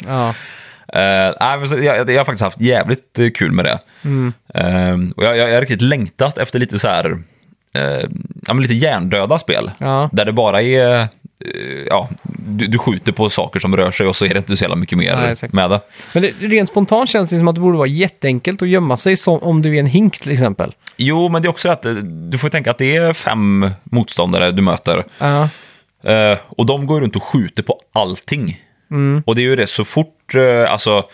Uh, 0.95 1.85
jag, 1.85 2.11
jag 2.11 2.21
har 2.21 2.25
faktiskt 2.25 2.43
haft 2.43 2.61
jävligt 2.61 3.19
eh, 3.19 3.31
kul 3.31 3.53
med 3.53 3.65
det. 3.65 3.79
Mm. 4.03 4.33
Eh, 4.55 5.15
och 5.17 5.25
jag, 5.25 5.37
jag, 5.37 5.49
jag 5.49 5.55
har 5.55 5.61
riktigt 5.61 5.83
längtat 5.83 6.39
efter 6.39 6.59
lite 6.59 6.79
så 6.79 6.89
här, 6.89 7.19
eh, 7.75 8.09
ja, 8.47 8.55
lite 8.55 8.75
hjärndöda 8.75 9.39
spel. 9.39 9.71
Ja. 9.79 10.11
Där 10.13 10.25
det 10.25 10.33
bara 10.33 10.63
är, 10.63 11.09
ja, 11.87 12.09
du, 12.47 12.67
du 12.67 12.79
skjuter 12.79 13.13
på 13.13 13.31
saker 13.31 13.61
som 13.61 13.77
rör 13.77 13.91
sig 13.91 14.07
och 14.07 14.17
så 14.17 14.25
är 14.25 14.29
det 14.29 14.39
inte 14.39 14.57
så 14.57 14.65
jävla 14.65 14.77
mycket 14.77 14.99
mer 14.99 15.17
Nej, 15.17 15.51
med 15.53 15.71
det. 15.71 15.81
Men 16.13 16.23
det, 16.23 16.33
rent 16.39 16.69
spontant 16.69 17.11
känns 17.11 17.31
det 17.31 17.39
som 17.39 17.49
att 17.49 17.55
det 17.55 17.61
borde 17.61 17.79
vara 17.79 17.89
jätteenkelt 17.89 18.63
att 18.63 18.69
gömma 18.69 18.97
sig 18.97 19.17
som, 19.17 19.39
om 19.39 19.63
du 19.63 19.75
är 19.77 19.81
en 19.81 19.87
hink 19.87 20.19
till 20.19 20.33
exempel. 20.33 20.75
Jo, 20.97 21.29
men 21.29 21.43
det 21.43 21.47
är 21.47 21.51
också 21.51 21.69
att 21.69 21.87
du 22.31 22.39
får 22.39 22.49
tänka 22.49 22.71
att 22.71 22.79
det 22.79 22.97
är 22.97 23.13
fem 23.13 23.71
motståndare 23.85 24.51
du 24.53 24.63
möter. 24.63 25.05
Och 26.47 26.67
de 26.67 26.87
går 26.87 27.01
runt 27.01 27.17
och 27.17 27.23
skjuter 27.23 27.63
på 27.63 27.81
allting. 27.93 28.66
Mm. 28.91 29.23
Och 29.27 29.35
det 29.35 29.41
är 29.41 29.45
ju 29.45 29.57
det 29.57 29.67
så 29.67 29.85
fort, 29.85 30.35
uh, 30.35 30.73
alltså, 30.73 31.05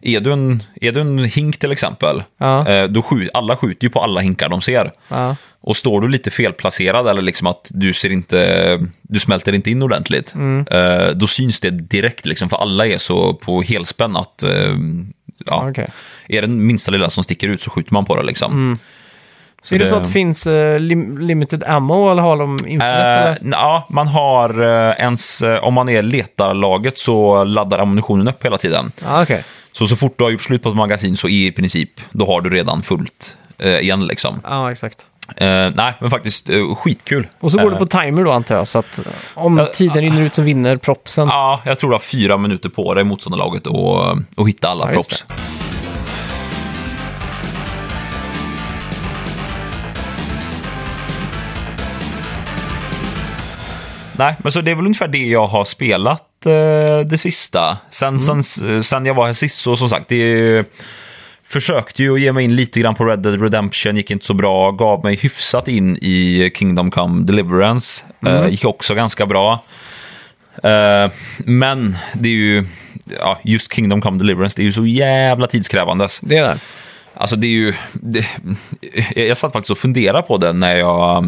är 0.00 0.20
du, 0.20 0.32
en, 0.32 0.62
är 0.80 0.92
du 0.92 1.00
en 1.00 1.18
hink 1.18 1.58
till 1.58 1.72
exempel, 1.72 2.22
Ja. 2.38 2.68
eh, 2.68 2.84
då 2.84 3.02
skjut, 3.02 3.30
alla 3.34 3.56
skjuter 3.56 3.84
ju 3.84 3.90
på 3.90 4.00
alla 4.00 4.20
hinkar 4.20 4.48
de 4.48 4.60
ser. 4.60 4.92
Ja. 5.08 5.36
Och 5.60 5.76
står 5.76 6.00
du 6.00 6.08
lite 6.08 6.30
felplacerad 6.30 7.08
eller 7.08 7.22
liksom 7.22 7.46
att 7.46 7.70
du 7.74 7.92
ser 7.92 8.12
inte, 8.12 8.80
du 9.02 9.20
smälter 9.20 9.52
inte 9.52 9.70
in 9.70 9.82
ordentligt, 9.82 10.34
Mm. 10.34 10.66
eh, 10.70 11.08
då 11.14 11.26
syns 11.26 11.60
det 11.60 11.70
direkt 11.70 12.26
liksom, 12.26 12.48
för 12.48 12.56
alla 12.56 12.86
är 12.86 12.98
så 12.98 13.34
på 13.34 13.62
helspänn 13.62 14.16
att, 14.16 14.42
eh, 14.42 14.74
ja, 15.46 15.68
Okej. 15.70 15.86
är 16.28 16.40
det 16.40 16.46
den 16.46 16.66
minsta 16.66 16.90
lilla 16.92 17.10
som 17.10 17.24
sticker 17.24 17.48
ut 17.48 17.60
så 17.60 17.70
skjuter 17.70 17.92
man 17.92 18.04
på 18.04 18.16
det 18.16 18.22
liksom. 18.22 18.78
Så 19.64 19.74
är 19.74 19.78
det, 19.78 19.86
så 19.86 19.96
att 19.96 20.04
det 20.04 20.10
finns 20.10 20.46
eh, 20.46 20.80
lim 20.80 21.18
limited 21.18 21.64
ammo 21.66 22.10
eller 22.10 22.22
har 22.22 22.36
de 22.36 22.52
infinite? 22.54 22.86
Eh, 22.86 23.20
eller? 23.20 23.38
ja, 23.52 23.86
man 23.90 24.06
har 24.06 24.62
eh, 24.62 24.94
ens, 24.98 25.42
eh, 25.42 25.64
om 25.64 25.74
man 25.74 25.88
är 25.88 26.02
letarlaget 26.02 26.98
så 26.98 27.44
laddar 27.44 27.78
ammunitionen 27.78 28.28
upp 28.28 28.44
hela 28.44 28.58
tiden. 28.58 28.92
Ja, 29.04 29.22
okej. 29.22 29.44
Så 29.72 29.86
så 29.86 29.96
fort 29.96 30.18
du 30.18 30.24
har 30.24 30.30
gjort 30.30 30.42
slut 30.42 30.62
på 30.62 30.68
ett 30.68 30.76
magasin 30.76 31.16
så 31.16 31.28
i 31.28 31.52
princip, 31.52 31.90
då 32.10 32.26
har 32.26 32.40
du 32.40 32.50
redan 32.50 32.82
fullt 32.82 33.36
eh, 33.58 33.78
igen 33.78 34.06
liksom. 34.06 34.40
Ja, 34.44 34.72
exakt. 34.72 35.06
Eh, 35.36 35.46
nej, 35.74 35.94
men 36.00 36.10
faktiskt 36.10 36.50
eh, 36.50 36.74
skitkul. 36.74 37.26
Och 37.40 37.52
så 37.52 37.58
går 37.58 37.66
Eh, 37.66 37.72
det 37.72 37.78
på 37.78 37.86
timer 37.86 38.24
då 38.24 38.32
antar 38.32 38.56
jag, 38.56 38.68
så 38.68 38.78
att 38.78 38.98
eh, 38.98 39.04
om 39.34 39.66
tiden 39.72 40.02
rinner 40.02 40.22
ut 40.22 40.34
så 40.34 40.42
vinner 40.42 40.76
propsen. 40.76 41.28
Ja, 41.28 41.60
jag 41.64 41.78
tror 41.78 41.90
du 41.90 41.94
har 41.94 42.00
fyra 42.00 42.36
minuter 42.36 42.68
på 42.68 42.94
dig 42.94 43.04
motståndarlaget 43.04 43.66
och, 43.66 44.18
och 44.36 44.48
hitta 44.48 44.68
alla 44.68 44.84
Ja, 44.86 44.92
props. 44.92 45.24
Nej, 54.16 54.34
men 54.38 54.52
så 54.52 54.60
det 54.60 54.70
är 54.70 54.74
väl 54.74 54.84
ungefär 54.84 55.08
det 55.08 55.18
jag 55.18 55.46
har 55.46 55.64
spelat 55.64 56.46
eh, 56.46 57.08
det 57.10 57.18
sista. 57.18 57.78
Sen, 57.90 58.08
Mm. 58.16 58.42
sen, 58.42 58.82
sen 58.84 59.06
jag 59.06 59.14
var 59.14 59.26
här 59.26 59.32
sist, 59.32 59.58
så 59.60 59.76
som 59.76 59.88
sagt, 59.88 60.08
det 60.08 60.16
är, 60.16 60.64
försökte 61.44 62.02
ju 62.02 62.14
att 62.14 62.20
ge 62.20 62.32
mig 62.32 62.44
in 62.44 62.56
lite 62.56 62.80
grann 62.80 62.94
på 62.94 63.04
Red 63.04 63.18
Dead 63.18 63.42
Redemption, 63.42 63.96
gick 63.96 64.10
inte 64.10 64.24
så 64.26 64.34
bra. 64.34 64.70
Gav 64.70 65.04
mig 65.04 65.16
hyfsat 65.16 65.68
in 65.68 65.96
i 65.96 66.50
Kingdom 66.54 66.90
Come 66.90 67.24
Deliverance, 67.24 68.04
eh, 68.26 68.48
gick 68.48 68.64
också 68.64 68.94
ganska 68.94 69.26
bra. 69.26 69.64
Eh, 70.62 71.10
men 71.38 71.96
det 72.12 72.28
är 72.28 72.32
ju, 72.32 72.64
ja, 73.18 73.38
just 73.44 73.72
Kingdom 73.74 74.00
Come 74.00 74.18
Deliverance, 74.18 74.56
det 74.56 74.62
är 74.62 74.64
ju 74.64 74.72
så 74.72 74.86
jävla 74.86 75.46
tidskrävande. 75.46 76.08
Det 76.22 76.36
är 76.36 76.42
det. 76.42 76.58
Alltså 77.16 77.36
det 77.36 77.46
är 77.46 77.50
ju, 77.50 77.74
det, 77.92 78.26
jag 79.16 79.36
satt 79.36 79.52
faktiskt 79.52 79.70
och 79.70 79.78
funderade 79.78 80.22
på 80.22 80.36
det 80.36 80.52
när 80.52 80.74
jag, 80.76 81.24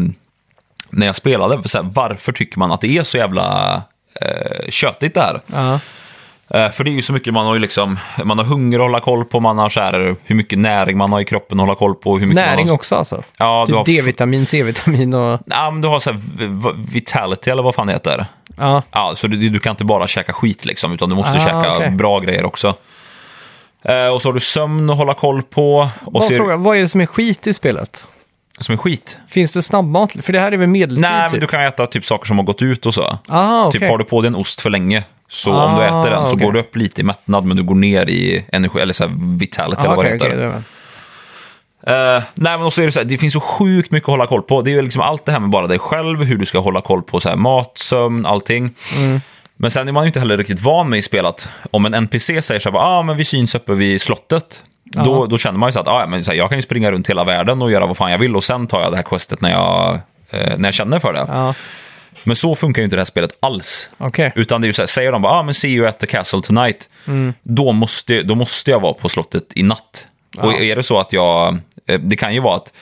när 0.97 1.05
jag 1.05 1.15
spelade. 1.15 1.67
Så 1.69 1.77
här, 1.77 1.85
varför 1.93 2.31
tycker 2.31 2.59
man 2.59 2.71
att 2.71 2.81
det 2.81 2.97
är 2.97 3.03
så 3.03 3.17
jävla 3.17 3.75
eh, 4.21 4.69
köttigt 4.69 5.13
det 5.13 5.21
här? 5.21 5.41
Ja. 5.47 5.79
Eh, 6.49 6.71
för 6.71 6.83
det 6.83 6.89
är 6.89 6.93
ju 6.93 7.01
så 7.01 7.13
mycket 7.13 7.33
man 7.33 7.45
har 7.45 7.53
ju 7.53 7.59
liksom, 7.59 7.99
man 8.23 8.37
har 8.37 8.45
hunger 8.45 8.79
att 8.79 8.83
hålla 8.83 8.99
koll 8.99 9.25
på, 9.25 9.39
man 9.39 9.57
har 9.57 9.69
så 9.69 9.79
här, 9.79 10.15
hur 10.23 10.35
mycket 10.35 10.59
näring 10.59 10.97
man 10.97 11.11
har 11.13 11.21
i 11.21 11.25
kroppen 11.25 11.59
att 11.59 11.65
hålla 11.65 11.75
koll 11.75 11.95
på. 11.95 12.17
Hur 12.17 12.27
mycket 12.27 12.45
Näring 12.45 12.67
har, 12.67 12.75
också 12.75 12.95
alltså. 12.95 13.23
Ja, 13.37 13.65
du 13.67 13.73
har 13.75 13.83
typ 13.83 13.97
D-vitamin, 13.99 14.45
C-vitamin 14.45 15.13
och... 15.13 15.39
Ja, 15.45 15.71
men 15.71 15.81
du 15.81 15.87
har 15.87 15.99
så 15.99 16.11
här 16.11 16.19
vitality 16.93 17.51
eller 17.51 17.63
vad 17.63 17.75
fan 17.75 17.87
det 17.87 17.93
heter. 17.93 18.25
Ja. 18.57 18.83
Ja, 18.91 19.13
så 19.15 19.27
du, 19.27 19.49
du 19.49 19.59
kan 19.59 19.71
inte 19.71 19.85
bara 19.85 20.07
käka 20.07 20.33
skit 20.33 20.65
liksom, 20.65 20.93
utan 20.93 21.09
du 21.09 21.15
måste 21.15 21.37
Ah, 21.37 21.45
käka 21.45 21.75
okej. 21.77 21.91
bra 21.91 22.19
grejer 22.19 22.45
också. 22.45 22.73
Eh, 23.83 24.07
och 24.07 24.21
så 24.21 24.27
har 24.29 24.33
du 24.33 24.39
sömn 24.39 24.89
att 24.89 24.97
hålla 24.97 25.13
koll 25.13 25.43
på. 25.43 25.89
Och 26.05 26.13
Vad, 26.13 26.35
fråga, 26.35 26.55
vad 26.55 26.77
är 26.77 26.81
det 26.81 26.87
som 26.89 27.01
är 27.01 27.05
skit 27.05 27.47
i 27.47 27.53
spelet? 27.53 28.03
Som 28.59 28.73
är 28.73 28.77
skit. 28.77 29.17
Finns 29.29 29.51
det 29.51 29.61
snabbmat? 29.61 30.11
För 30.21 30.33
det 30.33 30.39
här 30.39 30.51
är 30.51 30.57
väl 30.57 30.67
medeltid 30.69 31.01
Nej, 31.01 31.21
men 31.21 31.31
typ? 31.31 31.41
du 31.41 31.47
kan 31.47 31.61
äta 31.61 31.87
typ 31.87 32.05
saker 32.05 32.25
som 32.25 32.37
har 32.37 32.45
gått 32.45 32.61
ut 32.61 32.85
och 32.85 32.93
så. 32.93 33.17
Ah, 33.27 33.65
okej. 33.67 33.79
Typ 33.81 33.89
har 33.89 33.97
du 33.97 34.03
på 34.03 34.21
dig 34.21 34.27
en 34.27 34.35
ost 34.35 34.61
för 34.61 34.69
länge, 34.69 35.03
så 35.29 35.53
om 35.53 35.75
du 35.75 35.81
Ah, 35.81 36.01
äter 36.01 36.11
den 36.11 36.25
så 36.27 36.33
okej. 36.33 36.45
går 36.45 36.51
du 36.53 36.59
upp 36.59 36.75
lite 36.75 37.01
i 37.01 37.03
mättnad, 37.03 37.45
men 37.45 37.57
du 37.57 37.63
går 37.63 37.75
ner 37.75 38.09
i 38.09 38.45
energi, 38.51 38.79
eller 38.79 38.93
så 38.93 39.07
här 39.07 39.37
vitality 39.39 39.81
Ah, 39.81 39.85
eller 39.85 39.95
vad 39.95 40.05
okej, 40.05 40.19
det 40.19 40.25
heter. 40.25 40.37
det. 41.85 42.15
Eh, 42.15 42.23
nej, 42.33 42.57
men 42.57 42.65
också 42.67 42.81
är 42.81 42.85
det 42.85 42.91
så 42.91 42.99
här, 42.99 43.05
det 43.05 43.17
finns 43.17 43.33
så 43.33 43.39
sjukt 43.39 43.91
mycket 43.91 44.07
att 44.09 44.13
hålla 44.13 44.27
koll 44.27 44.41
på. 44.41 44.61
Det 44.61 44.71
är 44.71 44.75
ju 44.75 44.81
liksom 44.81 45.01
allt 45.01 45.25
det 45.25 45.31
här 45.31 45.39
med 45.39 45.49
bara 45.49 45.67
dig 45.67 45.79
själv, 45.79 46.23
hur 46.23 46.37
du 46.37 46.45
ska 46.45 46.59
hålla 46.59 46.81
koll 46.81 47.01
på 47.03 47.19
så 47.19 47.29
här, 47.29 47.35
mat, 47.35 47.71
sömn, 47.77 48.25
allting. 48.25 48.73
Mm. 48.97 49.21
Men 49.59 49.71
sen 49.71 49.87
är 49.87 49.91
man 49.91 50.03
ju 50.03 50.07
inte 50.07 50.19
heller 50.19 50.37
riktigt 50.37 50.59
van 50.61 50.89
med 50.89 50.99
i 50.99 51.01
spelet. 51.01 51.49
Om 51.71 51.85
en 51.85 51.93
NPC 51.93 52.41
säger 52.41 52.59
så 52.59 52.71
här, 52.71 52.77
ah, 52.77 53.03
men 53.03 53.17
vi 53.17 53.25
syns 53.25 53.55
uppe 53.55 53.73
vid 53.73 54.01
slottet. 54.01 54.63
Då, 54.91 55.25
då 55.25 55.37
känner 55.37 55.59
man 55.59 55.69
ju 55.69 55.71
så 55.73 55.79
att 55.79 55.87
ah, 55.87 56.07
men 56.07 56.23
så 56.23 56.31
här, 56.31 56.37
jag 56.37 56.49
kan 56.49 56.57
ju 56.57 56.61
springa 56.61 56.91
runt 56.91 57.09
hela 57.09 57.23
världen 57.23 57.61
och 57.61 57.71
göra 57.71 57.85
vad 57.85 57.97
fan 57.97 58.11
jag 58.11 58.17
vill 58.17 58.35
och 58.35 58.43
sen 58.43 58.67
tar 58.67 58.81
jag 58.81 58.91
det 58.91 58.95
här 58.95 59.03
questet 59.03 59.41
när 59.41 59.51
jag, 59.51 59.99
eh, 60.29 60.57
när 60.57 60.67
jag 60.67 60.73
känner 60.73 60.99
för 60.99 61.13
det. 61.13 61.25
Ja, 61.27 61.53
Men 62.23 62.35
så 62.35 62.55
funkar 62.55 62.81
ju 62.81 62.83
inte 62.83 62.95
det 62.95 62.99
här 62.99 63.05
spelet 63.05 63.37
alls. 63.39 63.89
okej. 63.97 64.31
Utan 64.35 64.61
det 64.61 64.65
är 64.65 64.69
ju 64.69 64.73
så 64.73 64.81
här, 64.81 64.87
säger 64.87 65.11
de 65.11 65.21
bara, 65.21 65.33
ah, 65.33 65.43
men 65.43 65.53
see 65.53 65.69
you 65.69 65.87
at 65.87 65.99
the 65.99 66.07
castle 66.07 66.41
tonight. 66.41 66.89
Mm. 67.07 67.33
Då, 67.43 67.71
måste, 67.71 68.23
då 68.23 68.35
måste 68.35 68.71
jag 68.71 68.79
vara 68.79 68.93
på 68.93 69.09
slottet 69.09 69.43
i 69.55 69.63
natt. 69.63 70.07
Och 70.37 70.53
är 70.53 70.75
det 70.75 70.83
så 70.83 70.99
att 70.99 71.13
jag, 71.13 71.57
eh, 71.87 71.99
det 71.99 72.15
kan 72.15 72.33
ju 72.33 72.39
vara 72.39 72.55
att 72.55 72.73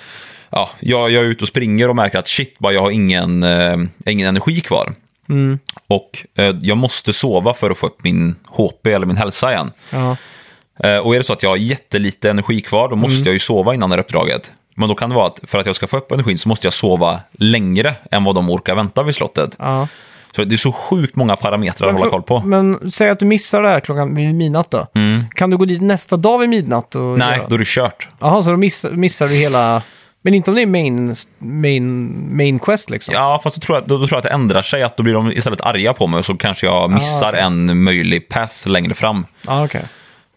ja, 0.50 0.70
jag, 0.80 1.12
jag 1.12 1.24
är 1.24 1.28
ute 1.28 1.44
och 1.44 1.48
springer 1.48 1.90
och 1.90 1.96
märker 1.96 2.20
att 2.20 2.28
shit, 2.28 2.60
bara, 2.60 2.74
jag 2.74 2.82
har 2.82 2.92
ingen, 2.92 3.44
eh, 3.44 3.78
ingen 4.06 4.28
energi 4.28 4.62
kvar. 4.62 4.94
Mm. 5.30 5.60
Och 5.88 6.26
eh, 6.36 6.56
jag 6.62 6.78
måste 6.78 7.14
sova 7.14 7.54
för 7.54 7.72
att 7.72 7.78
få 7.78 7.88
upp 7.88 8.04
min 8.04 8.36
HP 8.46 8.88
eller 8.88 9.06
min 9.06 9.18
hälsa 9.18 9.52
igen. 9.52 9.72
Ja. 9.90 10.18
Eh, 10.84 10.98
och 10.98 11.16
är 11.16 11.18
det 11.20 11.24
så 11.24 11.34
att 11.34 11.44
jag 11.44 11.50
har 11.50 11.58
jättelite 11.58 12.30
energi 12.30 12.62
kvar, 12.62 12.90
då 12.90 12.96
måste 12.96 13.30
jag 13.30 13.34
ju 13.34 13.40
sova 13.40 13.74
innan 13.74 13.90
det 13.90 13.96
här 13.96 14.02
uppdraget. 14.04 14.52
Men 14.76 14.90
då 14.90 14.96
kan 14.96 15.10
det 15.10 15.16
vara 15.16 15.28
att 15.28 15.40
för 15.44 15.60
att 15.60 15.66
jag 15.66 15.76
ska 15.76 15.88
få 15.88 15.98
upp 15.98 16.12
energin 16.12 16.38
så 16.38 16.50
måste 16.50 16.68
jag 16.68 16.74
sova 16.74 17.20
längre 17.32 17.96
än 18.12 18.24
vad 18.24 18.36
de 18.36 18.50
orkar 18.50 18.76
vänta 18.76 19.04
vid 19.04 19.16
slottet. 19.16 19.56
ja. 19.60 19.88
Så 20.36 20.44
det 20.44 20.56
är 20.56 20.58
så 20.58 20.72
sjukt 20.72 21.16
många 21.16 21.36
parametrar 21.36 21.88
att 21.88 21.94
Men, 21.94 22.00
hålla 22.02 22.12
för- 22.12 22.18
koll 22.18 22.42
på. 22.42 22.48
men 22.48 22.92
säg 22.92 23.10
att 23.10 23.20
du 23.20 23.26
missar 23.26 23.62
det 23.62 23.70
här 23.70 23.80
klockan 23.80 24.16
vid 24.16 24.36
midnatt 24.36 24.72
då. 24.72 24.88
Kan 25.36 25.50
du 25.50 25.58
gå 25.58 25.66
dit 25.66 25.82
nästa 25.82 26.18
dag 26.18 26.38
vid 26.40 26.50
midnatt? 26.50 26.96
Och 26.96 27.02
Mm. 27.02 27.20
Nej, 27.20 27.38
göra- 27.38 27.48
då 27.48 27.56
är 27.56 27.60
det 27.60 27.68
kört. 27.68 28.08
Jaha, 28.20 28.44
så 28.44 28.50
då 28.52 28.58
miss, 28.58 28.84
missar 28.92 29.28
du 29.28 29.34
hela... 29.36 29.82
Men 30.22 30.34
inte 30.34 30.52
om 30.52 30.56
det 30.56 30.62
är 30.62 30.66
main, 30.66 31.16
main, 31.38 32.12
main 32.38 32.60
quest 32.60 32.90
liksom? 32.90 33.14
Ja, 33.14 33.40
fast 33.44 33.56
då 33.56 33.60
tror, 33.60 33.78
jag, 33.78 33.88
då, 33.88 33.98
då 33.98 34.08
tror 34.08 34.16
jag 34.16 34.18
att 34.18 34.24
det 34.24 34.30
ändrar 34.30 34.62
sig, 34.62 34.84
att 34.84 34.98
då 34.98 35.04
blir 35.04 35.14
de 35.14 35.32
istället 35.32 35.62
arga 35.62 35.94
på 35.94 36.08
mig 36.08 36.18
och 36.18 36.26
så 36.26 36.36
kanske 36.36 36.66
jag 36.66 36.92
missar 36.92 37.30
okej. 37.30 37.42
en 37.42 37.84
möjlig 37.84 38.30
path 38.30 38.68
längre 38.68 38.94
fram. 38.94 39.26
Ja, 39.48 39.66
okej. 39.66 39.82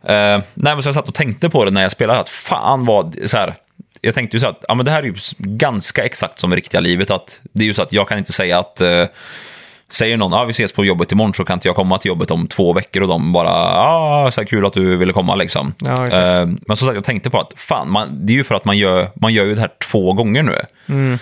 Eh, 0.02 0.42
nej, 0.54 0.74
men 0.74 0.82
så 0.82 0.88
jag 0.88 0.94
satt 0.94 1.08
och 1.08 1.14
tänkte 1.14 1.48
på 1.48 1.64
det 1.64 1.70
när 1.70 1.82
jag 1.82 1.92
spelade, 1.92 2.20
att 2.20 2.28
fan 2.28 2.84
vad, 2.84 3.16
så 3.24 3.36
här, 3.36 3.54
jag 4.00 4.14
tänkte 4.14 4.36
ju 4.36 4.40
så 4.40 4.48
att 4.48 4.64
ja, 4.68 4.74
men 4.74 4.84
det 4.84 4.90
här 4.90 5.02
är 5.02 5.06
ju 5.06 5.14
ganska 5.38 6.04
exakt 6.04 6.38
som 6.38 6.52
i 6.52 6.56
riktiga 6.56 6.80
livet, 6.80 7.10
att 7.10 7.40
det 7.52 7.62
är 7.62 7.66
ju 7.66 7.74
så 7.74 7.82
att 7.82 7.92
jag 7.92 8.08
kan 8.08 8.18
inte 8.18 8.32
säga 8.32 8.58
att 8.58 8.80
eh, 8.80 9.06
Säger 9.90 10.16
någon, 10.16 10.34
ah, 10.34 10.44
vi 10.44 10.50
ses 10.50 10.72
på 10.72 10.84
jobbet 10.84 11.12
imorgon 11.12 11.34
så 11.34 11.44
kan 11.44 11.54
inte 11.54 11.68
jag 11.68 11.76
komma 11.76 11.98
till 11.98 12.08
jobbet 12.08 12.30
om 12.30 12.46
två 12.46 12.72
veckor 12.72 13.02
och 13.02 13.08
de 13.08 13.32
bara, 13.32 13.50
ah, 13.50 14.30
så 14.30 14.40
här 14.40 14.46
kul 14.46 14.66
att 14.66 14.72
du 14.72 14.96
ville 14.96 15.12
komma 15.12 15.34
liksom. 15.34 15.74
Ja. 15.78 16.06
Eh, 16.06 16.46
men 16.46 16.76
som 16.76 16.86
sagt, 16.86 16.94
jag 16.94 17.04
tänkte 17.04 17.30
på 17.30 17.40
att 17.40 17.52
fan, 17.56 17.90
man, 17.90 18.26
det 18.26 18.32
är 18.32 18.34
ju 18.34 18.44
för 18.44 18.54
att 18.54 18.64
man 18.64 18.78
gör, 18.78 19.10
man 19.14 19.34
gör 19.34 19.44
ju 19.44 19.54
det 19.54 19.60
här 19.60 19.70
två 19.90 20.12
gånger 20.12 20.42
nu. 20.42 20.56
Mm. 20.88 21.18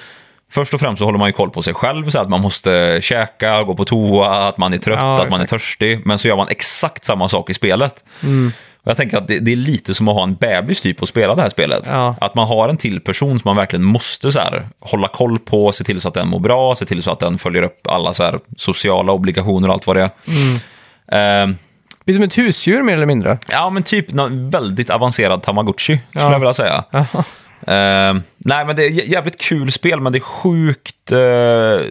Först 0.50 0.74
och 0.74 0.80
främst 0.80 0.98
så 0.98 1.04
håller 1.04 1.18
man 1.18 1.28
ju 1.28 1.32
koll 1.32 1.50
på 1.50 1.62
sig 1.62 1.74
själv, 1.74 2.10
så 2.10 2.18
att 2.18 2.28
man 2.28 2.40
måste 2.40 2.98
käka, 3.02 3.62
gå 3.62 3.74
på 3.74 3.84
toa, 3.84 4.48
att 4.48 4.58
man 4.58 4.72
är 4.72 4.78
trött, 4.78 4.98
Ja, 5.00 5.22
att 5.22 5.30
man 5.30 5.40
är 5.40 5.46
törstig. 5.46 6.06
Men 6.06 6.18
så 6.18 6.28
gör 6.28 6.36
man 6.36 6.48
exakt 6.48 7.04
samma 7.04 7.28
sak 7.28 7.50
i 7.50 7.54
spelet. 7.54 8.04
Mm. 8.22 8.52
Jag 8.88 8.96
tänker 8.96 9.16
att 9.18 9.28
det, 9.28 9.38
det 9.38 9.52
är 9.52 9.56
lite 9.56 9.94
som 9.94 10.08
att 10.08 10.14
ha 10.14 10.22
en 10.22 10.34
bebis 10.34 10.80
typ 10.80 11.02
och 11.02 11.08
spela 11.08 11.34
det 11.34 11.42
här 11.42 11.48
spelet. 11.48 11.82
Ja. 11.88 12.16
Att 12.20 12.34
man 12.34 12.46
har 12.48 12.68
en 12.68 12.76
till 12.76 13.00
person 13.00 13.38
som 13.38 13.48
man 13.48 13.56
verkligen 13.56 13.84
måste 13.84 14.32
så 14.32 14.40
här, 14.40 14.68
hålla 14.80 15.08
koll 15.08 15.38
på, 15.38 15.72
se 15.72 15.84
till 15.84 16.00
så 16.00 16.08
att 16.08 16.14
den 16.14 16.28
mår 16.28 16.40
bra, 16.40 16.74
se 16.74 16.84
till 16.84 17.02
så 17.02 17.10
att 17.10 17.20
den 17.20 17.38
följer 17.38 17.62
upp 17.62 17.86
alla 17.88 18.12
så 18.12 18.24
här, 18.24 18.38
sociala 18.56 19.12
obligationer 19.12 19.68
och 19.68 19.74
allt 19.74 19.86
vad 19.86 19.96
det 19.96 20.02
är. 20.02 20.10
Mm. 20.28 21.50
Eh, 21.52 21.56
Det 21.98 22.04
blir 22.04 22.14
som 22.14 22.22
ett 22.24 22.38
husdjur 22.38 22.82
mer 22.82 22.94
eller 22.94 23.06
mindre. 23.06 23.38
ja, 23.48 23.70
men 23.70 23.82
typ 23.82 24.12
någon 24.12 24.50
väldigt 24.50 24.90
avancerad 24.90 25.42
tamagotchi, 25.42 26.00
skulle 26.10 26.24
Ja. 26.24 26.32
jag 26.32 26.38
vilja 26.38 26.54
säga. 26.54 26.84
Eh, 27.66 28.14
nej, 28.38 28.64
men 28.66 28.76
det 28.76 28.84
är 28.84 28.90
jä- 28.90 29.10
jävligt 29.12 29.40
kul 29.40 29.72
spel, 29.72 30.00
men 30.00 30.12
det 30.12 30.18
är 30.18 30.20
sjukt... 30.20 31.12
eh, 31.12 31.16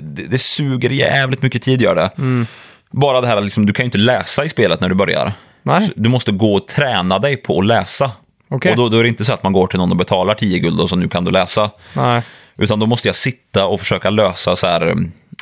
det, 0.01 0.27
det 0.29 0.37
suger 0.41 0.89
jävligt 0.89 1.41
mycket 1.41 1.61
tid, 1.61 1.81
gör 1.81 1.95
det. 1.95 2.09
Mm. 2.17 2.47
Bara 2.91 3.21
det 3.21 3.27
här, 3.27 3.41
liksom, 3.41 3.65
du 3.65 3.73
kan 3.73 3.83
ju 3.83 3.85
inte 3.87 3.97
läsa 3.97 4.45
i 4.45 4.49
spelet 4.49 4.81
när 4.81 4.89
du 4.89 4.95
börjar. 4.95 5.33
Nej. 5.65 5.89
Du 5.95 6.09
måste 6.09 6.31
gå 6.31 6.55
och 6.55 6.67
träna 6.67 7.19
dig 7.19 7.37
på 7.37 7.59
att 7.59 7.65
läsa. 7.65 8.11
Okej. 8.49 8.71
Och 8.71 8.77
då, 8.77 8.89
då 8.89 8.97
är 8.97 9.03
det 9.03 9.09
inte 9.09 9.25
så 9.25 9.33
att 9.33 9.43
man 9.43 9.53
går 9.53 9.67
till 9.67 9.79
någon 9.79 9.91
och 9.91 9.97
betalar 9.97 10.33
10 10.33 10.59
guld 10.59 10.79
och 10.81 10.89
så 10.89 10.95
nu 10.95 11.07
kan 11.07 11.25
du 11.25 11.31
läsa. 11.31 11.69
Nej. 11.93 12.21
Utan 12.57 12.79
då 12.79 12.85
måste 12.85 13.07
jag 13.07 13.15
sitta 13.15 13.65
och 13.65 13.79
försöka 13.79 14.09
lösa 14.09 14.55
så 14.55 14.67
här, 14.67 14.87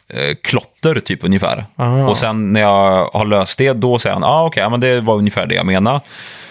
eh, 0.07 0.35
klotter, 0.43 0.99
typ 0.99 1.23
ungefär. 1.23 1.65
Ah. 1.75 2.07
Och 2.07 2.17
sen 2.17 2.53
när 2.53 2.61
jag 2.61 3.05
har 3.13 3.25
löst 3.25 3.57
det, 3.57 3.73
då 3.73 3.99
säger 3.99 4.13
han, 4.13 4.23
ah, 4.23 4.45
okej, 4.45 4.63
ja, 4.63 4.69
men 4.69 4.79
det 4.79 5.01
var 5.01 5.15
ungefär 5.15 5.45
det 5.47 5.55
jag 5.55 5.65
menar. 5.65 6.01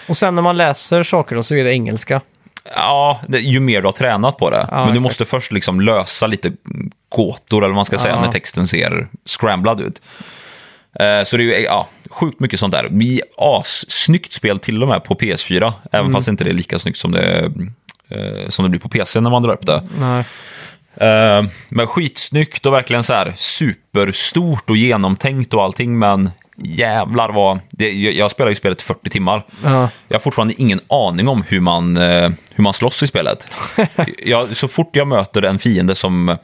Och 0.07 0.17
sen 0.17 0.35
när 0.35 0.41
man 0.41 0.57
läser 0.57 1.03
saker 1.03 1.35
då 1.35 1.43
så 1.43 1.55
är 1.55 1.63
det 1.63 1.73
engelska. 1.73 2.21
Ja, 2.75 3.19
det, 3.27 3.39
ju 3.39 3.59
mer 3.59 3.81
du 3.81 3.87
har 3.87 3.91
tränat 3.91 4.37
på 4.37 4.49
det. 4.49 4.67
Ja, 4.71 4.77
Men 4.77 4.85
du 4.85 4.91
exakt. 4.91 5.03
måste 5.03 5.25
först 5.25 5.51
liksom 5.51 5.81
lösa 5.81 6.27
lite 6.27 6.51
gåtor, 7.09 7.57
eller 7.57 7.67
vad 7.67 7.75
man 7.75 7.85
ska 7.85 7.97
säga, 7.97 8.15
Ja. 8.15 8.21
när 8.21 8.31
texten 8.31 8.67
ser 8.67 9.07
scramblad 9.25 9.81
ut. 9.81 10.01
Eh, 10.99 11.23
Så 11.25 11.37
det 11.37 11.43
är 11.43 11.45
ju 11.45 11.63
ja, 11.63 11.87
sjukt 12.09 12.39
mycket 12.39 12.59
sånt 12.59 12.71
där. 12.73 12.87
Vi 12.91 13.21
assnyggt 13.37 14.33
spel 14.33 14.59
till 14.59 14.83
och 14.83 14.89
med 14.89 15.03
på 15.03 15.15
PS4, 15.15 15.73
även 15.91 16.05
Mm. 16.05 16.13
fast 16.13 16.27
inte 16.27 16.43
det 16.43 16.49
är 16.49 16.53
lika 16.53 16.79
snyggt 16.79 16.97
som 16.97 17.11
det, 17.11 17.51
eh, 18.09 18.49
som 18.49 18.63
det 18.63 18.69
blir 18.69 18.79
på 18.79 18.89
PC 18.89 19.19
när 19.21 19.29
man 19.29 19.41
drar 19.43 19.53
upp 19.53 19.65
det. 19.65 19.83
Nej. 19.99 20.23
Eh, 20.95 21.45
Men 21.69 21.87
skitsnyggt 21.87 22.65
och 22.65 22.73
verkligen 22.73 23.03
så 23.03 23.13
här 23.13 23.33
superstort 23.37 24.69
och 24.69 24.77
genomtänkt 24.77 25.53
och 25.53 25.63
allting, 25.63 25.99
men 25.99 26.29
jävlar 26.57 27.29
vad... 27.29 27.59
Det, 27.71 27.91
jag 27.93 28.31
spelar 28.31 28.49
ju 28.49 28.55
spelet 28.55 28.81
40 28.81 29.09
timmar. 29.09 29.45
Ja. 29.63 29.89
Jag 30.07 30.15
har 30.15 30.19
fortfarande 30.19 30.53
ingen 30.57 30.79
aning 30.89 31.27
om 31.27 31.43
hur 31.47 31.59
man, 31.59 31.97
hur 31.97 32.61
man 32.61 32.73
slåss 32.73 33.03
i 33.03 33.07
spelet. 33.07 33.47
jag, 34.25 34.55
så 34.55 34.67
fort 34.67 34.95
jag 34.95 35.07
möter 35.07 35.41
en 35.41 35.59
fiende 35.59 35.95
som, 35.95 36.37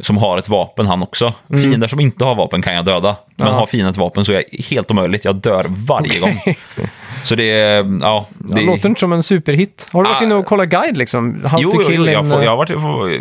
som 0.00 0.16
har 0.16 0.38
ett 0.38 0.48
vapen, 0.48 0.86
han 0.86 1.02
också. 1.02 1.32
Fiender 1.48 1.88
som 1.88 2.00
inte 2.00 2.24
har 2.24 2.34
vapen 2.34 2.62
kan 2.62 2.74
jag 2.74 2.84
döda. 2.84 3.16
Men 3.36 3.46
Ja. 3.46 3.52
har 3.52 3.66
fienden 3.66 3.90
ett 3.90 3.96
vapen 3.96 4.24
så 4.24 4.32
är 4.32 4.44
det 4.52 4.64
helt 4.64 4.90
omöjligt. 4.90 5.24
Jag 5.24 5.34
dör 5.36 5.66
varje 5.68 6.20
gång. 6.20 6.40
Så 7.24 7.34
det 7.34 7.50
är... 7.50 7.98
Ja, 8.00 8.26
Det 8.38 8.54
det, 8.54 8.66
låter 8.66 8.88
inte 8.88 8.98
som 9.00 9.12
en 9.12 9.22
superhit. 9.22 9.86
Har 9.92 10.02
du 10.02 10.08
varit 10.10 10.20
Ah. 10.22 10.24
inne 10.24 10.34
och 10.34 10.46
kollat 10.46 10.68
guide 10.68 10.96
liksom? 10.96 11.44
How 11.46 11.58
Jo, 11.62 11.70
jo, 11.74 11.82
jo 11.88 12.06
jag, 12.06 12.24
in, 12.24 12.30
får, 12.30 12.38
eh, 12.38 12.44
jag, 12.44 12.56
varit, 12.56 12.70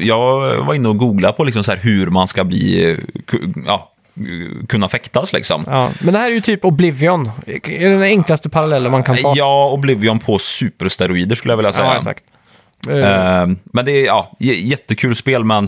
jag 0.05 0.63
var 0.63 0.73
inne 0.73 0.89
och 0.89 0.97
googlade 0.97 1.33
på 1.33 1.43
liksom 1.43 1.63
så 1.63 1.71
här 1.71 1.79
hur 1.81 2.07
man 2.07 2.27
ska 2.27 2.43
bli, 2.43 2.97
ja, 3.67 3.91
kunna 4.69 4.89
fäktas 4.89 5.33
liksom. 5.33 5.63
Ja, 5.67 5.89
men 5.99 6.13
det 6.13 6.19
här 6.19 6.27
är 6.29 6.33
ju 6.33 6.41
typ 6.41 6.65
Oblivion. 6.65 7.31
Är 7.47 7.59
det 7.79 7.89
den 7.89 8.01
enklaste 8.03 8.49
parallellen 8.49 8.91
man 8.91 9.03
kan 9.03 9.17
ta? 9.17 9.33
Ja, 9.35 9.69
Oblivion 9.69 10.19
på 10.19 10.39
supersteroider 10.39 11.35
skulle 11.35 11.51
jag 11.51 11.57
vilja 11.57 11.71
säga. 11.71 11.87
Ja, 11.87 11.95
exakt. 11.95 12.23
Eh, 12.89 13.47
men 13.73 13.85
det 13.85 13.91
är 13.91 14.05
ja, 14.05 14.31
jättekul 14.39 15.15
spel, 15.15 15.43
men 15.43 15.67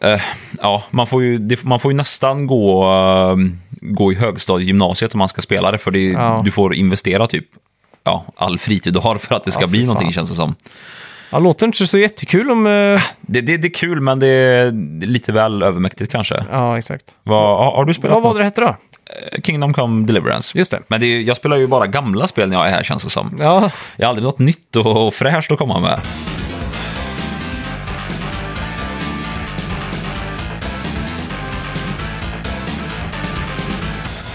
eh, 0.00 0.20
ja, 0.62 0.82
man, 0.90 1.06
får 1.06 1.22
ju, 1.22 1.38
det, 1.38 1.64
man 1.64 1.80
får 1.80 1.92
ju 1.92 1.96
nästan 1.96 2.46
gå, 2.46 2.84
eh, 2.92 3.36
gå 3.80 4.12
i 4.12 4.14
högstadiet, 4.14 4.66
gymnasiet 4.66 5.14
om 5.14 5.18
man 5.18 5.28
ska 5.28 5.42
spela 5.42 5.70
det, 5.70 5.78
för 5.78 5.90
det, 5.90 6.04
Ja. 6.04 6.40
du 6.44 6.50
får 6.50 6.74
investera 6.74 7.26
typ 7.26 7.44
ja, 8.04 8.24
all 8.36 8.58
fritid 8.58 8.92
du 8.92 8.98
har 9.00 9.18
för 9.18 9.34
att 9.34 9.44
det 9.44 9.52
ska 9.52 9.62
Ja, 9.62 9.66
bli 9.66 9.80
någonting, 9.84 10.06
fan. 10.06 10.12
känns 10.12 10.30
det 10.30 10.36
som. 10.36 10.54
ja, 11.30 11.38
låter 11.38 11.66
inte 11.66 11.86
så 11.86 11.98
jättekul 11.98 12.50
om... 12.50 12.66
eh, 12.66 13.00
Det, 13.20 13.40
det, 13.40 13.56
det 13.56 13.68
är 13.68 13.74
kul, 13.74 14.00
men 14.00 14.18
det 14.18 14.26
är 14.26 14.72
lite 15.06 15.32
väl 15.32 15.62
övermäktigt 15.62 16.12
kanske. 16.12 16.44
ja, 16.50 16.78
exakt. 16.78 17.04
Vad, 17.22 17.58
har, 17.74 17.84
du 17.84 17.94
spelat 17.94 18.14
Vad 18.14 18.22
var 18.22 18.32
det 18.32 18.38
det 18.40 18.44
hette 18.44 18.60
då? 18.60 18.76
Kingdom 19.44 19.74
Come 19.74 20.06
Deliverance? 20.06 20.58
Just 20.58 20.70
det. 20.70 20.80
Men 20.88 21.00
det 21.00 21.06
är, 21.06 21.20
jag 21.20 21.36
spelar 21.36 21.56
ju 21.56 21.66
bara 21.66 21.86
gamla 21.86 22.26
spel 22.26 22.48
när 22.48 22.56
jag 22.56 22.66
är 22.68 22.72
här, 22.72 22.82
känns 22.82 23.04
det 23.04 23.10
som. 23.10 23.38
Ja, 23.40 23.70
Jag 23.96 24.06
har 24.06 24.08
aldrig 24.10 24.24
något 24.24 24.38
nytt 24.38 24.76
och, 24.76 25.06
och 25.06 25.14
fräscht 25.14 25.52
att 25.52 25.58
komma 25.58 25.80
med. 25.80 26.00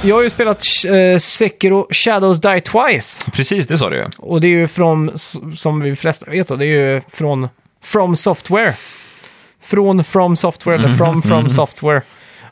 Jag 0.03 0.15
har 0.15 0.23
ju 0.23 0.29
spelat 0.29 0.65
eh, 0.85 1.19
Sekiro 1.19 1.87
Shadows 1.91 2.41
Die 2.41 2.61
Twice. 2.61 3.31
Precis, 3.31 3.67
det 3.67 3.77
sa 3.77 3.89
du 3.89 3.95
ju. 3.95 4.05
Och 4.17 4.41
det 4.41 4.47
är 4.47 4.49
ju 4.49 4.67
från, 4.67 5.11
som 5.55 5.79
vi 5.81 5.95
flesta 5.95 6.31
vet 6.31 6.47
då, 6.47 6.55
det 6.55 6.65
är 6.65 6.93
ju 6.93 7.01
från 7.11 7.49
From 7.83 8.15
Software. 8.15 8.73
Från 9.61 10.03
From 10.03 10.35
Software, 10.35 10.75
eller 10.75 10.89
From 10.89 11.21
From 11.21 11.49
Software. 11.49 12.01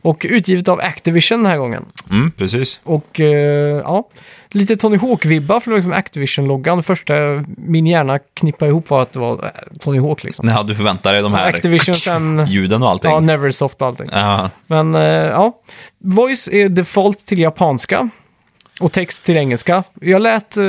Och 0.02 0.26
utgivet 0.30 0.68
av 0.68 0.80
Activision 0.80 1.44
den 1.44 1.52
här 1.52 1.58
gången. 1.58 1.86
Mm, 2.10 2.32
precis. 2.32 2.80
Och 2.84 3.20
eh, 3.20 3.82
ja, 3.84 4.08
lite 4.52 4.76
Tony 4.76 4.98
Hawk-vibbar 4.98 5.60
för 5.60 5.76
liksom 5.76 5.94
Activision-loggan. 5.94 6.84
Första 6.84 7.14
min 7.58 7.88
hjärna 7.88 8.20
knippade 8.34 8.70
ihop 8.72 8.90
var 8.90 9.02
att 9.02 9.14
det 9.14 9.20
var 9.20 9.34
eh, 9.44 9.78
Tony 9.80 10.00
Hawk 10.00 10.24
liksom. 10.24 10.48
Ja, 10.50 10.64
du 10.64 10.76
förväntar 10.76 11.14
dig 11.14 11.22
de 11.22 11.34
här 11.34 11.48
Activision 11.48 11.96
sen- 11.96 12.46
ljuden 12.50 12.84
och 12.84 12.90
allting. 12.90 13.12
Ja, 13.12 13.20
Neversoft 13.20 13.82
och 13.82 13.88
allting. 13.88 14.10
Ja, 14.14 14.50
Men 14.68 14.96
eh, 14.96 15.02
ja, 15.02 15.54
voice 16.00 16.48
är 16.48 16.70
default 16.70 17.26
till 17.26 17.40
japanska 17.40 18.10
och 18.82 18.92
text 18.92 19.24
till 19.24 19.38
engelska. 19.38 19.84
Jag 20.02 20.22
lät 20.22 20.58
eh, 20.58 20.64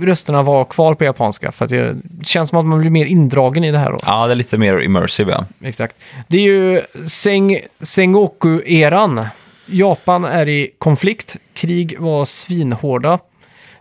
rösterna 0.00 0.42
vara 0.42 0.64
kvar 0.64 0.94
på 0.94 1.04
japanska 1.04 1.52
för 1.52 1.64
att 1.64 1.70
det 1.70 1.96
känns 2.22 2.48
som 2.50 2.58
att 2.58 2.66
man 2.66 2.80
blir 2.80 2.90
mer 2.90 3.06
indragen 3.06 3.64
i 3.64 3.72
det 3.72 3.78
här. 3.78 3.90
Då. 3.90 3.98
ja, 4.02 4.26
det 4.26 4.32
är 4.32 4.36
lite 4.36 4.58
mer 4.58 4.80
immersive, 4.80 5.32
ja. 5.32 5.68
Exakt. 5.68 5.96
Det 6.28 6.36
är 6.36 6.42
ju 6.42 6.80
Seng, 7.06 7.58
Sengoku-eran. 7.80 9.26
Japan 9.66 10.24
är 10.24 10.48
i 10.48 10.70
konflikt. 10.78 11.36
Krig 11.54 12.00
var 12.00 12.24
svinhårda. 12.24 13.18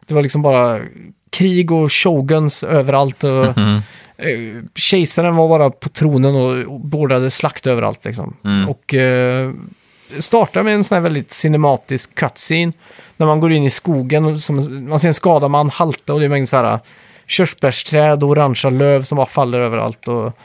Det 0.08 0.14
var 0.14 0.22
liksom 0.22 0.42
bara 0.42 0.80
krig 1.30 1.72
och 1.72 1.94
shoguns 1.94 2.64
överallt. 2.64 3.24
Och, 3.24 3.46
eh, 3.46 4.64
Kejsaren 4.76 5.36
var 5.36 5.50
bara 5.50 5.70
på 5.70 5.90
tronen 5.90 6.36
och 6.36 6.80
beordrade 6.82 7.30
slakt 7.30 7.68
överallt. 7.68 8.06
Liksom. 8.06 8.36
Och 8.70 8.94
eh, 8.94 9.52
startar 10.20 10.64
med 10.64 10.76
en 10.76 10.84
sån 10.84 10.96
här 10.96 11.02
väldigt 11.02 11.32
cinematisk 11.32 12.16
cutscene. 12.16 12.74
När 13.20 13.28
man 13.28 13.40
går 13.40 13.52
in 13.52 13.64
i 13.64 13.70
skogen, 13.70 14.26
och 14.26 14.40
som, 14.40 14.88
man 14.90 15.00
ser 15.00 15.08
en 15.08 15.14
skadad 15.14 15.52
man 15.52 15.70
halta 15.70 16.14
och 16.14 16.20
det 16.20 16.24
är 16.24 16.26
en 16.26 16.32
mängd 16.32 16.50
så 16.50 16.58
här 16.58 16.74
eh, 16.74 16.80
körsbärsträd 17.28 18.24
och 18.24 18.30
orangea 18.30 18.70
löv 18.70 19.04
som 19.04 19.16
bara 19.16 19.26
faller 19.26 19.60
överallt. 19.60 20.08
Och, 20.08 20.38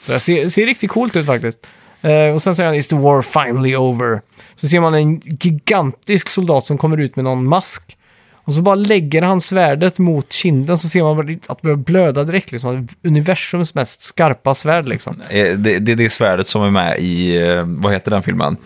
så 0.00 0.12
det 0.12 0.20
ser, 0.20 0.48
ser 0.48 0.66
riktigt 0.66 0.90
coolt 0.90 1.16
ut 1.16 1.26
faktiskt. 1.26 1.66
Eh, 2.02 2.34
och 2.34 2.42
sen 2.42 2.54
säger 2.54 2.68
han 2.68 2.76
“Is 2.76 2.88
the 2.88 2.96
war 2.96 3.22
finally 3.22 3.76
over?” 3.76 4.20
Så 4.54 4.68
ser 4.68 4.80
man 4.80 4.94
en 4.94 5.20
gigantisk 5.20 6.28
soldat 6.28 6.64
som 6.64 6.78
kommer 6.78 6.96
ut 6.96 7.16
med 7.16 7.24
någon 7.24 7.48
mask. 7.48 7.96
Och 8.32 8.54
så 8.54 8.62
bara 8.62 8.74
lägger 8.74 9.22
han 9.22 9.40
svärdet 9.40 9.98
mot 9.98 10.32
kinden 10.32 10.78
så 10.78 10.88
ser 10.88 11.02
man 11.02 11.40
att 11.46 11.58
det 11.58 11.62
börjar 11.62 11.76
blöda 11.76 12.24
direkt. 12.24 12.52
Liksom. 12.52 12.88
Universums 13.02 13.74
mest 13.74 14.02
skarpa 14.02 14.54
svärd 14.54 14.88
liksom. 14.88 15.20
Eh, 15.28 15.44
det, 15.44 15.54
Det, 15.56 15.78
det 15.78 15.92
är 15.92 15.96
det 15.96 16.10
svärdet 16.10 16.46
som 16.46 16.62
är 16.62 16.70
med 16.70 16.98
i, 16.98 17.38
vad 17.66 17.92
heter 17.92 18.10
den 18.10 18.22
filmen? 18.22 18.56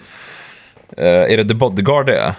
Är 0.96 1.36
det 1.36 1.44
The 1.44 1.54
Bodyguard 1.54 2.06
det 2.06 2.18
är? 2.18 2.34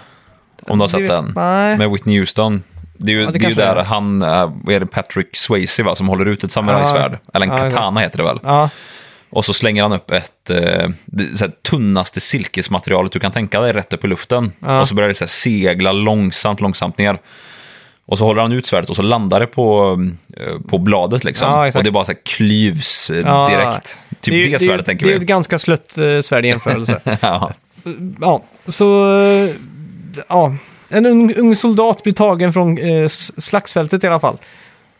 Om 0.62 0.78
du 0.78 0.82
har 0.82 0.88
Det 0.88 0.92
sett 0.92 1.08
den? 1.08 1.32
nej. 1.36 1.76
Med 1.78 1.90
Whitney 1.90 2.18
Houston. 2.18 2.62
Det 2.96 3.12
är 3.12 3.16
ju, 3.16 3.20
Ja, 3.22 3.30
det 3.30 3.38
det 3.38 3.44
är 3.44 3.48
ju 3.48 3.54
där 3.54 3.76
är. 3.76 3.84
han, 3.84 4.22
eh, 4.22 4.52
vad 4.64 4.74
är 4.74 4.80
det, 4.80 4.86
Patrick 4.86 5.36
Swayze 5.36 5.82
va, 5.82 5.94
som 5.94 6.08
håller 6.08 6.26
ut 6.26 6.44
ett 6.44 6.52
samurajsvärd. 6.52 7.18
Eller 7.34 7.46
en 7.46 7.52
Ja, 7.52 7.58
katana 7.58 8.00
heter 8.00 8.18
det 8.18 8.24
väl. 8.24 8.38
Ja, 8.42 8.70
Och 9.30 9.44
så 9.44 9.52
slänger 9.52 9.82
han 9.82 9.92
upp 9.92 10.10
ett 10.10 10.50
eh, 10.50 10.88
det, 11.04 11.38
så 11.38 11.44
här, 11.44 11.52
tunnaste 11.70 12.20
silkesmaterialet 12.20 13.12
du 13.12 13.20
kan 13.20 13.32
tänka 13.32 13.60
dig 13.60 13.72
rätt 13.72 13.92
upp 13.92 14.04
i 14.04 14.08
luften. 14.08 14.52
Ja. 14.60 14.80
Och 14.80 14.88
så 14.88 14.94
börjar 14.94 15.08
det 15.08 15.14
så 15.14 15.26
segla 15.26 15.92
långsamt, 15.92 16.60
långsamt 16.60 16.98
ner. 16.98 17.18
Och 18.06 18.18
så 18.18 18.24
håller 18.24 18.42
han 18.42 18.52
ut 18.52 18.66
svärdet 18.66 18.90
och 18.90 18.96
så 18.96 19.02
landar 19.02 19.40
det 19.40 19.46
på, 19.46 19.98
eh, 20.36 20.60
på 20.68 20.78
bladet 20.78 21.24
liksom. 21.24 21.48
Ja, 21.48 21.78
och 21.78 21.84
det 21.84 21.90
bara 21.90 22.04
så 22.04 22.12
här, 22.12 22.18
klyvs 22.24 23.10
Ja. 23.24 23.48
direkt. 23.48 23.98
Typ 24.20 24.34
det, 24.34 24.42
är 24.44 24.46
ju- 24.48 24.58
svärdet 24.58 24.80
är- 24.80 24.84
tänker 24.86 25.06
Det 25.06 25.10
är 25.12 25.14
vi. 25.18 25.22
ett 25.22 25.28
ganska 25.28 25.58
slött 25.58 25.98
svärd 26.22 26.44
i 26.44 26.48
jämförelse. 26.48 27.00
ja. 27.20 27.52
ja, 28.20 28.42
så... 28.66 29.06
Ja, 30.28 30.54
en 30.88 31.06
ung, 31.06 31.34
ung 31.34 31.56
soldat 31.56 32.02
blir 32.02 32.12
tagen 32.12 32.52
från 32.52 32.78
eh, 32.78 33.08
slagsfältet 33.38 34.04
i 34.04 34.06
alla 34.06 34.20
fall. 34.20 34.38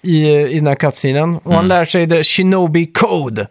I, 0.03 0.29
i 0.31 0.55
den 0.55 0.67
här 0.67 0.75
cutscenen. 0.75 1.37
Och 1.37 1.55
han 1.55 1.69
lär 1.69 1.85
sig 1.85 2.09
the 2.09 2.25
Shinobi 2.25 2.87
Code. 2.87 3.47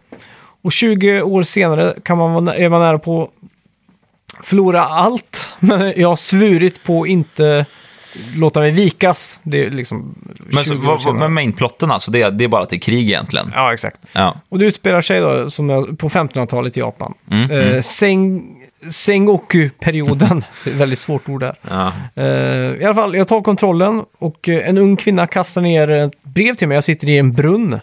Och 0.64 0.72
20 0.72 1.22
år 1.22 1.43
senare 1.43 1.93
kan 2.03 2.18
man, 2.18 2.32
vara 2.34 2.41
nä- 2.43 2.53
är 2.55 2.70
man 2.70 2.80
nära 2.82 2.99
på 2.99 3.24
att 3.24 4.45
förlora 4.45 4.82
allt. 4.86 5.49
Men 5.59 5.93
jag 5.97 6.09
har 6.09 6.16
svurit 6.16 6.84
på 6.84 7.01
att 7.01 7.07
inte 7.09 7.66
låta 8.36 8.59
mig 8.59 8.72
vikas. 8.72 9.39
Det 9.43 9.66
är 9.66 9.70
liksom 9.70 10.16
Men, 10.39 10.64
så, 10.64 10.74
20 10.74 10.78
år 10.78 10.82
vad, 10.82 10.88
vad, 10.93 11.01
senare. 11.01 11.20
men 11.20 11.34
mainplotten 11.34 11.91
alltså, 11.91 12.12
det 12.12 12.22
är, 12.22 12.32
det 12.32 12.43
är 12.43 12.47
bara 12.47 12.62
att 12.64 12.70
det 12.70 12.76
är 12.76 12.80
krig 12.80 13.07
egentligen. 13.09 13.51
Ja, 13.55 13.74
exakt. 13.74 13.99
Ja. 14.14 14.36
Och 14.49 14.59
det 14.59 14.66
utspelar 14.66 15.01
sig 15.01 15.20
då 15.20 15.49
som 15.49 15.70
jag- 15.70 15.97
på 15.99 16.09
1500-talet 16.09 16.78
i 16.78 16.80
Japan. 16.80 17.14
Mm, 17.32 17.51
Eh, 17.51 17.82
Seng, 17.82 18.55
Sengoku-perioden. 18.89 20.43
Det 20.63 20.69
är 20.71 20.75
väldigt 20.75 20.99
svårt 20.99 21.29
ord 21.29 21.39
där. 21.39 21.55
Ja. 21.69 21.93
Eh, 22.15 22.25
I 22.82 22.84
alla 22.86 22.95
fall, 22.95 23.15
jag 23.15 23.27
tar 23.27 23.41
kontrollen 23.41 24.03
och 24.19 24.49
eh, 24.49 24.69
en 24.69 24.77
ung 24.77 24.95
kvinna 24.95 25.27
kastar 25.27 25.61
ner 25.61 25.91
ett 25.91 26.23
brev 26.23 26.55
till 26.55 26.67
mig. 26.67 26.75
Jag 26.75 26.84
sitter 26.84 27.09
i 27.09 27.17
en 27.17 27.34
brunn. 27.34 27.79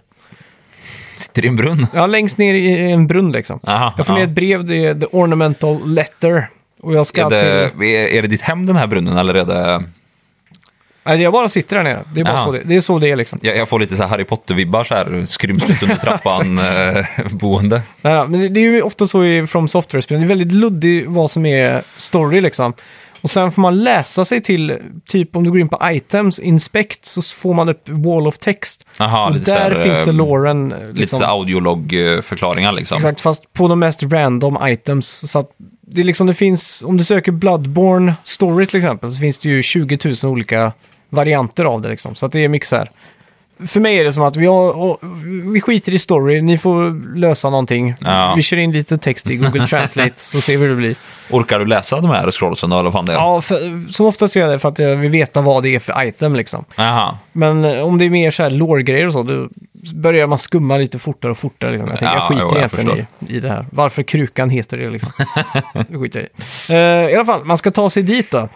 Sitter 1.16 1.44
i 1.44 1.48
en 1.48 1.56
brunn. 1.56 1.86
Ja, 1.94 2.06
längst 2.06 2.38
ner 2.38 2.54
i 2.54 2.90
en 2.92 3.06
brunn 3.06 3.32
liksom. 3.32 3.60
Aha, 3.62 3.94
jag 3.96 4.06
får 4.06 4.14
ner 4.14 4.20
ja. 4.20 4.26
ett 4.26 4.34
brev, 4.34 4.64
det 4.64 4.84
är 4.84 4.94
the 4.94 5.06
ornamental 5.12 5.94
letter. 5.94 6.48
Och 6.80 6.94
jag 6.94 7.06
ska 7.06 7.26
Är 7.26 7.30
det, 7.30 7.70
till... 7.70 7.82
är, 7.82 8.08
är 8.08 8.22
det 8.22 8.28
ditt 8.28 8.42
hem 8.42 8.66
den 8.66 8.76
här 8.76 8.86
brunnen 8.86 9.18
eller 9.18 9.34
är 9.34 9.44
det... 9.44 9.84
Nej, 11.08 11.22
jag 11.22 11.32
bara 11.32 11.48
sitter 11.48 11.76
där 11.76 11.84
nere. 11.84 12.04
Det 12.14 12.20
är 12.20 12.24
bara 12.24 12.44
så 12.44 12.52
det, 12.52 12.60
det 12.64 12.76
är. 12.76 12.80
Så 12.80 12.98
det 12.98 13.10
är 13.10 13.16
liksom. 13.16 13.38
Jag, 13.42 13.56
jag 13.56 13.68
får 13.68 13.80
lite 13.80 13.96
så 13.96 14.02
här 14.02 14.10
Harry 14.10 14.24
Potter-vibbar 14.24 14.84
så 14.84 14.94
här, 14.94 15.24
skrymslet 15.26 15.82
under 15.82 15.96
trappan 15.96 16.58
eh, 16.96 17.04
boende. 17.30 17.82
Nej, 18.02 18.14
nej, 18.14 18.28
men 18.28 18.40
det, 18.40 18.48
det 18.48 18.60
är 18.60 18.62
ju 18.62 18.82
ofta 18.82 19.06
så 19.06 19.24
i 19.24 19.46
From 19.46 19.68
Software-spel. 19.68 20.18
Det 20.20 20.26
är 20.26 20.28
väldigt 20.28 20.52
luddigt 20.52 21.08
vad 21.08 21.30
som 21.30 21.46
är 21.46 21.82
story 21.96 22.40
liksom. 22.40 22.74
Och 23.20 23.30
sen 23.30 23.52
får 23.52 23.62
man 23.62 23.84
läsa 23.84 24.24
sig 24.24 24.40
till, 24.40 24.76
typ 25.08 25.36
om 25.36 25.44
du 25.44 25.50
går 25.50 25.60
in 25.60 25.68
på 25.68 25.78
items, 25.84 26.38
inspect, 26.38 27.04
så 27.04 27.22
får 27.22 27.54
man 27.54 27.68
upp 27.68 27.88
wall 27.88 28.26
of 28.26 28.38
text. 28.38 28.86
Aha, 28.98 29.26
och 29.26 29.34
lite 29.34 29.50
där 29.54 29.70
så 29.70 29.76
här, 29.76 29.84
finns 29.84 30.04
det 30.04 30.10
eh, 30.10 30.16
loren. 30.16 30.68
Lite 30.68 31.00
Liksom. 31.00 31.18
så 31.18 31.24
här 31.24 31.32
audiolog-förklaringar 31.32 32.72
liksom. 32.72 32.96
Exakt, 32.96 33.20
fast 33.20 33.52
på 33.52 33.68
de 33.68 33.78
mest 33.78 34.02
random 34.02 34.58
items. 34.62 35.30
Så 35.30 35.38
att 35.38 35.50
det 35.90 36.02
liksom, 36.02 36.26
det 36.26 36.34
finns, 36.34 36.82
om 36.86 36.96
du 36.96 37.04
söker 37.04 37.32
Bloodborne 37.32 38.14
story 38.24 38.66
till 38.66 38.76
exempel, 38.76 39.12
så 39.12 39.18
finns 39.20 39.38
det 39.38 39.48
ju 39.48 39.62
20 39.62 39.98
000 40.04 40.32
olika 40.32 40.72
varianter 41.10 41.64
av 41.64 41.80
det 41.80 41.88
liksom. 41.88 42.14
Så 42.14 42.26
att 42.26 42.32
det 42.32 42.44
är 42.44 42.48
mycket 42.48 42.68
så 42.68 42.76
här. 42.76 42.90
För 43.66 43.80
mig 43.80 43.98
är 43.98 44.04
det 44.04 44.12
som 44.12 44.22
att 44.22 44.36
vi, 44.36 44.46
har, 44.46 44.98
vi 45.52 45.60
skiter 45.60 45.92
i 45.92 45.98
story, 45.98 46.40
ni 46.42 46.58
får 46.58 47.16
lösa 47.16 47.50
någonting. 47.50 47.94
Ja. 48.00 48.32
Vi 48.36 48.42
kör 48.42 48.56
in 48.56 48.72
lite 48.72 48.98
text 48.98 49.30
i 49.30 49.36
Google 49.36 49.66
Translate 49.66 50.12
så 50.16 50.40
ser 50.40 50.56
vi 50.56 50.58
hur 50.58 50.70
det 50.70 50.76
blir. 50.76 50.96
Orkar 51.30 51.58
du 51.58 51.66
läsa 51.66 52.00
de 52.00 52.10
här 52.10 52.30
scrollsen 52.30 52.72
eller 52.72 52.82
vad 52.82 52.92
fan 52.92 53.04
det 53.04 53.12
är? 53.12 53.16
Ja, 53.16 53.40
för, 53.40 53.92
som 53.92 54.06
oftast 54.06 54.36
gör 54.36 54.42
jag 54.42 54.54
det 54.54 54.58
för 54.58 54.68
att 54.68 54.78
jag 54.78 54.96
vill 54.96 55.10
veta 55.10 55.40
vad 55.40 55.62
det 55.62 55.74
är 55.74 55.78
för 55.78 56.04
item 56.04 56.36
liksom. 56.36 56.64
Aha. 56.76 57.18
Men 57.32 57.64
eh, 57.64 57.86
om 57.86 57.98
det 57.98 58.04
är 58.04 58.10
mer 58.10 58.30
så 58.30 58.42
här 58.42 58.50
lore-grejer 58.50 59.06
och 59.06 59.12
så, 59.12 59.22
då 59.22 59.48
börjar 59.94 60.26
man 60.26 60.38
skumma 60.38 60.76
lite 60.76 60.98
fortare 60.98 61.30
och 61.30 61.38
fortare. 61.38 61.70
Liksom. 61.70 61.88
Jag 61.88 61.98
tänker, 61.98 62.14
Ja, 62.14 62.20
jag 62.20 62.28
skiter 62.28 62.42
jo, 62.42 62.48
jag 62.50 62.58
egentligen 62.58 63.06
i, 63.28 63.36
i 63.36 63.40
det 63.40 63.48
här. 63.48 63.66
Varför 63.70 64.02
krukan 64.02 64.50
heter 64.50 64.76
det 64.76 64.90
liksom. 64.90 65.12
det 65.88 65.98
skiter 65.98 66.20
jag 66.20 66.28
i. 66.28 67.06
Eh, 67.08 67.12
I 67.12 67.14
alla 67.14 67.24
fall, 67.24 67.44
man 67.44 67.58
ska 67.58 67.70
ta 67.70 67.90
sig 67.90 68.02
dit 68.02 68.30
då. 68.30 68.48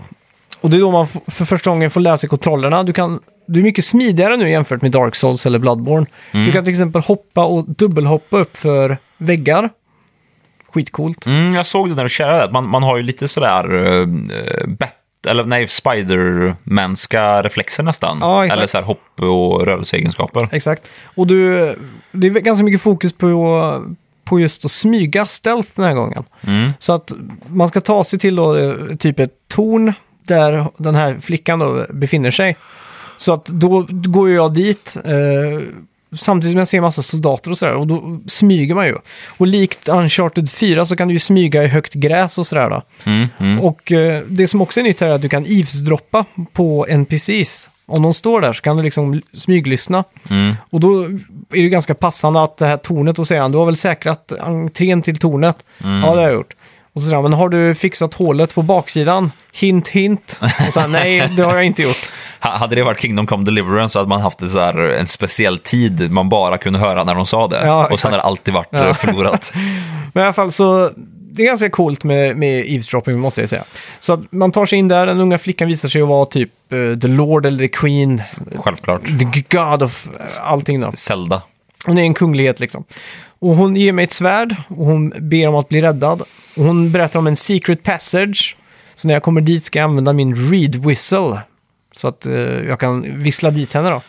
Och 0.63 0.71
det 0.71 0.77
är 0.77 0.81
då 0.81 0.91
man 0.91 1.07
för 1.07 1.45
första 1.45 1.71
gången 1.71 1.91
får 1.91 2.01
lära 2.01 2.17
sig 2.17 2.29
kontrollerna. 2.29 2.83
Du, 2.83 2.93
kan, 2.93 3.21
du 3.47 3.61
är 3.61 3.65
mycket 3.65 3.85
smidigare 3.85 4.37
nu 4.37 4.51
jämfört 4.51 4.83
med 4.83 4.91
Dark 4.91 5.15
Souls 5.15 5.47
eller 5.47 5.59
Bloodborne. 5.59 6.07
Mm. 6.33 6.47
Du 6.47 6.53
kan 6.53 6.65
till 6.65 6.71
exempel 6.71 7.03
hoppa 7.03 7.45
och 7.45 7.65
dubbelhoppa 7.69 8.39
upp 8.39 8.57
för 8.57 8.99
väggar. 9.19 9.71
Skitcoolt. 10.73 11.27
Mm, 11.27 11.55
jag 11.55 11.67
såg 11.67 11.89
det 11.89 11.95
när 11.95 12.03
du 12.03 12.09
det. 12.25 12.53
Man, 12.53 12.69
man 12.69 12.83
har 12.83 12.97
ju 12.97 13.03
lite 13.03 13.29
sådär 13.29 13.75
uh, 13.75 14.07
bat, 14.67 14.95
eller 15.27 15.45
nej, 15.45 15.69
Spidermanska 15.69 17.43
reflexer 17.43 17.83
nästan. 17.83 18.19
Ja, 18.21 18.47
eller 18.47 18.67
så 18.67 18.79
här 18.79 18.85
hopp 18.85 19.21
och 19.21 19.67
rörelseegenskaper. 19.67 20.49
Exakt. 20.53 20.89
Och 21.15 21.27
du, 21.27 21.55
det 22.13 22.27
är 22.27 22.31
ganska 22.31 22.65
mycket 22.65 22.83
fokus 22.83 23.13
på, 23.13 23.85
på 24.25 24.41
just 24.41 24.65
att 24.65 24.71
smyga 24.71 25.27
stealth 25.27 25.71
den 25.75 25.85
här 25.85 25.95
gången. 25.95 26.25
Mm. 26.47 26.71
Så 26.79 26.93
att 26.93 27.13
man 27.47 27.69
ska 27.69 27.81
ta 27.81 28.05
sig 28.05 28.19
till 28.19 28.37
då, 28.37 28.57
eh, 28.57 28.97
typ 28.97 29.21
ett 29.21 29.35
torn 29.49 29.93
där 30.35 30.67
den 30.77 30.95
här 30.95 31.19
flickan 31.23 31.59
då 31.59 31.87
befinner 31.91 32.31
sig. 32.31 32.57
Så 33.17 33.33
att 33.33 33.47
då 33.47 33.87
går 33.89 34.31
jag 34.31 34.55
dit, 34.55 34.97
eh, 35.05 35.61
samtidigt 36.19 36.53
som 36.53 36.59
jag 36.59 36.69
ser 36.69 36.81
massa 36.81 37.03
soldater 37.03 37.51
och 37.51 37.59
sådär. 37.59 37.75
Och 37.75 37.87
då 37.87 38.21
smyger 38.27 38.75
man 38.75 38.87
ju. 38.87 38.97
Och 39.27 39.47
likt 39.47 39.89
Uncharted 39.89 40.51
4 40.51 40.87
så 40.87 40.97
kan 40.97 41.09
du 41.09 41.15
ju 41.15 41.21
smyga 41.21 41.65
i 41.65 41.69
högt 41.69 41.95
gräs 41.95 42.39
och 42.39 42.47
sådär 42.47 42.71
då. 42.71 42.83
Mm, 43.05 43.29
mm. 43.39 43.61
Och 43.61 43.93
eh, 43.93 44.23
det 44.29 44.47
som 44.47 44.61
också 44.61 44.81
är 44.81 44.85
nytt 44.85 45.01
här 45.01 45.09
är 45.09 45.13
att 45.13 45.23
du 45.23 45.29
kan 45.29 45.47
eavesdroppa 45.47 46.25
på 46.53 46.87
NPCs. 46.89 47.71
Om 47.87 48.03
de 48.03 48.15
står 48.15 48.41
där 48.41 48.53
så 48.53 48.63
kan 48.63 48.77
du 48.77 48.83
liksom 48.83 49.23
smyglyssna. 49.35 50.05
Mm. 50.31 50.55
Och 50.71 50.81
då 50.81 51.05
är 51.05 51.63
det 51.63 51.69
ganska 51.69 51.95
passande 51.95 52.43
att 52.43 52.57
det 52.57 52.67
här 52.67 52.77
tornet, 52.77 53.19
och 53.19 53.29
säger 53.29 53.43
han, 53.43 53.53
du 53.53 53.59
har 53.59 53.67
väl 53.67 53.77
säkrat 53.77 54.33
entrén 54.41 55.03
till 55.03 55.17
tornet? 55.19 55.65
Mm. 55.85 56.01
Ja, 56.01 56.15
det 56.15 56.21
har 56.21 56.23
jag 56.23 56.33
gjort. 56.33 56.55
Och 56.95 57.01
så 57.01 57.05
säger 57.05 57.15
han, 57.17 57.23
men 57.23 57.33
har 57.33 57.49
du 57.49 57.75
fixat 57.75 58.15
hålet 58.15 58.55
på 58.55 58.63
baksidan? 58.63 59.33
Hint, 59.53 59.89
hint. 59.89 60.41
Och 60.67 60.73
så 60.73 60.81
här, 60.81 60.89
nej, 60.89 61.29
det 61.37 61.43
har 61.43 61.55
jag 61.55 61.65
inte 61.65 61.83
gjort. 61.83 62.11
Ha- 62.41 62.57
Hade 62.57 62.75
det 62.77 62.83
varit 62.83 63.01
Kingdom 63.01 63.27
Come 63.27 63.45
Deliverance 63.45 63.93
så 63.93 63.99
hade 63.99 64.09
man 64.09 64.21
haft 64.21 64.51
så 64.51 64.61
här, 64.61 64.79
en 64.79 65.07
speciell 65.07 65.59
tid 65.59 66.11
man 66.11 66.29
bara 66.29 66.59
kunde 66.59 66.79
höra 66.79 67.05
när 67.05 67.15
de 67.15 67.27
sa 67.27 67.49
det. 67.49 67.67
Ja, 67.67 67.87
och 67.87 68.01
sen 68.01 68.11
hade 68.11 68.23
det 68.23 68.27
alltid 68.27 68.55
varit 68.55 68.69
Ja. 68.71 68.87
eh, 68.89 68.95
förlorat. 68.95 69.53
Men 70.15 70.23
i 70.23 70.25
alla 70.27 70.33
fall 70.33 70.53
så, 70.53 70.91
det 71.35 71.43
är 71.43 71.47
ganska 71.47 71.71
coolt 71.71 72.05
med, 72.05 72.37
med 72.37 72.67
eavesdropping 72.71 73.21
måste 73.21 73.41
jag 73.41 73.51
säga. 73.51 73.65
Så 73.99 74.13
att 74.13 74.33
man 74.33 74.53
tar 74.53 74.67
sig 74.67 74.79
in 74.79 74.89
där, 74.89 75.07
den 75.07 75.21
unga 75.21 75.39
flickan 75.39 75.69
visar 75.69 75.89
sig 75.89 76.03
att 76.03 76.09
vara 76.09 76.27
typ 76.27 76.51
eh, 76.73 76.99
the 76.99 77.09
Lord 77.09 77.47
eller 77.47 77.59
the 77.59 77.69
Queen, 77.69 78.23
Självklart. 78.57 79.01
the 79.05 79.57
God 79.59 79.83
of 79.83 80.09
eh, 80.21 80.27
allting 80.53 80.81
då. 80.81 80.93
Zelda. 80.95 81.43
Hon 81.87 81.99
är 81.99 82.03
en 82.03 82.15
kunglighet 82.15 82.61
liksom. 82.61 82.85
Och 83.43 83.57
hon 83.57 83.77
ger 83.77 83.93
mig 83.93 84.05
ett 84.05 84.13
svärd 84.13 84.57
och 84.69 84.87
hon 84.87 85.13
ber 85.19 85.49
om 85.49 85.55
att 85.55 85.69
bli 85.69 85.83
räddad. 85.83 86.21
Och 86.57 86.65
hon 86.65 86.93
berättar 86.93 87.19
om 87.19 87.27
en 87.27 87.37
secret 87.37 87.83
passage. 87.83 88.57
Så 88.95 89.09
när 89.09 89.15
jag 89.15 89.23
kommer 89.23 89.41
dit 89.41 89.65
ska 89.65 89.79
jag 89.79 89.89
använda 89.89 90.13
min 90.13 90.51
reed 90.51 90.77
whistle. 90.77 91.39
Så 91.93 92.09
att 92.09 92.27
eh, 92.27 92.33
jag 92.43 92.81
kan 92.81 93.19
vissla 93.19 93.51
dit 93.51 93.73
henne 93.73 93.91
då. 93.91 94.03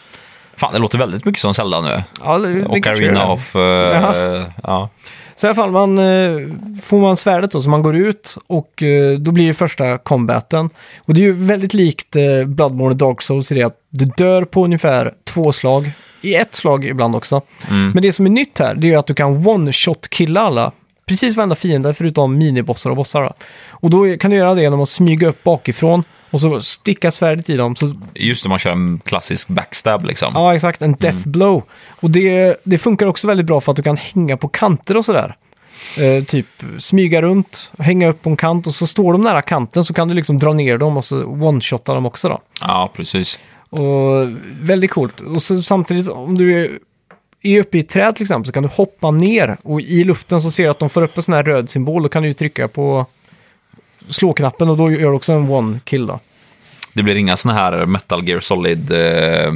Fan, 0.55 0.73
det 0.73 0.79
låter 0.79 0.97
väldigt 0.97 1.25
mycket 1.25 1.41
som 1.41 1.53
Zelda 1.53 1.81
nu. 1.81 2.03
Ja, 2.21 2.37
det, 2.37 2.53
det 2.53 2.79
det. 3.11 3.25
of... 3.25 3.55
Jaha. 3.55 4.45
ja. 4.63 4.89
Så 5.35 5.47
i 5.47 5.49
alla 5.49 5.55
fall, 5.55 5.71
man, 5.71 5.97
eh, 5.97 6.47
får 6.83 6.97
man 6.97 7.17
svärdet 7.17 7.51
då, 7.51 7.61
så 7.61 7.69
man 7.69 7.81
går 7.81 7.95
ut 7.95 8.37
och 8.47 8.83
eh, 8.83 9.17
då 9.17 9.31
blir 9.31 9.47
det 9.47 9.53
första 9.53 9.97
combaten. 9.97 10.69
Och 10.97 11.13
det 11.13 11.21
är 11.21 11.25
ju 11.25 11.33
väldigt 11.33 11.73
likt 11.73 12.15
Bloodborne 12.45 12.89
och 12.89 12.95
Dark 12.95 13.21
Souls 13.21 13.51
i 13.51 13.55
det 13.55 13.63
att 13.63 13.77
du 13.89 14.05
dör 14.05 14.45
på 14.45 14.63
ungefär 14.63 15.13
två 15.23 15.53
slag. 15.53 15.91
I 16.23 16.35
ett 16.35 16.55
slag 16.55 16.85
ibland 16.85 17.15
också. 17.15 17.41
Men 17.69 18.01
det 18.01 18.11
som 18.11 18.25
är 18.25 18.29
nytt 18.29 18.59
här, 18.59 18.75
det 18.75 18.93
är 18.93 18.97
att 18.97 19.07
du 19.07 19.13
kan 19.13 19.47
one-shot-killa 19.47 20.41
alla. 20.41 20.71
Precis 21.05 21.35
varenda 21.35 21.55
fiende 21.55 21.93
förutom 21.93 22.37
minibossar 22.37 22.89
och 22.89 22.95
bossar. 22.95 23.21
Då. 23.21 23.33
Och 23.69 23.89
då 23.89 24.17
kan 24.17 24.31
du 24.31 24.37
göra 24.37 24.55
det 24.55 24.61
genom 24.61 24.81
att 24.81 24.89
smyga 24.89 25.27
upp 25.27 25.43
bakifrån 25.43 26.03
och 26.29 26.41
så 26.41 26.61
sticka 26.61 27.11
svärdet 27.11 27.49
i 27.49 27.57
dem. 27.57 27.75
Så 27.75 27.95
Just 28.13 28.43
det, 28.43 28.49
man 28.49 28.59
kör 28.59 28.71
en 28.71 29.01
klassisk 29.05 29.47
backstab 29.47 30.05
liksom. 30.05 30.31
Ja, 30.35 30.55
exakt. 30.55 30.81
En 30.81 30.93
death 30.93 31.27
blow. 31.27 31.63
Och 31.89 32.09
det, 32.09 32.57
det 32.63 32.77
funkar 32.77 33.05
också 33.05 33.27
väldigt 33.27 33.45
bra 33.45 33.61
för 33.61 33.71
att 33.71 33.75
du 33.75 33.83
kan 33.83 33.97
hänga 33.97 34.37
på 34.37 34.47
kanter 34.47 34.97
och 34.97 35.05
sådär. 35.05 35.35
Eh, 35.97 36.23
typ 36.23 36.47
smyga 36.77 37.21
runt, 37.21 37.71
hänga 37.79 38.07
upp 38.07 38.21
på 38.21 38.29
en 38.29 38.37
kant 38.37 38.67
och 38.67 38.73
så 38.73 38.87
står 38.87 39.13
de 39.13 39.21
nära 39.21 39.41
kanten 39.41 39.85
så 39.85 39.93
kan 39.93 40.07
du 40.07 40.13
liksom 40.13 40.37
dra 40.37 40.53
ner 40.53 40.77
dem 40.77 40.97
och 40.97 41.05
så 41.05 41.23
one-shotta 41.23 41.93
dem 41.93 42.05
också 42.05 42.29
då. 42.29 42.41
Ja, 42.61 42.91
precis. 42.95 43.39
Och 43.73 44.29
väldigt 44.61 44.91
coolt. 44.91 45.21
Och 45.21 45.43
så 45.43 45.61
samtidigt 45.61 46.07
om 46.07 46.37
du 46.37 46.63
är, 46.63 46.69
är 47.41 47.59
uppe 47.59 47.77
i 47.77 47.79
ett 47.81 47.89
träd 47.89 48.15
till 48.15 48.23
exempel 48.23 48.45
så 48.47 48.51
kan 48.53 48.63
du 48.63 48.69
hoppa 48.69 49.11
ner 49.11 49.57
och 49.63 49.81
i 49.81 50.03
luften 50.03 50.41
så 50.41 50.51
ser 50.51 50.63
du 50.63 50.69
att 50.69 50.79
de 50.79 50.89
får 50.89 51.01
upp 51.01 51.17
en 51.17 51.23
sån 51.23 51.33
här 51.33 51.43
röd 51.43 51.69
symbol. 51.69 52.03
Då 52.03 52.09
kan 52.09 52.23
du 52.23 52.33
trycka 52.33 52.67
på 52.67 53.05
slå-knappen 54.09 54.69
och 54.69 54.77
då 54.77 54.91
gör 54.91 54.99
du 54.99 55.15
också 55.15 55.33
en 55.33 55.49
one-kill 55.49 56.07
då. 56.07 56.19
Det 56.93 57.03
blir 57.03 57.15
inga 57.15 57.37
såna 57.37 57.53
här 57.53 57.85
Metal 57.85 58.27
Gear 58.27 58.39
Solid... 58.39 58.91
eh, 58.91 59.53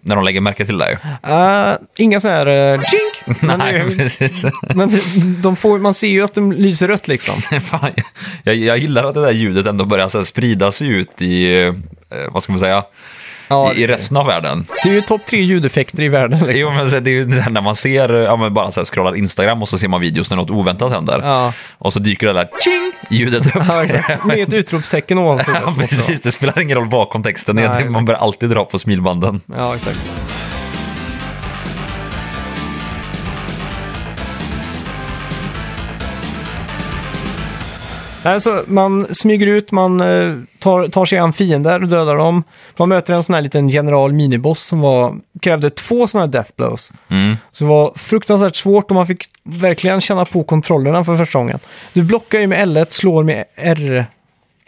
när 0.00 0.16
de 0.16 0.24
lägger 0.24 0.40
märke 0.40 0.66
till 0.66 0.78
dig. 0.78 0.98
Uh, 1.28 1.74
inga 1.96 2.20
sådana 2.20 2.38
här 2.38 2.74
uh, 2.78 2.82
chink! 2.84 3.38
Men 3.42 3.58
Nej, 3.58 3.84
det- 3.88 3.96
precis. 3.96 4.44
Men 4.74 4.90
de 5.42 5.56
får, 5.56 5.78
man 5.78 5.94
ser 5.94 6.08
ju 6.08 6.22
att 6.22 6.34
de 6.34 6.52
lyser 6.52 6.88
rött 6.88 7.08
liksom. 7.08 7.42
Fan, 7.62 7.90
jag, 8.42 8.56
jag 8.56 8.78
gillar 8.78 9.04
att 9.04 9.14
det 9.14 9.20
där 9.20 9.30
ljudet 9.32 9.66
ändå 9.66 9.84
börjar 9.84 10.08
så 10.08 10.18
här 10.18 10.24
sprida 10.24 10.72
sig 10.72 10.88
ut 10.88 11.22
i, 11.22 11.62
eh, 11.62 11.74
vad 12.30 12.42
ska 12.42 12.52
man 12.52 12.60
säga, 12.60 12.84
Ja, 13.48 13.72
i, 13.72 13.82
i 13.82 13.86
resten 13.86 14.16
av 14.16 14.26
världen. 14.26 14.66
det 14.84 14.88
är 14.90 14.94
ju 14.94 15.00
topp 15.00 15.20
tre 15.26 15.40
ljudeffekter 15.40 16.02
i 16.02 16.08
världen. 16.08 16.38
Liksom. 16.38 16.56
Jo, 16.60 16.70
men 16.70 16.90
så 16.90 17.00
det 17.00 17.10
är 17.10 17.12
ju 17.12 17.24
det 17.24 17.40
här 17.40 17.50
när 17.50 17.60
man 17.60 17.76
ser, 17.76 18.08
ja, 18.14 18.36
men 18.36 18.54
bara 18.54 18.70
så 18.70 18.80
här 18.80 18.84
scrollar 18.84 19.16
Instagram 19.16 19.62
och 19.62 19.68
så 19.68 19.78
ser 19.78 19.88
man 19.88 20.00
videos 20.00 20.30
när 20.30 20.36
något 20.36 20.50
oväntat 20.50 20.92
händer. 20.92 21.20
Ja. 21.22 21.52
Och 21.78 21.92
så 21.92 21.98
dyker 21.98 22.26
det 22.26 22.32
där 22.32 22.48
ching 22.64 22.92
ljudet 23.10 23.46
upp. 23.56 23.62
Ja, 23.68 23.84
exakt. 23.84 24.24
Med 24.24 24.38
ett 24.38 24.52
utropstecken 24.54 25.18
ovanför. 25.18 25.52
Ja, 25.66 25.74
precis. 25.78 26.20
Det 26.20 26.32
spelar 26.32 26.60
ingen 26.60 26.76
roll 26.78 26.88
vad 26.88 27.08
kontexten 27.08 27.56
Nej. 27.56 27.88
Man 27.88 28.04
bör 28.04 28.14
alltid 28.14 28.50
dra 28.50 28.64
på 28.64 28.78
smilbanden. 28.78 29.40
Ja, 29.46 29.76
exakt. 29.76 29.98
Alltså, 38.34 38.64
man 38.66 39.14
smyger 39.14 39.46
ut, 39.46 39.72
man 39.72 40.00
eh, 40.00 40.34
tar, 40.58 40.88
tar 40.88 41.06
sig 41.06 41.18
an 41.18 41.32
fiender 41.32 41.82
och 41.82 41.88
dödar 41.88 42.16
dem. 42.16 42.44
Man 42.76 42.88
möter 42.88 43.14
en 43.14 43.24
sån 43.24 43.34
här 43.34 43.42
liten 43.42 43.68
general 43.68 44.12
miniboss 44.12 44.62
som 44.62 44.80
var, 44.80 45.16
krävde 45.40 45.70
två 45.70 46.06
såna 46.06 46.24
här 46.24 46.32
death 46.32 46.50
blows. 46.56 46.92
Mm. 47.08 47.36
Så 47.50 47.64
det 47.64 47.68
var 47.68 47.92
fruktansvärt 47.96 48.56
svårt 48.56 48.90
och 48.90 48.94
man 48.94 49.06
fick 49.06 49.24
verkligen 49.42 50.00
känna 50.00 50.24
på 50.24 50.44
kontrollerna 50.44 51.04
för 51.04 51.16
första 51.16 51.38
gången. 51.38 51.58
Du 51.92 52.02
blockar 52.02 52.40
ju 52.40 52.46
med 52.46 52.68
L1, 52.68 52.86
slår 52.90 53.22
med 53.22 53.44
R... 53.56 54.06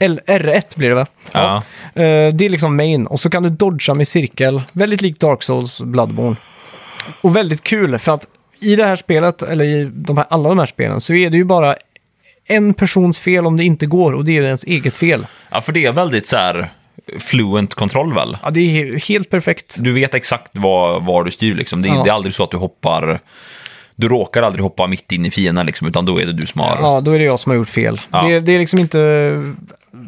L, 0.03 0.21
R1 0.27 0.63
blir 0.77 0.89
det 0.89 0.95
va? 0.95 1.07
Ja. 1.33 1.57
Eh, 1.95 2.35
det 2.35 2.45
är 2.45 2.49
liksom 2.49 2.77
main. 2.77 3.07
Och 3.07 3.21
så 3.21 3.31
kan 3.31 3.43
du 3.43 3.51
dodga 3.51 3.95
med 3.95 4.09
cirkel. 4.09 4.63
Väldigt 4.73 5.01
likt 5.01 5.21
Dark 5.21 5.43
Souls 5.43 5.81
Bloodborne. 5.81 6.37
Och 7.21 7.37
väldigt 7.37 7.63
kul 7.63 7.99
för 7.99 8.13
att 8.13 8.27
i 8.61 8.77
det 8.77 8.85
här 8.85 8.97
spelet, 8.97 9.43
eller 9.43 9.65
i 9.65 9.91
de 9.95 10.17
här, 10.17 10.27
alla 10.31 10.49
de 10.49 10.59
här 10.59 10.67
spelen, 10.67 11.01
så 11.01 11.15
är 11.15 11.31
det 11.31 11.37
ju 11.37 11.45
bara 11.45 11.75
en 12.51 12.75
persons 12.75 13.19
fel 13.21 13.47
om 13.47 13.57
det 13.57 13.65
inte 13.65 13.87
går 13.87 14.13
och 14.13 14.25
det 14.25 14.39
är 14.39 14.43
ens 14.43 14.65
eget 14.65 14.97
fel. 14.97 15.27
ja, 15.51 15.61
för 15.61 15.73
det 15.73 15.85
är 15.87 15.93
väldigt 15.93 16.29
så 16.29 16.37
här 16.37 16.71
fluent 17.21 17.75
kontroll 17.75 18.15
väl? 18.15 18.37
Ja, 18.43 18.51
det 18.51 18.61
är 18.61 18.85
he- 18.85 19.09
helt 19.09 19.31
perfekt. 19.31 19.77
Du 19.79 19.93
vet 19.93 20.15
exakt 20.15 20.51
var, 20.53 21.01
var 21.01 21.25
du 21.25 21.31
styr 21.31 21.55
liksom. 21.55 21.83
Det, 21.83 21.89
är- 21.89 21.95
Ja. 21.95 22.03
det 22.03 22.11
är 22.11 22.15
aldrig 22.15 22.35
så 22.35 22.45
att 22.45 22.51
du 22.51 22.57
hoppar... 22.57 23.21
Du 23.97 24.09
råkar 24.09 24.43
aldrig 24.43 24.63
hoppa 24.63 24.87
mitt 24.87 25.13
in 25.13 25.27
i 25.27 25.31
fienden 25.31 25.67
liksom, 25.67 25.89
utan 25.89 26.05
då 26.05 26.21
är 26.21 26.27
det 26.27 26.33
du 26.33 26.47
som 26.47 26.61
har... 26.61 26.77
Ja, 26.81 27.01
då 27.01 27.11
är 27.13 27.19
det 27.19 27.25
jag 27.25 27.41
som 27.41 27.51
har 27.51 27.57
gjort 27.57 27.69
fel. 27.69 28.01
Ja. 28.11 28.23
Det, 28.23 28.41
det 28.41 28.53
är 28.55 28.59
liksom 28.59 28.79
inte 28.79 28.99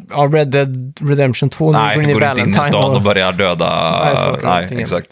ja, 0.09 0.29
Red 0.33 0.47
Dead 0.47 0.93
Redemption 1.01 1.49
2, 1.49 1.71
nu 1.71 1.77
Nej, 1.77 1.95
går 1.95 2.03
in 2.03 2.09
i 2.09 2.13
går 2.13 2.23
inte 2.23 2.31
in 2.31 2.37
i 2.37 2.39
Valentine. 2.51 2.65
stan 2.67 2.89
och 2.89 2.95
och- 2.95 3.01
börjar 3.01 3.31
döda... 3.31 3.91
Nej, 4.05 4.41
kan 4.41 4.67
Nej, 4.71 4.81
exakt. 4.81 5.09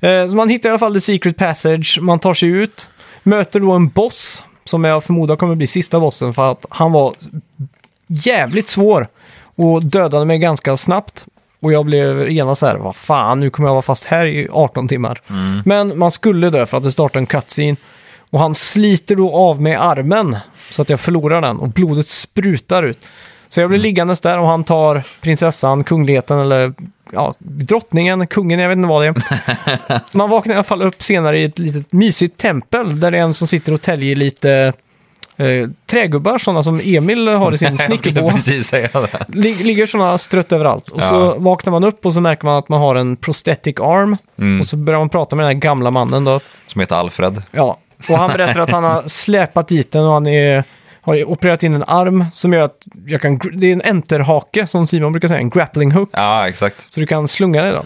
Eh, 0.00 0.28
Så 0.28 0.34
man 0.36 0.48
hittar 0.48 0.68
i 0.68 0.70
alla 0.70 0.78
fall 0.78 0.94
The 0.94 1.00
Secret 1.00 1.36
Passage, 1.36 1.98
man 2.00 2.18
tar 2.18 2.34
sig 2.34 2.48
ut, 2.48 2.88
möter 3.22 3.60
då 3.60 3.72
en 3.72 3.88
boss 3.88 4.42
som 4.64 4.84
jag 4.84 5.04
förmodar 5.04 5.36
kommer 5.36 5.54
bli 5.54 5.66
sista 5.66 6.00
bossen 6.00 6.34
för 6.34 6.52
att 6.52 6.66
han 6.70 6.92
var 6.92 7.14
jävligt 8.06 8.68
svår 8.68 9.06
och 9.56 9.84
dödade 9.84 10.24
mig 10.24 10.38
ganska 10.38 10.76
snabbt. 10.76 11.26
Och 11.60 11.72
jag 11.72 11.86
blev 11.86 12.30
genast 12.30 12.58
så 12.60 12.66
här, 12.66 12.76
vad 12.76 12.96
fan, 12.96 13.40
nu 13.40 13.50
kommer 13.50 13.68
jag 13.68 13.74
vara 13.74 13.82
fast 13.82 14.04
här 14.04 14.26
i 14.26 14.48
18 14.52 14.88
timmar. 14.88 15.20
Men 15.64 15.98
man 15.98 16.10
skulle 16.10 16.50
dö 16.50 16.66
för 16.66 16.76
att 16.76 16.82
det 16.82 16.92
startar 16.92 17.20
en 17.20 17.26
cutscene. 17.26 17.76
Och 18.30 18.38
han 18.38 18.54
sliter 18.54 19.16
då 19.16 19.36
av 19.36 19.60
mig 19.60 19.74
armen 19.74 20.36
så 20.70 20.82
att 20.82 20.90
jag 20.90 21.00
förlorar 21.00 21.40
den 21.40 21.58
och 21.58 21.68
blodet 21.68 22.08
sprutar 22.08 22.82
ut. 22.82 22.98
Så 23.48 23.60
jag 23.60 23.70
blir 23.70 23.78
liggandes 23.78 24.20
där 24.20 24.38
och 24.38 24.46
han 24.46 24.64
tar 24.64 25.02
prinsessan, 25.20 25.84
kungligheten 25.84 26.38
eller 26.38 26.74
ja, 27.12 27.34
drottningen, 27.38 28.26
kungen, 28.26 28.58
jag 28.58 28.68
vet 28.68 28.76
inte 28.76 28.88
vad 28.88 29.02
det 29.02 29.08
är. 29.08 30.00
Man 30.16 30.30
vaknar 30.30 30.54
i 30.54 30.56
alla 30.56 30.64
fall 30.64 30.82
upp 30.82 31.02
senare 31.02 31.38
i 31.38 31.44
ett 31.44 31.58
litet 31.58 31.92
mysigt 31.92 32.36
tempel 32.38 33.00
där 33.00 33.10
det 33.10 33.18
är 33.18 33.22
en 33.22 33.34
som 33.34 33.48
sitter 33.48 33.72
och 33.74 33.80
täljer 33.80 34.16
lite 34.16 34.72
eh, 35.36 35.68
trägubbar, 35.90 36.38
sådana 36.38 36.62
som 36.62 36.80
Emil 36.84 37.28
har 37.28 37.52
i 37.52 37.58
sin. 37.58 37.76
Lig- 39.28 39.64
ligger 39.64 39.86
sådana 39.86 40.18
strött 40.18 40.52
överallt. 40.52 40.88
Och 40.88 41.00
Ja. 41.02 41.08
så 41.08 41.34
vaknar 41.38 41.70
man 41.70 41.84
upp 41.84 42.06
och 42.06 42.14
så 42.14 42.20
märker 42.20 42.44
man 42.44 42.56
att 42.58 42.68
man 42.68 42.80
har 42.80 42.94
en 42.94 43.16
prosthetic 43.16 43.80
arm. 43.80 44.16
Mm. 44.38 44.60
Och 44.60 44.66
så 44.66 44.76
börjar 44.76 44.98
man 45.00 45.08
prata 45.08 45.36
med 45.36 45.44
den 45.44 45.52
här 45.54 45.60
gamla 45.60 45.90
mannen 45.90 46.24
då. 46.24 46.40
Som 46.66 46.80
heter 46.80 46.96
Alfred. 46.96 47.42
Ja, 47.50 47.78
och 48.08 48.18
han 48.18 48.28
berättar 48.32 48.60
att 48.60 48.70
han 48.70 48.84
har 48.84 49.02
släpat 49.06 49.68
dit 49.68 49.92
den 49.92 50.04
och 50.04 50.12
han 50.12 50.26
är, 50.26 50.64
har 51.02 51.24
opererat 51.24 51.62
in 51.62 51.74
en 51.74 51.84
arm 51.86 52.24
som 52.32 52.52
gör 52.52 52.60
att 52.60 52.76
jag 53.06 53.20
kan, 53.20 53.40
det 53.52 53.66
är 53.66 53.72
en 53.72 53.82
enterhake 53.84 54.66
som 54.66 54.86
Simon 54.86 55.12
brukar 55.12 55.28
säga, 55.28 55.40
en 55.40 55.50
grappling 55.50 55.92
hook. 55.92 56.08
Ja, 56.12 56.48
exakt. 56.48 56.92
Så 56.92 57.00
du 57.00 57.06
kan 57.06 57.28
slunga 57.28 57.62
dig 57.62 57.72
då. 57.72 57.84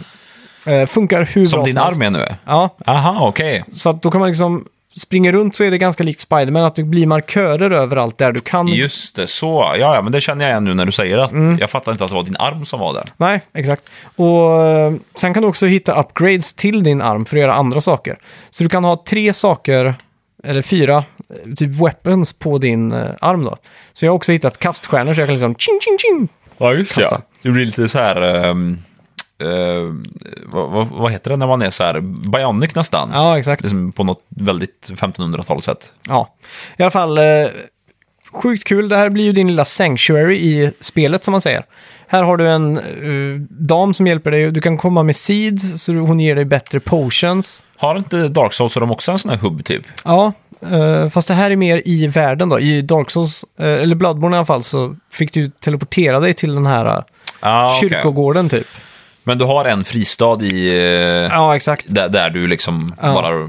Eh, 0.73 0.87
funkar 0.87 1.23
hur 1.23 1.47
Som 1.47 1.59
bra 1.59 1.65
din 1.67 1.75
som 1.77 1.85
arm 1.85 2.03
är 2.03 2.11
nu? 2.11 2.27
Ja, 2.45 2.77
Aha, 2.87 3.29
okej. 3.29 3.65
så 3.73 3.89
att 3.91 4.03
då 4.03 4.11
kan 4.11 4.19
man 4.21 4.29
liksom 4.29 4.65
springa 4.97 5.33
runt 5.33 5.55
så 5.55 5.65
är 5.65 5.71
det 5.71 5.79
ganska 5.79 6.03
likt 6.05 6.21
Spiderman 6.21 6.65
att 6.65 6.75
det 6.75 6.83
blir 6.83 7.07
markörer 7.07 7.71
överallt 7.71 8.19
där 8.19 8.33
du 8.33 8.41
kan. 8.41 8.69
Just 8.69 9.17
det, 9.17 9.27
så. 9.27 9.75
Ja, 9.79 9.95
ja, 9.95 10.03
men 10.03 10.13
det 10.13 10.21
känner 10.21 10.45
jag 10.45 10.53
igen 10.53 10.65
nu 10.65 10.75
när 10.75 10.87
du 10.87 10.93
säger 10.93 11.19
att 11.19 11.33
Mm. 11.33 11.59
jag 11.59 11.71
fattar 11.71 11.93
inte 11.93 12.05
att 12.05 12.11
det 12.11 12.17
var 12.17 12.23
din 12.23 12.37
arm 12.37 12.65
som 12.65 12.81
var 12.81 12.95
där. 12.95 13.13
Nej, 13.17 13.41
exakt. 13.55 13.83
Och 14.17 14.63
eh, 14.67 14.93
sen 15.15 15.35
kan 15.35 15.43
du 15.43 15.49
också 15.49 15.67
hitta 15.67 16.01
upgrades 16.01 16.55
till 16.55 16.83
din 16.83 17.03
arm 17.03 17.25
för 17.25 17.37
att 17.37 17.41
göra 17.41 17.55
andra 17.55 17.81
saker. 17.81 18.19
Så 18.51 18.63
du 18.63 18.69
kan 18.69 18.85
ha 18.85 19.03
tre 19.09 19.33
saker, 19.35 19.95
eller 20.45 20.63
fyra, 20.63 21.05
typ 21.57 21.71
weapons 21.75 22.33
på 22.33 22.59
din 22.59 22.93
eh, 22.93 23.11
arm 23.21 23.45
då. 23.45 23.57
Så 23.93 24.05
jag 24.05 24.13
har 24.13 24.17
också 24.17 24.33
hittat 24.33 24.59
kaststjärnor 24.59 25.15
så 25.15 25.21
jag 25.21 25.29
kan 25.29 25.35
liksom 25.35 25.55
ching 25.55 25.81
ching 25.81 25.99
ching. 25.99 26.29
Ja, 26.59 26.73
just 26.75 26.95
Kasta. 26.95 27.23
Det 27.43 27.51
blir 27.51 27.65
lite 27.65 27.89
så 27.89 27.99
här... 27.99 28.23
ehm, 28.23 28.79
eh, 29.43 29.95
vad, 30.47 30.71
vad, 30.71 30.89
vad 30.89 31.13
heter 31.13 31.31
det 31.31 31.37
när 31.37 31.47
man 31.47 31.63
är 31.63 31.71
så 31.71 31.85
här, 31.85 32.01
bionic 32.31 32.75
nästan. 32.75 33.11
Ja, 33.13 33.39
exakt. 33.39 33.63
Liksom 33.63 33.93
på 33.93 34.05
något 34.05 34.23
väldigt 34.29 34.91
1500-talssätt. 34.91 35.93
Ja, 36.09 36.35
i 36.77 36.83
alla 36.83 36.91
fall 36.91 37.19
eh, 37.19 37.25
sjukt 38.33 38.65
kul. 38.65 38.89
Det 38.89 38.97
här 38.97 39.09
blir 39.11 39.25
ju 39.25 39.33
din 39.33 39.47
lilla 39.49 39.65
sanctuary 39.65 40.37
i 40.37 40.73
spelet 40.81 41.25
som 41.25 41.33
man 41.33 41.41
säger. 41.41 41.65
Här 42.09 42.23
har 42.23 42.37
du 42.37 42.49
en 42.49 42.77
eh, 42.79 43.41
dam 43.51 43.95
som 43.95 44.07
hjälper 44.07 44.31
dig. 44.31 44.51
Du 44.51 44.61
kan 44.61 44.79
komma 44.79 45.03
med 45.03 45.17
seeds, 45.17 45.83
så 45.83 45.93
hon 45.93 46.21
ger 46.21 46.35
dig 46.35 46.45
bättre 46.45 46.81
potions. 46.81 47.63
Har 47.77 47.99
inte 47.99 48.29
Dark 48.29 48.53
Souls 48.53 48.73
så 48.73 48.81
de 48.81 48.91
också 48.91 49.13
en 49.13 49.19
sån 49.19 49.31
här 49.31 49.39
hubb 49.39 49.65
typ? 49.65 49.83
Ja, 50.05 50.33
eh, 50.63 51.09
fast 51.09 51.29
det 51.29 51.35
här 51.35 51.51
är 51.51 51.57
mer 51.57 51.83
i 51.85 52.07
världen 52.07 52.49
då. 52.49 52.61
I 52.61 52.83
Dark 52.83 53.11
Souls, 53.11 53.45
eh, 53.59 53.67
eller 53.67 53.95
Bloodborne 53.95 54.37
i 54.37 54.39
alla 54.39 54.47
fall, 54.47 54.63
så 54.63 54.97
fick 55.13 55.33
du 55.33 55.49
teleportera 55.51 56.21
dig 56.21 56.35
till 56.35 56.55
den 56.55 56.67
här 56.67 56.87
eh, 56.87 57.03
Ah, 57.41 57.71
kyrkogården 57.81 58.49
typ. 58.49 58.67
Men 59.25 59.39
du 59.39 59.45
har 59.45 59.65
en 59.65 59.85
fristad 59.85 60.43
i... 60.43 61.29
Ja, 61.31 61.57
exakt. 61.57 61.85
där, 61.89 62.09
där 62.09 62.31
du 62.31 62.47
liksom 62.47 62.95
Ja. 63.03 63.13
bara 63.15 63.49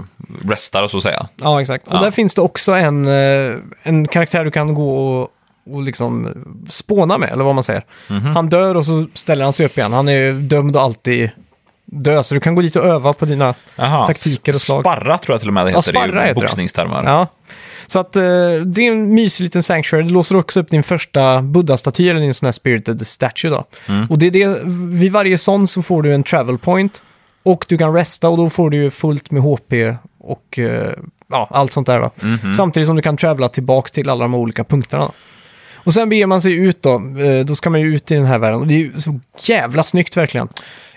restar 0.51 0.87
så 0.87 0.97
att 0.97 1.03
säga. 1.03 1.27
Ja, 1.41 1.61
exakt. 1.61 1.87
Och 1.87 1.93
Ja. 1.95 1.99
där 2.01 2.11
finns 2.11 2.35
det 2.35 2.41
också 2.41 2.71
en, 2.71 3.07
en 3.83 4.07
karaktär 4.07 4.45
du 4.45 4.51
kan 4.51 4.73
gå 4.73 5.21
och, 5.21 5.29
och 5.75 5.81
liksom 5.81 6.33
spåna 6.69 7.17
med, 7.17 7.29
eller 7.29 7.43
vad 7.43 7.55
man 7.55 7.63
säger. 7.63 7.85
Mhm. 8.07 8.25
Han 8.35 8.49
dör 8.49 8.75
och 8.75 8.85
så 8.85 9.05
ställer 9.13 9.43
han 9.43 9.53
sig 9.53 9.65
upp 9.65 9.77
igen. 9.77 9.93
Han 9.93 10.07
är 10.07 10.13
ju 10.15 10.33
dömd 10.41 10.75
att 10.75 10.83
alltid 10.83 11.29
dö, 11.91 12.23
så 12.23 12.33
du 12.33 12.39
kan 12.39 12.55
gå 12.55 12.61
dit 12.61 12.75
och 12.75 12.85
öva 12.85 13.13
på 13.13 13.25
dina... 13.25 13.53
Aha. 13.77 14.05
Taktiker 14.05 14.55
och 14.55 14.61
slag. 14.61 14.81
Sparra 14.81 15.17
tror 15.17 15.33
jag 15.33 15.39
till 15.39 15.49
och 15.49 15.53
med 15.53 15.65
det 15.65 15.71
Ja, 15.71 15.77
heter 15.77 15.91
sparra 15.91 16.23
i 16.23 16.27
heter 16.27 16.41
det. 16.41 16.45
boxningstermer. 16.45 17.01
Ja. 17.05 17.27
Så 17.87 17.99
att 17.99 18.15
eh, 18.15 18.21
det 18.65 18.87
är 18.87 18.91
en 18.91 19.13
mysig 19.15 19.43
liten 19.43 19.63
sanctuary. 19.63 20.03
Du 20.03 20.09
låser 20.13 20.35
också 20.37 20.59
upp 20.59 20.69
din 20.69 20.83
första 20.83 21.41
buddha-staty, 21.41 22.09
eller 22.09 22.19
din 22.19 22.33
sån 22.33 22.47
här 22.47 22.51
spirited 22.51 23.07
statue 23.07 23.51
då. 23.51 23.63
Mm. 23.87 24.07
Och 24.09 24.17
det 24.19 24.25
är 24.27 24.31
det, 24.31 24.59
vid 24.97 25.11
varje 25.11 25.37
sån 25.37 25.67
så 25.67 25.81
får 25.81 26.01
du 26.03 26.13
en 26.13 26.23
travel 26.23 26.57
point. 26.57 27.01
Och 27.43 27.65
du 27.67 27.77
kan 27.77 27.93
resta 27.93 28.29
och 28.29 28.37
då 28.37 28.49
får 28.49 28.69
du 28.69 28.77
ju 28.77 28.89
fullt 28.89 29.31
med 29.31 29.43
HP 29.43 29.73
och 30.19 30.59
eh, 30.59 30.93
ja, 31.29 31.47
allt 31.51 31.71
sånt 31.71 31.87
där 31.87 31.99
då. 31.99 32.11
Mhm. 32.21 32.53
Samtidigt 32.53 32.87
som 32.87 32.95
du 32.95 33.01
kan 33.01 33.17
travela 33.17 33.49
tillbaks 33.49 33.91
till 33.91 34.09
alla 34.09 34.23
de 34.25 34.33
olika 34.35 34.63
punkterna. 34.63 35.11
Och 35.87 35.93
sen 35.93 36.09
beger 36.09 36.25
man 36.25 36.41
sig 36.41 36.53
ut 36.53 36.83
då. 36.83 36.93
Eh, 36.95 37.45
då 37.45 37.55
ska 37.55 37.69
man 37.69 37.81
ju 37.81 37.95
ut 37.95 38.11
i 38.11 38.15
den 38.15 38.25
här 38.25 38.39
världen. 38.39 38.59
Och 38.59 38.67
det 38.67 38.73
är 38.73 38.77
ju 38.77 39.01
så 39.01 39.19
jävla 39.39 39.83
snyggt 39.83 40.17
verkligen. 40.17 40.47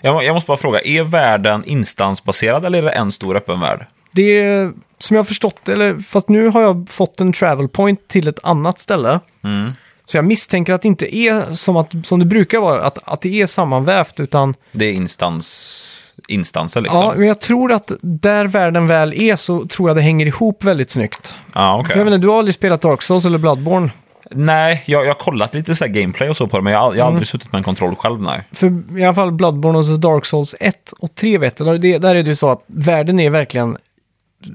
Jag, 0.01 0.23
jag 0.23 0.33
måste 0.33 0.47
bara 0.47 0.57
fråga, 0.57 0.81
är 0.81 1.03
världen 1.03 1.63
instansbaserad 1.65 2.65
eller 2.65 2.77
är 2.77 2.81
det 2.83 2.89
en 2.89 3.11
stor 3.11 3.35
öppen 3.35 3.59
värld? 3.59 3.85
Det 4.11 4.39
är, 4.39 4.71
som 4.97 5.15
jag 5.15 5.19
har 5.19 5.25
förstått 5.25 5.69
eller 5.69 5.99
fast 5.99 6.29
nu 6.29 6.47
har 6.47 6.61
jag 6.61 6.89
fått 6.89 7.21
en 7.21 7.33
travel 7.33 7.67
point 7.67 8.07
till 8.07 8.27
ett 8.27 8.39
annat 8.43 8.79
ställe. 8.79 9.19
Mm. 9.43 9.71
Så 10.05 10.17
jag 10.17 10.25
misstänker 10.25 10.73
att 10.73 10.81
det 10.81 10.87
inte 10.87 11.15
är 11.15 11.53
som, 11.53 11.77
att, 11.77 11.91
som 12.03 12.19
det 12.19 12.25
brukar 12.25 12.59
vara, 12.59 12.81
att, 12.81 12.99
att 13.03 13.21
det 13.21 13.41
är 13.41 13.47
sammanvävt, 13.47 14.19
utan 14.19 14.55
Det 14.71 14.85
är 14.85 14.93
instans, 14.93 15.87
instanser 16.27 16.81
liksom? 16.81 16.99
ja, 16.99 17.13
men 17.17 17.27
jag 17.27 17.41
tror 17.41 17.71
att 17.71 17.91
där 18.01 18.45
världen 18.45 18.87
väl 18.87 19.13
är 19.13 19.35
så 19.35 19.67
tror 19.67 19.89
jag 19.89 19.97
det 19.97 20.01
hänger 20.01 20.25
ihop 20.25 20.63
väldigt 20.63 20.91
snyggt. 20.91 21.35
Ah, 21.53 21.79
okej. 21.79 21.91
För 21.91 21.99
jag 21.99 22.05
vet 22.05 22.13
inte, 22.13 22.25
du 22.25 22.29
har 22.29 22.37
aldrig 22.37 22.55
spelat 22.55 22.81
Dark 22.81 23.01
Souls 23.01 23.25
eller 23.25 23.37
Bloodborne? 23.37 23.89
Nej, 24.31 24.83
jag, 24.85 25.03
jag 25.05 25.09
har 25.09 25.13
kollat 25.19 25.53
lite 25.53 25.75
så 25.75 25.85
här 25.85 25.91
gameplay 25.91 26.29
och 26.29 26.37
så 26.37 26.47
på 26.47 26.57
det, 26.57 26.63
men 26.63 26.73
jag, 26.73 26.81
jag 26.81 26.87
har 26.87 26.93
Mm. 26.95 27.07
aldrig 27.07 27.27
suttit 27.27 27.51
med 27.51 27.59
en 27.59 27.63
kontroll 27.63 27.95
själv, 27.95 28.21
nej. 28.21 28.41
För 28.51 28.97
i 28.99 29.03
alla 29.03 29.15
fall 29.15 29.31
Bloodborne 29.31 29.79
och 29.79 29.99
Dark 29.99 30.25
Souls 30.25 30.55
1 30.59 30.91
och 30.99 31.15
3 31.15 31.37
vet 31.37 31.57
du, 31.57 31.77
det, 31.77 31.97
där 31.97 32.15
är 32.15 32.23
det 32.23 32.29
ju 32.29 32.35
så 32.35 32.49
att 32.49 32.63
världen 32.67 33.19
är 33.19 33.29
verkligen 33.29 33.77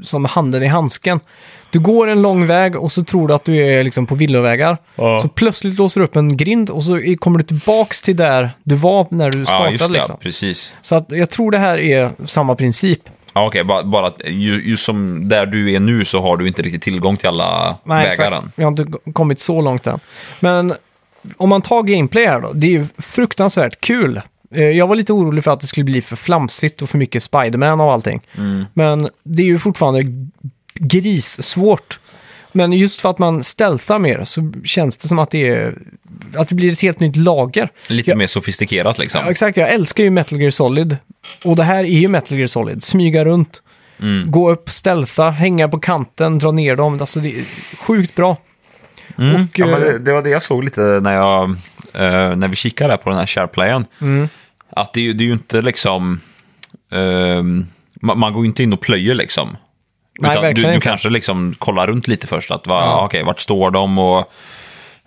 som 0.04 0.24
handen 0.24 0.62
i 0.62 0.66
handsken. 0.66 1.20
Du 1.70 1.78
går 1.80 2.06
en 2.08 2.22
lång 2.22 2.46
väg 2.46 2.76
och 2.76 2.92
så 2.92 3.04
tror 3.04 3.28
du 3.28 3.34
att 3.34 3.44
du 3.44 3.56
är 3.56 3.84
liksom 3.84 4.06
på 4.06 4.14
villovägar. 4.14 4.78
Ja. 4.96 5.20
Så 5.22 5.28
plötsligt 5.28 5.78
låser 5.78 6.00
du 6.00 6.04
upp 6.06 6.16
en 6.16 6.36
grind 6.36 6.70
och 6.70 6.84
så 6.84 7.00
kommer 7.18 7.38
du 7.38 7.44
tillbaks 7.44 8.02
till 8.02 8.16
där 8.16 8.50
du 8.62 8.74
var 8.74 9.06
när 9.10 9.30
du 9.30 9.38
Ja, 9.38 9.44
startade. 9.46 9.70
just 9.72 9.86
det, 9.88 9.92
liksom. 9.92 10.16
precis. 10.20 10.72
Så 10.82 10.94
att 10.94 11.06
jag 11.08 11.30
tror 11.30 11.50
det 11.50 11.58
här 11.58 11.78
är 11.78 12.10
samma 12.26 12.54
princip. 12.54 13.00
Ja, 13.36 13.46
okej, 13.46 13.64
bara, 13.64 13.82
bara 13.82 14.06
att 14.06 14.20
ju, 14.26 14.70
just 14.70 14.84
som 14.84 15.28
där 15.28 15.46
du 15.46 15.72
är 15.72 15.80
nu 15.80 16.04
så 16.04 16.20
har 16.22 16.36
du 16.36 16.48
inte 16.48 16.62
riktigt 16.62 16.82
tillgång 16.82 17.16
till 17.16 17.28
alla 17.28 17.76
Nej, 17.84 17.98
vägar 17.98 18.10
exakt. 18.10 18.32
än. 18.32 18.52
Vi 18.56 18.62
har 18.62 18.70
inte 18.70 18.86
kommit 19.12 19.40
så 19.40 19.60
långt 19.60 19.86
än. 19.86 20.00
Men 20.40 20.74
om 21.36 21.48
man 21.48 21.62
tar 21.62 21.82
gameplay 21.82 22.26
här 22.26 22.40
då, 22.40 22.52
det 22.52 22.66
är 22.66 22.70
ju 22.70 22.86
fruktansvärt 22.98 23.80
kul. 23.80 24.20
Eh, 24.54 24.62
Jag 24.64 24.86
var 24.86 24.94
lite 24.96 25.12
orolig 25.12 25.44
för 25.44 25.50
att 25.50 25.60
det 25.60 25.66
skulle 25.66 25.84
bli 25.84 26.02
för 26.02 26.16
flamsigt 26.16 26.82
och 26.82 26.90
för 26.90 26.98
mycket 26.98 27.22
Spiderman 27.22 27.80
och 27.80 27.92
allting. 27.92 28.20
Mm. 28.38 28.64
Men 28.74 29.08
det 29.22 29.42
är 29.42 29.46
ju 29.46 29.58
fortfarande 29.58 30.02
grissvårt. 30.74 31.98
Men 32.56 32.72
just 32.72 33.00
för 33.00 33.10
att 33.10 33.18
man 33.18 33.44
stealthar 33.44 33.98
mer 33.98 34.24
så 34.24 34.52
känns 34.64 34.96
det 34.96 35.08
som 35.08 35.18
att 35.18 35.30
det, 35.30 35.48
är, 35.48 35.78
att 36.36 36.48
det 36.48 36.54
blir 36.54 36.72
ett 36.72 36.80
helt 36.80 37.00
nytt 37.00 37.16
lager. 37.16 37.68
Lite 37.88 38.10
Ja. 38.10 38.16
mer 38.16 38.26
sofistikerat 38.26 38.98
liksom. 38.98 39.20
Ja, 39.24 39.30
exakt, 39.30 39.56
jag 39.56 39.72
älskar 39.72 40.04
ju 40.04 40.10
Metal 40.10 40.40
Gear 40.40 40.50
Solid. 40.50 40.96
Och 41.44 41.56
det 41.56 41.62
här 41.62 41.84
är 41.84 41.88
ju 41.88 42.08
Metal 42.08 42.38
Gear 42.38 42.46
Solid. 42.48 42.82
Smyga 42.82 43.24
runt, 43.24 43.62
Mm. 44.00 44.30
gå 44.30 44.50
upp, 44.50 44.70
stealtha, 44.70 45.30
hänga 45.30 45.68
på 45.68 45.78
kanten, 45.78 46.38
dra 46.38 46.50
ner 46.52 46.76
dem. 46.76 47.00
Alltså 47.00 47.20
det 47.20 47.28
är 47.28 47.44
sjukt 47.78 48.14
bra. 48.14 48.36
Mm. 49.18 49.34
Och, 49.44 49.58
ja, 49.58 49.66
men 49.66 49.74
eh, 49.74 49.80
det, 49.80 49.98
det 49.98 50.12
var 50.12 50.22
det 50.22 50.30
jag 50.30 50.42
såg 50.42 50.64
lite 50.64 50.80
när, 50.80 51.14
jag, 51.14 51.50
eh, 51.94 52.36
när 52.36 52.48
vi 52.48 52.56
kikade 52.56 52.92
där 52.92 52.96
på 52.96 53.10
den 53.10 53.18
här 53.18 53.26
shareplayen. 53.26 53.86
Mm. 54.00 54.28
Att 54.70 54.94
det, 54.94 55.12
det 55.12 55.24
är 55.24 55.26
ju 55.26 55.32
inte 55.32 55.62
liksom... 55.62 56.20
man, 58.00 58.18
man 58.18 58.32
går 58.32 58.42
ju 58.42 58.46
inte 58.48 58.62
in 58.62 58.72
och 58.72 58.80
plöjer 58.80 59.14
liksom. 59.14 59.56
Nej, 60.18 60.30
Utan 60.30 60.54
du, 60.54 60.62
du 60.72 60.80
kanske 60.80 61.08
liksom 61.10 61.54
kollar 61.58 61.86
runt 61.86 62.08
lite 62.08 62.26
först. 62.26 62.50
Att, 62.50 62.66
va, 62.66 62.80
Ja. 62.80 63.04
okej, 63.04 63.22
vart 63.22 63.40
står 63.40 63.70
de? 63.70 63.98
Och, 63.98 64.32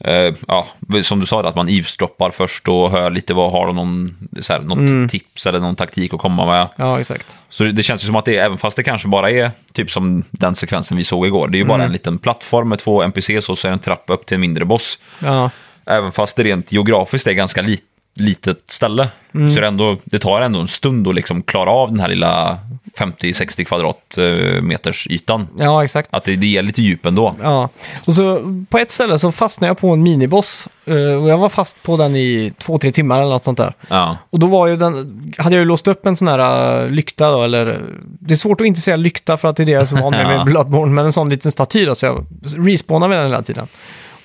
eh, 0.06 0.34
ja, 0.48 0.68
som 1.04 1.20
du 1.20 1.26
sa, 1.26 1.48
att 1.48 1.56
man 1.56 1.70
eavesdroppar 1.70 2.32
först 2.32 2.68
och 2.68 2.92
hör 2.92 3.10
lite 3.12 3.34
vad 3.34 3.52
har 3.52 3.68
de 3.68 3.76
någon, 3.76 4.16
så 4.42 4.54
här, 4.54 4.60
något 4.60 4.78
Mm. 4.78 5.10
tips 5.10 5.46
eller 5.48 5.60
någon 5.60 5.76
taktik 5.76 6.14
att 6.14 6.20
komma 6.20 6.46
med. 6.46 6.68
Ja, 6.76 7.00
exakt. 7.00 7.38
Så 7.50 7.64
det, 7.64 7.72
det 7.72 7.84
känns 7.84 8.04
ju 8.04 8.06
som 8.08 8.16
att 8.16 8.26
det, 8.26 8.38
även 8.38 8.58
fast 8.58 8.78
det 8.78 8.84
kanske 8.84 9.08
bara 9.08 9.30
är 9.32 9.52
typ 9.74 9.92
som 9.92 10.24
den 10.32 10.56
sekvensen 10.56 10.98
vi 10.98 11.04
såg 11.04 11.26
igår, 11.28 11.48
det 11.48 11.56
är 11.56 11.60
ju 11.60 11.64
Mm. 11.64 11.78
bara 11.78 11.84
en 11.84 11.92
liten 11.92 12.18
plattform 12.18 12.70
med 12.70 12.80
två 12.80 13.04
NPCs 13.04 13.50
och 13.50 13.58
så 13.58 13.68
är 13.68 13.72
det 13.72 13.76
en 13.76 13.80
trappa 13.80 14.14
upp 14.14 14.26
till 14.26 14.36
en 14.36 14.42
mindre 14.42 14.66
boss. 14.66 15.00
Ja, 15.20 15.50
Även 15.86 16.12
fast 16.12 16.38
det 16.38 16.44
rent 16.44 16.72
geografiskt 16.72 17.28
är 17.28 17.32
ganska 17.34 17.62
lit, 17.62 17.82
litet 18.16 18.60
ställe, 18.72 19.10
Mm. 19.34 19.52
så 19.52 19.58
är 19.58 19.62
det, 19.62 19.68
ändå, 19.68 19.98
det 20.06 20.20
tar 20.20 20.42
ändå 20.42 20.60
en 20.60 20.68
stund 20.68 21.08
att 21.08 21.16
liksom 21.16 21.42
klara 21.44 21.70
av 21.72 21.92
den 21.92 22.00
här 22.00 22.08
lilla 22.08 22.58
50-60 22.98 23.64
kvadratmeters 23.64 25.08
ytan. 25.10 25.48
ja 25.60 25.84
exakt. 25.84 26.10
Att 26.12 26.24
det, 26.24 26.36
det 26.36 26.48
ger 26.48 26.62
lite 26.62 26.82
djup 26.82 27.06
ändå. 27.06 27.36
Ja, 27.42 27.70
och 28.06 28.14
så 28.14 28.42
på 28.70 28.78
ett 28.78 28.92
ställe 28.92 29.20
så 29.20 29.32
fastnade 29.32 29.70
jag 29.70 29.78
på 29.78 29.90
en 29.90 30.04
miniboss. 30.04 30.68
eh, 30.86 30.94
och 30.96 31.30
jag 31.30 31.38
var 31.38 31.50
fast 31.50 31.84
på 31.84 31.98
den 31.98 32.16
i 32.16 32.54
två, 32.58 32.78
tre 32.78 32.92
timmar 32.92 33.22
eller 33.22 33.30
något 33.32 33.44
sånt 33.44 33.58
där. 33.58 33.74
Ja, 33.90 34.18
Och 34.30 34.40
då 34.40 34.48
var 34.48 34.68
ju 34.68 34.76
den, 34.78 34.94
hade 35.38 35.56
jag 35.56 35.62
ju 35.62 35.66
låst 35.68 35.88
upp 35.88 36.06
en 36.06 36.16
sån 36.18 36.28
här 36.28 36.84
uh, 36.84 36.92
lykta 36.92 37.32
då, 37.32 37.44
eller 37.44 37.82
det 38.20 38.34
är 38.34 38.38
svårt 38.38 38.62
att 38.62 38.68
inte 38.68 38.82
säga 38.82 38.98
lykta 38.98 39.38
för 39.38 39.48
att 39.48 39.56
det 39.56 39.64
är 39.64 39.66
det 39.66 39.72
jag 39.72 39.82
är 39.82 39.86
så 39.86 39.96
van 39.96 40.12
med 40.12 40.22
Ja. 40.26 40.28
med 40.38 40.46
Bloodborne, 40.46 40.92
men 40.92 41.06
en 41.06 41.14
sån 41.14 41.30
liten 41.30 41.52
staty 41.52 41.86
då, 41.86 41.96
så 41.96 42.06
jag 42.06 42.26
respawnar 42.58 43.08
med 43.08 43.18
den 43.18 43.26
hela 43.26 43.42
tiden. 43.42 43.68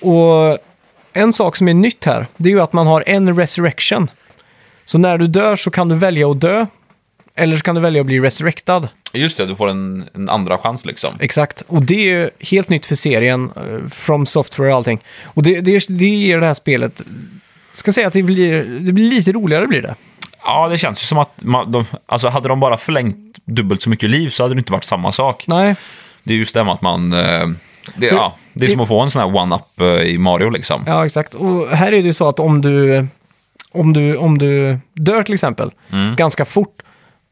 Och 0.01 0.57
en 1.15 1.33
sak 1.33 1.55
som 1.55 1.67
är 1.67 1.73
nytt 1.73 2.05
här, 2.05 2.27
det 2.37 2.49
är 2.49 2.53
ju 2.53 2.61
att 2.61 2.73
man 2.73 2.87
har 2.87 3.03
en 3.07 3.37
resurrection. 3.37 4.09
Så 4.85 4.97
när 4.97 5.17
du 5.17 5.27
dör 5.27 5.55
så 5.55 5.71
kan 5.71 5.87
du 5.89 5.95
välja 5.95 6.31
att 6.31 6.41
dö, 6.41 6.65
eller 7.35 7.57
så 7.57 7.63
kan 7.63 7.75
du 7.75 7.81
välja 7.81 8.01
att 8.01 8.05
bli 8.07 8.19
resurrectad. 8.19 8.89
just 9.13 9.37
det, 9.37 9.45
du 9.45 9.55
får 9.55 9.69
en, 9.69 10.09
en 10.13 10.29
andra 10.29 10.57
chans 10.57 10.85
liksom. 10.85 11.09
Exakt, 11.19 11.63
och 11.67 11.81
det 11.81 11.95
är 11.95 12.17
ju 12.17 12.29
helt 12.39 12.69
nytt 12.69 12.85
för 12.85 12.95
serien, 12.95 13.51
eh, 13.55 13.89
from 13.89 14.25
software 14.25 14.69
och 14.69 14.75
allting. 14.75 14.99
Och 15.23 15.43
det, 15.43 15.61
det, 15.61 15.85
det 15.89 16.05
ger 16.07 16.39
det 16.39 16.45
här 16.47 16.53
spelet, 16.53 17.01
ska 17.73 17.91
säga 17.91 18.07
att 18.07 18.13
det 18.13 18.23
blir, 18.23 18.63
det 18.63 18.91
blir 18.91 19.09
lite 19.09 19.31
roligare 19.31 19.67
blir 19.67 19.81
det. 19.81 19.95
Ja, 20.43 20.67
det 20.69 20.77
känns 20.77 21.01
ju 21.03 21.05
som 21.05 21.17
att 21.17 21.43
man, 21.43 21.71
de, 21.71 21.85
alltså 22.05 22.27
hade 22.29 22.47
de 22.47 22.59
bara 22.59 22.77
förlängt 22.77 23.37
dubbelt 23.45 23.81
så 23.81 23.89
mycket 23.89 24.09
liv 24.09 24.29
så 24.29 24.43
hade 24.43 24.55
det 24.55 24.59
inte 24.59 24.71
varit 24.71 24.83
samma 24.83 25.11
sak. 25.11 25.43
Nej, 25.47 25.75
Det 26.23 26.33
är 26.33 26.37
just 26.37 26.53
det 26.53 26.63
med 26.63 26.73
att 26.73 26.81
man... 26.81 27.13
eh, 27.13 27.47
Det, 27.95 28.07
För- 28.09 28.15
ja, 28.15 28.35
det 28.53 28.65
är 28.65 28.69
som 28.69 28.79
att 28.79 28.87
få 28.87 29.01
en 29.01 29.11
sån 29.11 29.21
här 29.21 29.35
one-up 29.41 29.81
eh, 29.81 29.85
i 30.09 30.17
Mario 30.17 30.49
liksom. 30.49 30.83
Ja, 30.87 31.05
exakt. 31.05 31.33
Och 31.33 31.67
här 31.67 31.87
är 31.87 31.91
det 31.91 31.97
ju 32.07 32.13
så 32.13 32.27
att 32.27 32.39
om 32.39 32.61
du, 32.61 33.07
om 33.71 33.93
du, 33.93 34.17
om 34.17 34.37
du 34.37 34.79
dör 34.93 35.23
till 35.23 35.33
exempel, 35.33 35.71
Mm. 35.91 36.15
ganska 36.15 36.45
fort, 36.45 36.81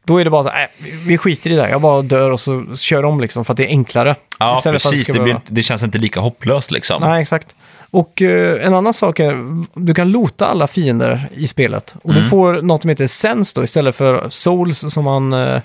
då 0.06 0.18
är 0.18 0.24
det 0.24 0.30
bara 0.30 0.42
så 0.42 0.48
här, 0.48 0.62
äh, 0.62 0.68
vi- 1.06 1.18
skiter 1.18 1.50
i 1.50 1.54
det, 1.56 1.70
jag 1.70 1.80
bara 1.80 2.02
dör 2.02 2.30
och 2.30 2.40
så 2.40 2.64
kör 2.76 3.04
om 3.04 3.20
liksom, 3.20 3.44
för 3.44 3.52
att 3.52 3.56
det 3.56 3.64
är 3.64 3.68
enklare. 3.68 4.14
Ja, 4.38 4.60
precis. 4.64 5.06
Det, 5.06 5.12
blir, 5.12 5.22
behöva- 5.22 5.40
det 5.48 5.62
känns 5.62 5.82
inte 5.82 5.98
lika 5.98 6.20
hopplöst 6.20 6.70
liksom. 6.70 7.02
Nej, 7.02 7.22
exakt. 7.22 7.54
Och 7.90 8.22
eh, 8.22 8.66
en 8.66 8.74
annan 8.74 8.94
sak 8.94 9.20
är, 9.20 9.36
du 9.74 9.94
kan 9.94 10.10
lota 10.10 10.46
alla 10.46 10.66
fiender 10.66 11.28
i 11.36 11.46
spelet. 11.46 11.94
Och 12.02 12.10
Mm. 12.10 12.22
du 12.22 12.28
får 12.28 12.62
något 12.62 12.82
som 12.82 12.88
heter 12.88 13.06
Sense 13.06 13.52
då, 13.60 13.64
istället 13.64 13.96
för 13.96 14.26
Souls 14.30 14.92
som 14.92 15.04
man 15.04 15.32
eh, 15.32 15.60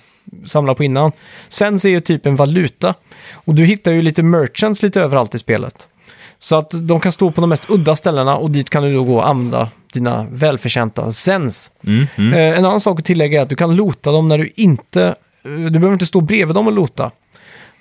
samlar 0.46 0.74
på 0.74 0.84
innan. 0.84 1.12
Sense 1.50 1.88
är 1.88 1.92
ju 1.92 2.02
typ 2.02 2.26
en 2.26 2.36
valuta. 2.36 2.94
Och 3.32 3.56
du 3.56 3.66
hittar 3.66 3.92
ju 3.92 4.02
lite 4.02 4.24
merchants 4.24 4.84
lite 4.84 5.02
överallt 5.02 5.36
i 5.36 5.40
spelet. 5.40 5.88
Så 6.40 6.56
att 6.56 6.70
de 6.88 7.00
kan 7.00 7.12
stå 7.12 7.32
på 7.32 7.42
de 7.42 7.50
mest 7.50 7.64
udda 7.70 7.96
ställena 7.96 8.38
och 8.38 8.52
dit 8.52 8.70
kan 8.70 8.84
du 8.84 8.94
då 8.94 9.04
gå 9.04 9.16
och 9.16 9.28
använda 9.30 9.70
dina 9.94 10.28
välförtjänta 10.32 11.12
Sens. 11.12 11.72
Mm, 11.88 12.08
mm. 12.18 12.34
Eh, 12.34 12.58
en 12.60 12.66
annan 12.66 12.82
sak 12.82 13.00
att 13.00 13.06
tillägga 13.06 13.40
är 13.40 13.44
att 13.44 13.50
du 13.50 13.56
kan 13.56 13.76
lota 13.76 14.12
dem 14.12 14.28
när 14.28 14.38
du 14.38 14.52
inte... 14.56 15.04
eh, 15.44 15.52
Du 15.52 15.70
behöver 15.70 15.94
inte 15.94 16.06
stå 16.06 16.22
bredvid 16.22 16.56
dem 16.56 16.68
och 16.68 16.74
lota. 16.74 17.12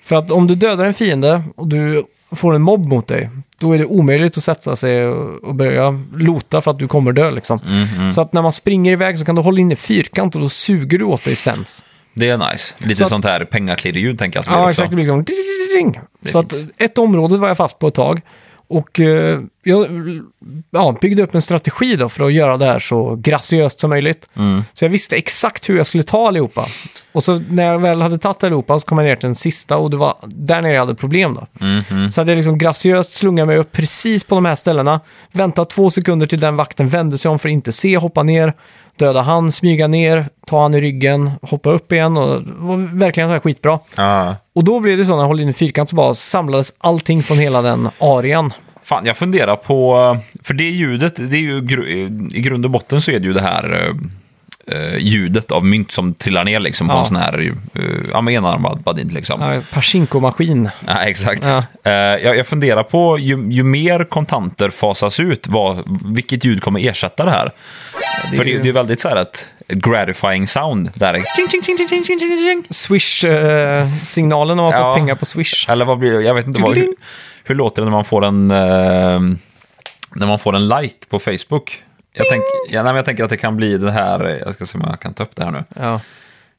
För 0.03 0.15
att 0.15 0.31
om 0.31 0.47
du 0.47 0.55
dödar 0.55 0.85
en 0.85 0.93
fiende 0.93 1.43
och 1.55 1.67
du 1.67 2.03
får 2.31 2.53
en 2.55 2.61
mobb 2.61 2.85
mot 2.87 3.07
dig, 3.07 3.29
då 3.59 3.73
är 3.73 3.77
det 3.77 3.85
omöjligt 3.85 4.37
att 4.37 4.43
sätta 4.43 4.75
sig 4.75 5.07
och 5.07 5.55
börja 5.55 5.99
lota 6.15 6.61
för 6.61 6.71
att 6.71 6.79
du 6.79 6.87
kommer 6.87 7.11
dö 7.11 7.31
liksom. 7.31 7.59
Mm, 7.97 8.11
Så 8.11 8.21
att 8.21 8.33
när 8.33 8.41
man 8.41 8.53
springer 8.53 8.91
iväg 8.91 9.19
så 9.19 9.25
kan 9.25 9.35
du 9.35 9.41
hålla 9.41 9.59
inne 9.59 9.75
fyrkant 9.75 10.35
och 10.35 10.41
då 10.41 10.49
suger 10.49 10.97
du 10.99 11.05
åt 11.05 11.23
dig 11.23 11.35
sens. 11.35 11.85
Det 12.13 12.29
är 12.29 12.51
nice. 12.51 12.73
Lite 12.77 13.03
att- 13.03 13.09
sånt 13.09 13.25
här 13.25 13.45
pengaklirrljud 13.45 14.19
tänker 14.19 14.37
jag. 14.37 14.41
att 14.41 14.47
det 14.47 14.53
Ja, 14.61 14.69
exakt. 14.69 14.89
Det 14.89 14.95
blir 14.95 15.05
liksom... 15.05 15.23
ding. 15.75 15.99
Det 16.19 16.31
Så 16.31 16.39
att 16.39 16.53
ett 16.77 16.97
område 16.97 17.37
var 17.37 17.47
jag 17.47 17.57
fast 17.57 17.79
på 17.79 17.87
ett 17.87 17.93
tag. 17.93 18.21
Och 18.71 18.99
eh, 18.99 19.39
jag 19.63 19.87
ja, 20.71 20.97
byggde 21.01 21.23
upp 21.23 21.35
en 21.35 21.41
strategi 21.41 21.95
då 21.95 22.09
för 22.09 22.23
att 22.23 22.33
göra 22.33 22.57
det 22.57 22.65
här 22.65 22.79
så 22.79 23.15
graciöst 23.15 23.79
som 23.79 23.89
möjligt. 23.89 24.27
Mm. 24.35 24.63
Så 24.73 24.85
jag 24.85 24.89
visste 24.89 25.15
exakt 25.15 25.69
hur 25.69 25.77
jag 25.77 25.87
skulle 25.87 26.03
ta 26.03 26.27
allihopa. 26.27 26.65
Och 27.11 27.23
så 27.23 27.41
när 27.49 27.63
jag 27.63 27.79
väl 27.79 28.01
hade 28.01 28.17
tagit 28.17 28.43
allihopa 28.43 28.79
så 28.79 28.85
kom 28.85 28.97
jag 28.97 29.05
ner 29.05 29.15
till 29.15 29.27
den 29.27 29.35
sista 29.35 29.77
och 29.77 29.89
det 29.89 29.97
var 29.97 30.15
där 30.25 30.61
nere 30.61 30.73
jag 30.73 30.79
hade 30.79 30.95
problem 30.95 31.33
då. 31.33 31.65
Mhm. 31.65 32.11
Så 32.11 32.21
hade 32.21 32.31
jag 32.31 32.35
liksom 32.37 32.57
graciöst 32.57 33.11
slungat 33.11 33.47
mig 33.47 33.57
upp 33.57 33.71
precis 33.71 34.23
på 34.23 34.35
de 34.35 34.45
här 34.45 34.55
ställena. 34.55 34.99
Väntat 35.31 35.69
två 35.69 35.89
sekunder 35.89 36.27
till 36.27 36.39
den 36.39 36.55
vakten 36.55 36.89
vände 36.89 37.17
sig 37.17 37.31
om 37.31 37.39
för 37.39 37.49
att 37.49 37.53
inte 37.53 37.71
se, 37.71 37.97
hoppa 37.97 38.23
ner, 38.23 38.53
döda 38.99 39.21
han, 39.21 39.51
smyga 39.51 39.87
ner, 39.87 40.25
ta 40.47 40.61
han 40.61 40.75
i 40.75 40.81
ryggen, 40.81 41.31
hoppa 41.41 41.69
upp 41.69 41.91
igen 41.91 42.17
och 42.17 42.41
det 42.43 42.51
var 42.57 42.97
verkligen 42.97 43.29
så 43.29 43.33
här 43.33 43.39
skitbra. 43.39 43.79
Ja. 43.97 44.35
Och 44.55 44.63
då 44.63 44.79
blev 44.79 44.97
det 44.97 45.05
så 45.05 45.11
när 45.11 45.19
jag 45.19 45.27
håller 45.27 45.43
in 45.43 45.49
i 45.49 45.53
fyrkant 45.53 45.89
så 45.89 45.95
bara 45.95 46.13
samlades 46.13 46.73
allting 46.77 47.23
från 47.23 47.37
hela 47.37 47.61
den 47.61 47.89
arean. 47.99 48.53
Fan, 48.83 49.05
jag 49.05 49.17
funderar 49.17 49.55
på... 49.55 50.17
För 50.43 50.53
det 50.53 50.63
ljudet, 50.63 51.15
det 51.15 51.37
är 51.37 51.41
ju 51.41 51.57
i 52.31 52.41
grund 52.41 52.65
och 52.65 52.71
botten 52.71 53.01
så 53.01 53.11
är 53.11 53.19
det 53.19 53.27
ju 53.27 53.33
det 53.33 53.41
här 53.41 53.95
eh, 54.71 54.97
ljudet 54.97 55.51
av 55.51 55.65
mynt 55.65 55.91
som 55.91 56.13
trillar 56.13 56.43
ner 56.43 56.59
liksom 56.59 56.87
på 56.87 56.93
Ja. 56.93 56.99
en 56.99 57.05
sån 57.05 57.17
här 57.17 57.39
uh, 57.39 57.53
ja, 58.11 58.31
enarmad 58.31 58.81
badint 58.81 59.13
liksom. 59.13 59.41
Ja, 59.41 59.61
Pachinko-maskin. 59.73 60.69
Ja, 60.87 61.01
exakt. 61.01 61.43
Ja. 61.45 61.63
Eh, 61.83 61.91
jag, 61.93 62.37
jag 62.37 62.47
funderar 62.47 62.83
på, 62.83 63.19
ju, 63.19 63.47
ju 63.51 63.63
mer 63.63 64.03
kontanter 64.03 64.69
fasas 64.69 65.19
ut, 65.19 65.47
vad, 65.47 65.83
vilket 66.15 66.45
ljud 66.45 66.61
kommer 66.63 66.87
ersätta 66.89 67.25
det 67.25 67.31
här? 67.31 67.51
det 68.31 68.37
För 68.37 68.43
det, 68.45 68.51
ju- 68.51 68.61
det 68.61 68.69
är 68.69 68.73
väldigt 68.73 68.99
så 69.01 69.09
här 69.09 69.15
ett 69.15 69.47
gratifying 69.67 70.47
sound. 70.47 70.89
Där 70.95 71.13
är. 71.13 71.23
Swish-signalen 72.73 74.57
när 74.57 74.63
man 74.63 74.71
Ja. 74.73 74.81
fått 74.81 74.95
pengar 74.95 75.15
på 75.15 75.25
Swish. 75.25 75.69
Eller 75.69 75.85
vad 75.85 75.97
blir 75.99 76.11
det? 76.11 76.21
Jag 76.21 76.33
vet 76.33 76.47
inte 76.47 76.61
vad, 76.61 76.75
hur, 76.77 76.95
hur 77.43 77.55
låter 77.55 77.81
det 77.81 77.85
när 77.85 77.91
man 77.91 78.05
får 78.05 78.25
en, 78.25 78.51
eh, 78.51 79.19
när 80.15 80.27
man 80.27 80.39
får 80.39 80.55
en 80.55 80.67
like 80.67 80.95
på 81.09 81.19
Facebook? 81.19 81.83
Jag, 82.19 82.27
tänk, 82.29 82.43
ja, 82.69 82.83
nej, 82.83 82.95
jag 82.95 83.05
tänker 83.05 83.23
att 83.23 83.29
det 83.29 83.37
kan 83.37 83.57
bli 83.57 83.77
det 83.77 83.91
här, 83.91 84.41
jag 84.45 84.53
ska 84.53 84.65
se 84.65 84.77
om 84.77 84.85
jag 84.89 84.99
kan 84.99 85.13
ta 85.13 85.23
upp 85.23 85.35
det 85.35 85.43
här 85.43 85.51
nu. 85.51 85.63
Ja. 85.75 86.01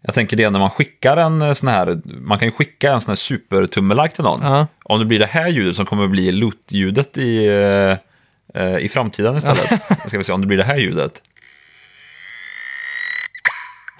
Jag 0.02 0.14
tänker 0.14 0.36
det 0.36 0.50
när 0.50 0.58
man 0.58 0.70
skickar 0.70 1.16
en 1.16 1.42
eh, 1.42 1.52
sån 1.52 1.68
här, 1.68 2.00
man 2.04 2.38
kan 2.38 2.48
ju 2.48 2.52
skicka 2.52 2.92
en 2.92 3.00
sån 3.00 3.10
här 3.10 3.16
supertummelike 3.16 4.14
till 4.14 4.24
någon. 4.24 4.40
Ja. 4.42 4.66
Om 4.84 4.98
det 4.98 5.04
blir 5.04 5.18
det 5.18 5.26
här 5.26 5.48
ljudet 5.48 5.76
som 5.76 5.86
kommer 5.86 6.08
bli 6.08 6.32
loot-ljudet 6.32 7.18
i, 7.18 7.46
eh, 7.46 8.62
eh, 8.62 8.78
i 8.78 8.88
framtiden 8.88 9.36
istället. 9.36 9.82
ska 10.06 10.18
vi 10.18 10.24
se 10.24 10.32
om 10.32 10.40
det 10.40 10.46
blir 10.46 10.58
det 10.58 10.64
här 10.64 10.76
ljudet. 10.76 11.22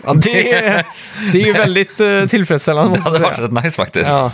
Ja, 0.04 0.14
det, 0.14 0.32
det 1.32 1.42
är 1.42 1.46
ju 1.46 1.52
väldigt 1.66 2.00
uh, 2.00 2.26
tillfredsställande 2.26 2.96
Det 2.96 3.02
hade 3.02 3.18
varit 3.18 3.38
rätt 3.38 3.64
nice 3.64 3.76
faktiskt. 3.76 4.10
Ja. 4.10 4.32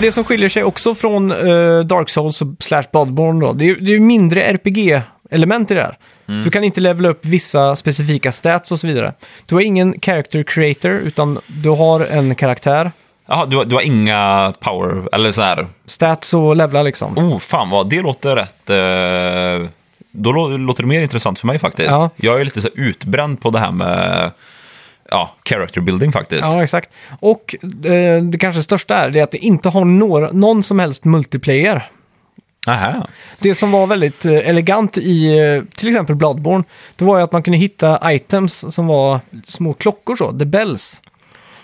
Det 0.00 0.12
som 0.12 0.24
skiljer 0.24 0.48
sig 0.48 0.64
också 0.64 0.94
från 0.94 1.30
eh, 1.30 1.80
Dark 1.80 2.08
Souls 2.08 2.42
slash 2.60 2.82
Bloodborne 2.92 3.46
då, 3.46 3.52
det 3.52 3.68
är, 3.70 3.76
det 3.76 3.94
är 3.94 4.00
mindre 4.00 4.42
RPG-element 4.42 5.70
i 5.70 5.74
det 5.74 5.82
här. 5.82 5.96
Mm. 6.28 6.42
Du 6.42 6.50
kan 6.50 6.64
inte 6.64 6.80
levela 6.80 7.08
upp 7.08 7.24
vissa 7.26 7.76
specifika 7.76 8.32
stats 8.32 8.72
och 8.72 8.80
så 8.80 8.86
vidare. 8.86 9.14
Du 9.46 9.54
har 9.54 9.62
ingen 9.62 9.94
character 10.02 10.42
creator, 10.42 10.90
utan 10.92 11.38
du 11.46 11.68
har 11.68 12.00
en 12.00 12.34
karaktär. 12.34 12.92
Jaha, 13.28 13.46
du, 13.46 13.56
har- 13.56 13.64
du 13.64 13.74
har 13.74 13.82
inga 13.82 14.52
power, 14.60 15.14
eller 15.14 15.32
så 15.32 15.42
här, 15.42 15.66
Stats 15.86 16.34
och 16.34 16.56
levla 16.56 16.82
liksom. 16.82 17.18
oh 17.18 17.38
fan 17.38 17.70
vad, 17.70 17.88
det 17.88 18.00
låter 18.02 18.36
rätt, 18.36 18.70
eh, 18.70 19.68
då 20.12 20.32
lå- 20.32 20.58
låter 20.58 20.82
det 20.82 20.88
mer 20.88 21.02
intressant 21.02 21.38
för 21.38 21.46
mig 21.46 21.58
faktiskt. 21.58 21.90
Ja. 21.90 22.10
Jag 22.16 22.40
är 22.40 22.44
lite 22.44 22.60
så 22.60 22.68
här 22.76 22.82
utbränd 22.84 23.40
på 23.40 23.50
det 23.50 23.58
här 23.58 23.72
med, 23.72 24.30
ja, 25.10 25.30
character 25.48 25.80
building 25.80 26.12
faktiskt. 26.12 26.44
Ja, 26.44 26.62
exakt. 26.62 26.90
Och 27.20 27.56
eh, 27.84 28.22
det 28.22 28.38
kanske 28.38 28.62
största 28.62 28.96
är 28.96 29.10
det 29.10 29.20
att 29.20 29.30
det 29.30 29.38
inte 29.38 29.68
har 29.68 29.84
några, 29.84 30.32
någon 30.32 30.62
som 30.62 30.78
helst 30.78 31.04
multiplayer. 31.04 31.90
Aha. 32.66 33.06
Det 33.38 33.54
som 33.54 33.72
var 33.72 33.86
väldigt 33.86 34.24
eh, 34.24 34.48
elegant 34.48 34.98
i 34.98 35.38
eh, 35.38 35.62
till 35.74 35.88
exempel 35.88 36.16
Bloodborne, 36.16 36.64
det 36.96 37.04
var 37.04 37.18
ju 37.18 37.24
att 37.24 37.32
man 37.32 37.42
kunde 37.42 37.58
hitta 37.58 38.12
items 38.12 38.74
som 38.74 38.86
var 38.86 39.20
små 39.44 39.74
klockor 39.74 40.16
så, 40.16 40.38
the 40.38 40.44
bells. 40.44 41.00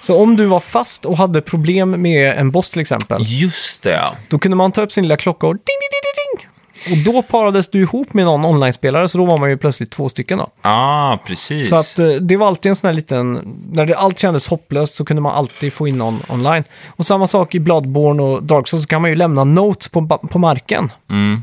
Så 0.00 0.22
om 0.22 0.36
du 0.36 0.44
var 0.44 0.60
fast 0.60 1.04
och 1.04 1.18
hade 1.18 1.40
problem 1.40 2.02
med 2.02 2.38
en 2.38 2.50
boss 2.50 2.70
till 2.70 2.80
exempel, 2.80 3.22
Just 3.26 3.82
det, 3.82 4.10
då 4.28 4.38
kunde 4.38 4.56
man 4.56 4.72
ta 4.72 4.82
upp 4.82 4.92
sin 4.92 5.04
lilla 5.04 5.16
klocka 5.16 5.46
och 5.46 5.54
ding, 5.54 5.62
ding, 5.64 6.00
ding, 6.02 6.42
ding. 6.42 6.55
Och 6.90 6.98
då 7.04 7.22
parades 7.22 7.68
du 7.68 7.80
ihop 7.80 8.14
med 8.14 8.24
någon 8.24 8.44
online-spelare, 8.44 9.08
så 9.08 9.18
då 9.18 9.24
var 9.24 9.38
man 9.38 9.50
ju 9.50 9.56
plötsligt 9.56 9.90
två 9.90 10.08
stycken 10.08 10.38
då. 10.38 10.50
Ah, 10.62 11.18
precis. 11.26 11.68
Så 11.68 11.76
att 11.76 11.98
eh, 11.98 12.08
det 12.08 12.36
var 12.36 12.46
alltid 12.46 12.70
en 12.70 12.76
sån 12.76 12.88
här 12.88 12.94
liten, 12.94 13.56
när 13.72 13.86
det 13.86 13.94
allt 13.94 14.18
kändes 14.18 14.48
hopplöst 14.48 14.94
så 14.94 15.04
kunde 15.04 15.20
man 15.22 15.34
alltid 15.34 15.72
få 15.72 15.88
in 15.88 15.98
någon 15.98 16.22
online. 16.28 16.64
Och 16.86 17.06
samma 17.06 17.26
sak 17.26 17.54
i 17.54 17.60
Bloodborne 17.60 18.22
och 18.22 18.42
Dark 18.42 18.68
Souls 18.68 18.82
så 18.82 18.88
kan 18.88 19.02
man 19.02 19.10
ju 19.10 19.16
lämna 19.16 19.44
notes 19.44 19.88
på, 19.88 20.06
på 20.06 20.38
marken. 20.38 20.92
Mm. 21.10 21.42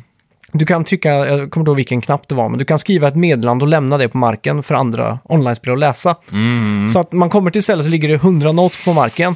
Du 0.51 0.65
kan 0.65 0.83
trycka, 0.83 1.09
jag 1.09 1.27
kommer 1.27 1.61
inte 1.61 1.69
ihåg 1.69 1.75
vilken 1.75 2.01
knapp 2.01 2.27
det 2.27 2.35
var, 2.35 2.49
men 2.49 2.59
du 2.59 2.65
kan 2.65 2.79
skriva 2.79 3.07
ett 3.07 3.15
meddelande 3.15 3.65
och 3.65 3.69
lämna 3.69 3.97
det 3.97 4.09
på 4.09 4.17
marken 4.17 4.63
för 4.63 4.75
andra 4.75 5.19
online-spelare 5.23 5.75
att 5.75 5.79
läsa. 5.79 6.15
Mm. 6.31 6.89
Så 6.89 6.99
att 6.99 7.11
man 7.11 7.29
kommer 7.29 7.51
till 7.51 7.63
stället 7.63 7.85
så 7.85 7.91
ligger 7.91 8.07
det 8.07 8.13
100 8.13 8.51
notes 8.51 8.85
på 8.85 8.93
marken. 8.93 9.35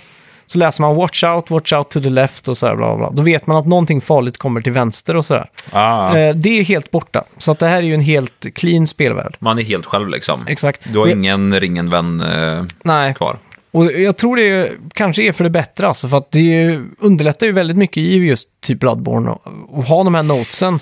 Så 0.49 0.59
läser 0.59 0.81
man 0.81 0.95
watch 0.95 1.23
out, 1.23 1.49
watch 1.51 1.73
out 1.73 1.89
to 1.89 2.01
the 2.01 2.09
left 2.09 2.47
och 2.47 2.57
så 2.57 2.67
här 2.67 2.75
bla 2.75 2.97
bla. 2.97 3.09
Då 3.11 3.21
vet 3.23 3.47
man 3.47 3.57
att 3.57 3.65
någonting 3.65 4.01
farligt 4.01 4.37
kommer 4.37 4.61
till 4.61 4.71
vänster 4.71 5.15
och 5.15 5.25
så 5.25 5.33
där. 5.33 5.49
Ah, 5.71 6.17
Eh, 6.17 6.35
det 6.35 6.59
är 6.59 6.63
helt 6.63 6.91
borta. 6.91 7.23
Så 7.37 7.51
att 7.51 7.59
det 7.59 7.67
här 7.67 7.77
är 7.77 7.81
ju 7.81 7.93
en 7.93 8.01
helt 8.01 8.45
clean 8.55 8.87
spelvärld. 8.87 9.35
man 9.39 9.59
är 9.59 9.63
helt 9.63 9.85
själv 9.85 10.09
liksom. 10.09 10.39
Exakt. 10.47 10.81
Du 10.93 10.97
har 10.99 11.05
Och- 11.05 11.11
ingen 11.11 11.59
ringen 11.59 11.89
vän 11.89 12.21
eh, 12.21 12.63
Nej, 12.83 13.13
kvar. 13.13 13.37
och 13.71 13.91
jag 13.91 14.17
tror 14.17 14.35
det 14.37 14.71
kanske 14.93 15.23
är 15.23 15.31
för 15.31 15.43
det 15.43 15.49
bättre 15.49 15.87
alltså. 15.87 16.07
För 16.09 16.17
att 16.17 16.31
det 16.31 16.79
underlättar 16.99 17.45
ju 17.47 17.51
väldigt 17.51 17.77
mycket 17.77 17.97
i 17.97 18.15
just 18.17 18.47
typ 18.61 18.79
Bloodborne 18.79 19.29
och, 19.29 19.41
och 19.69 19.83
ha 19.83 20.03
de 20.03 20.15
här 20.15 20.23
notesen. 20.23 20.79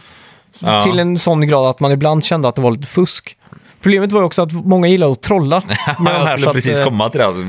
Ja. 0.59 0.81
Till 0.81 0.99
en 0.99 1.17
sån 1.17 1.47
grad 1.47 1.65
att 1.69 1.79
man 1.79 1.91
ibland 1.91 2.23
kände 2.23 2.47
att 2.47 2.55
det 2.55 2.61
var 2.61 2.71
lite 2.71 2.87
fusk. 2.87 3.37
Problemet 3.81 4.11
var 4.11 4.21
ju 4.21 4.25
också 4.25 4.41
att 4.41 4.51
många 4.51 4.87
gillar 4.87 5.11
att 5.11 5.21
trolla 5.21 5.63
med 5.99 6.13
jag 6.15 6.19
här. 6.19 6.25
skulle 6.27 6.47
att, 6.47 6.53
precis 6.53 6.79
eh, 6.79 6.85
komma 6.85 7.09
till 7.09 7.19
det. 7.19 7.27
Alltså, 7.27 7.43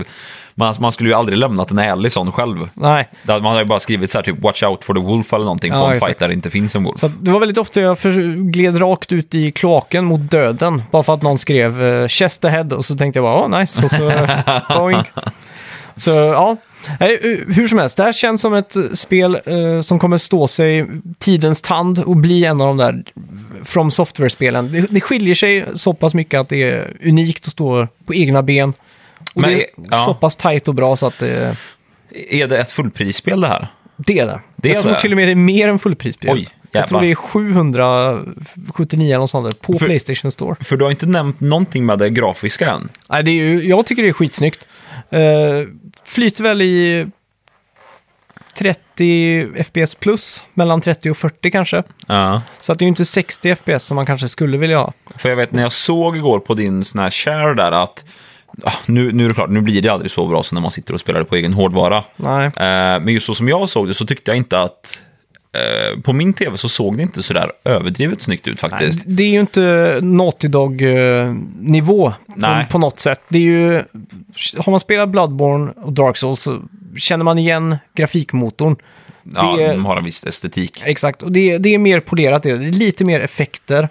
Man, 0.58 0.74
man 0.78 0.92
skulle 0.92 1.10
ju 1.10 1.14
aldrig 1.14 1.38
lämnat 1.38 1.70
en 1.70 1.78
ärlig 1.78 2.12
sån 2.12 2.32
själv. 2.32 2.68
Nej, 2.74 3.08
Man 3.26 3.44
har 3.44 3.58
ju 3.58 3.64
bara 3.64 3.80
skrivit 3.80 4.10
så 4.10 4.18
här 4.18 4.22
typ 4.22 4.42
watch 4.42 4.62
out 4.62 4.84
for 4.84 4.94
the 4.94 5.00
wolf 5.00 5.32
eller 5.32 5.44
någonting 5.44 5.72
Ja, 5.72 5.80
på 5.80 5.86
en 5.86 5.92
exakt. 5.92 6.06
fight 6.10 6.18
där 6.18 6.28
det 6.28 6.34
inte 6.34 6.50
finns 6.50 6.76
en 6.76 6.84
wolf. 6.84 6.98
så 6.98 7.06
att 7.06 7.12
det 7.24 7.30
var 7.30 7.40
väldigt 7.40 7.58
ofta 7.58 7.80
jag 7.80 7.98
för, 7.98 8.12
gled 8.50 8.80
rakt 8.80 9.12
ut 9.12 9.34
i 9.34 9.50
kloaken 9.50 10.04
mot 10.04 10.30
döden. 10.30 10.82
Bara 10.90 11.02
för 11.02 11.14
att 11.14 11.22
någon 11.22 11.38
skrev 11.38 11.82
uh, 11.82 12.08
chest 12.08 12.44
ahead 12.44 12.64
och 12.76 12.84
så 12.84 12.96
tänkte 12.96 13.18
jag 13.18 13.24
bara, 13.24 13.42
åh 13.44 13.60
nice. 13.60 13.84
Och 13.84 13.90
så, 13.90 14.12
boing. 14.78 15.02
Så 15.96 16.10
ja, 16.10 16.56
Nej, 17.00 17.44
hur 17.48 17.68
som 17.68 17.78
helst, 17.78 17.96
det 17.96 18.02
här 18.02 18.12
känns 18.12 18.40
som 18.40 18.54
ett 18.54 18.76
spel 18.94 19.38
eh, 19.46 19.80
som 19.82 19.98
kommer 19.98 20.18
stå 20.18 20.48
sig 20.48 20.86
tidens 21.18 21.62
tand 21.62 21.98
och 21.98 22.16
bli 22.16 22.44
en 22.44 22.60
av 22.60 22.66
de 22.66 22.76
där 22.76 23.04
From 23.64 23.90
Software-spelen. 23.90 24.72
Det, 24.72 24.86
det 24.90 25.00
skiljer 25.00 25.34
sig 25.34 25.64
så 25.74 25.92
pass 25.92 26.14
mycket 26.14 26.40
att 26.40 26.48
det 26.48 26.62
är 26.62 26.96
unikt 27.04 27.46
och 27.46 27.52
står 27.52 27.88
på 28.06 28.14
egna 28.14 28.42
ben. 28.42 28.72
Och 29.36 29.42
Men, 29.42 29.50
det 29.50 29.62
är 29.62 29.66
ja. 29.90 30.04
så 30.04 30.14
pass 30.14 30.36
tajt 30.36 30.68
och 30.68 30.74
bra 30.74 30.96
så 30.96 31.06
att 31.06 31.18
det, 31.18 31.56
Är 32.30 32.46
det 32.46 32.58
ett 32.58 32.70
fullprisspel 32.70 33.40
det 33.40 33.48
här? 33.48 33.68
det 33.96 34.18
är 34.18 34.26
det. 34.26 34.40
Det 34.56 34.68
jag 34.68 34.76
är 34.76 34.80
tror 34.82 34.92
det. 34.92 35.00
till 35.00 35.12
och 35.12 35.16
med 35.16 35.28
det 35.28 35.32
är 35.32 35.34
mer 35.34 35.68
än 35.68 35.78
fullprisspel. 35.78 36.30
Oj, 36.32 36.48
jag 36.70 36.88
tror 36.88 37.00
det 37.00 37.10
är 37.10 37.14
779 37.14 39.06
eller 39.08 39.18
något 39.18 39.30
sånt 39.30 39.60
på 39.60 39.72
För- 39.72 39.86
Playstation 39.86 40.30
Store. 40.30 40.56
För 40.60 40.76
du 40.76 40.84
har 40.84 40.90
inte 40.90 41.06
nämnt 41.06 41.40
någonting 41.40 41.86
med 41.86 41.98
det 41.98 42.10
grafiska 42.10 42.70
än. 42.70 42.88
Nej, 43.08 43.22
det 43.22 43.30
är 43.30 43.34
ju, 43.34 43.68
jag 43.68 43.86
tycker 43.86 44.02
det 44.02 44.08
är 44.08 44.12
skitsnyggt. 44.12 44.66
Uh, 45.12 45.68
flyter 46.04 46.42
väl 46.42 46.62
i 46.62 47.06
30 48.58 49.64
FPS 49.64 49.94
plus, 49.94 50.42
mellan 50.54 50.80
30 50.80 51.10
och 51.10 51.16
40 51.16 51.50
kanske. 51.50 51.82
Ja. 52.06 52.42
Så 52.60 52.72
att 52.72 52.78
det 52.78 52.82
är 52.82 52.86
ju 52.86 52.88
inte 52.88 53.04
60 53.04 53.54
FPS 53.56 53.84
som 53.84 53.94
man 53.94 54.06
kanske 54.06 54.28
skulle 54.28 54.56
vilja 54.58 54.78
ha. 54.78 54.92
För 55.16 55.28
jag 55.28 55.36
vet 55.36 55.52
när 55.52 55.62
jag 55.62 55.72
såg 55.72 56.16
igår 56.16 56.38
på 56.38 56.54
din 56.54 56.84
sån 56.84 57.00
här 57.00 57.10
share 57.10 57.54
där 57.54 57.72
att 57.72 58.04
nu, 58.86 59.12
nu 59.12 59.24
är 59.24 59.28
det 59.28 59.34
klart, 59.34 59.50
nu 59.50 59.60
blir 59.60 59.82
det 59.82 59.88
aldrig 59.88 60.10
så 60.10 60.26
bra 60.26 60.42
som 60.42 60.54
när 60.56 60.62
man 60.62 60.70
sitter 60.70 60.94
och 60.94 61.00
spelar 61.00 61.18
det 61.20 61.26
på 61.26 61.36
egen 61.36 61.52
hårdvara. 61.52 62.04
Nej. 62.16 62.46
Eh, 62.46 62.52
men 63.02 63.08
just 63.08 63.26
så 63.26 63.34
som 63.34 63.48
jag 63.48 63.70
såg 63.70 63.88
det 63.88 63.94
så 63.94 64.06
tyckte 64.06 64.30
jag 64.30 64.36
inte 64.38 64.60
att 64.60 65.02
eh, 65.52 66.00
på 66.00 66.12
min 66.12 66.32
tv 66.32 66.56
så 66.58 66.68
såg 66.68 66.96
det 66.96 67.02
inte 67.02 67.22
sådär 67.22 67.52
överdrivet 67.64 68.22
snyggt 68.22 68.48
ut 68.48 68.62
Nej, 68.62 68.70
faktiskt. 68.70 69.00
det 69.06 69.22
är 69.22 69.28
ju 69.30 69.40
inte 69.40 69.98
Naughty 70.02 70.48
Dog-nivå 70.48 72.10
på, 72.26 72.32
Nej. 72.36 72.66
på 72.70 72.78
något 72.78 72.98
sätt. 72.98 73.20
Det 73.28 73.38
är 73.38 73.42
ju, 73.42 73.82
har 74.58 74.70
man 74.70 74.80
spelat 74.80 75.08
Bloodborne 75.08 75.72
och 75.76 75.92
Dark 75.92 76.16
Souls 76.16 76.40
så 76.42 76.62
känner 76.98 77.24
man 77.24 77.38
igen 77.38 77.76
grafikmotorn. 77.94 78.76
ja, 79.34 79.54
det- 79.58 79.68
de 79.68 79.84
har 79.84 79.96
en 79.96 80.04
viss 80.04 80.24
estetik. 80.26 80.82
Exakt, 80.84 81.22
och 81.22 81.32
det, 81.32 81.58
det 81.58 81.74
är 81.74 81.78
mer 81.78 82.00
polerat. 82.00 82.42
Det 82.42 82.50
är 82.50 82.56
lite 82.56 83.04
mer 83.04 83.20
effekter, 83.20 83.88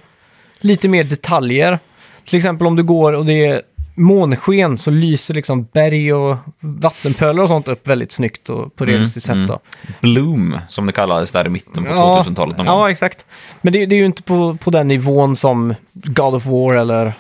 lite 0.60 0.88
mer 0.88 1.04
detaljer. 1.04 1.80
Till 2.26 2.38
exempel 2.38 2.68
om 2.68 2.76
du 2.76 2.84
går 2.84 3.14
och 3.14 3.26
det 3.26 3.46
är 3.46 3.62
månsken 3.96 4.78
så 4.78 4.92
lyser 4.92 5.34
liksom 5.34 5.64
berg 5.74 6.14
och 6.14 6.38
vattenpölar 6.60 7.44
och 7.44 7.50
sånt 7.50 7.68
upp 7.68 7.88
väldigt 7.88 8.12
snyggt 8.12 8.50
och 8.50 8.76
på 8.76 8.86
realistiskt 8.86 9.26
sätt. 9.28 9.48
Då. 9.48 9.60
Bloom, 10.02 10.58
som 10.70 10.86
det 10.86 10.92
kallades 10.92 11.32
där 11.32 11.46
i 11.46 11.50
mitten 11.50 11.84
på 11.84 11.90
Ja, 11.92 12.24
2000-talet. 12.28 12.58
någon 12.58 12.66
gång. 12.66 12.76
Ja, 12.80 12.92
exakt. 12.92 13.26
Men 13.62 13.74
det, 13.74 13.86
det 13.86 13.96
är 13.96 14.00
ju 14.00 14.06
inte 14.06 14.24
på, 14.24 14.58
på 14.62 14.70
den 14.72 14.88
nivån 14.88 15.36
som 15.36 15.76
God 15.94 16.36
of 16.36 16.46
War 16.46 16.76
eller 16.76 17.14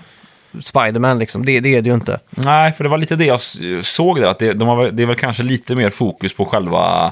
Spider-Man 0.62 1.20
liksom. 1.20 1.46
Det, 1.46 1.60
det 1.60 1.76
är 1.76 1.82
det 1.82 1.90
ju 1.90 1.96
inte. 1.96 2.20
Nej, 2.30 2.74
för 2.74 2.84
det 2.84 2.90
var 2.90 2.98
lite 2.98 3.16
det 3.16 3.26
jag 3.26 3.42
såg 3.86 4.22
där. 4.22 4.28
Att 4.28 4.40
det, 4.40 4.54
de 4.54 4.68
har, 4.68 4.88
det 4.92 5.04
är 5.04 5.08
väl 5.08 5.16
kanske 5.16 5.44
lite 5.44 5.76
mer 5.76 5.90
fokus 5.90 6.36
på 6.36 6.46
själva 6.46 7.12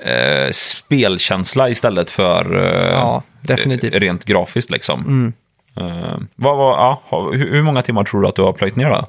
eh, 0.00 0.50
spelkänsla 0.52 1.68
istället 1.68 2.10
för 2.10 2.64
eh, 2.64 2.90
Ja, 2.90 3.22
definitivt. 3.40 3.94
eh, 3.94 4.00
rent 4.00 4.24
grafiskt. 4.24 4.70
Liksom. 4.70 5.26
Eh, 5.28 5.32
vad, 6.36 6.56
vad, 6.56 6.78
ja, 6.78 7.02
ha- 7.08 7.32
hur, 7.32 7.62
många 7.62 7.82
timmar 7.82 8.04
tror 8.04 8.22
du 8.22 8.28
att 8.28 8.36
du 8.36 8.42
har 8.42 8.52
plöjt 8.52 8.76
ner 8.76 8.90
då? 8.90 9.06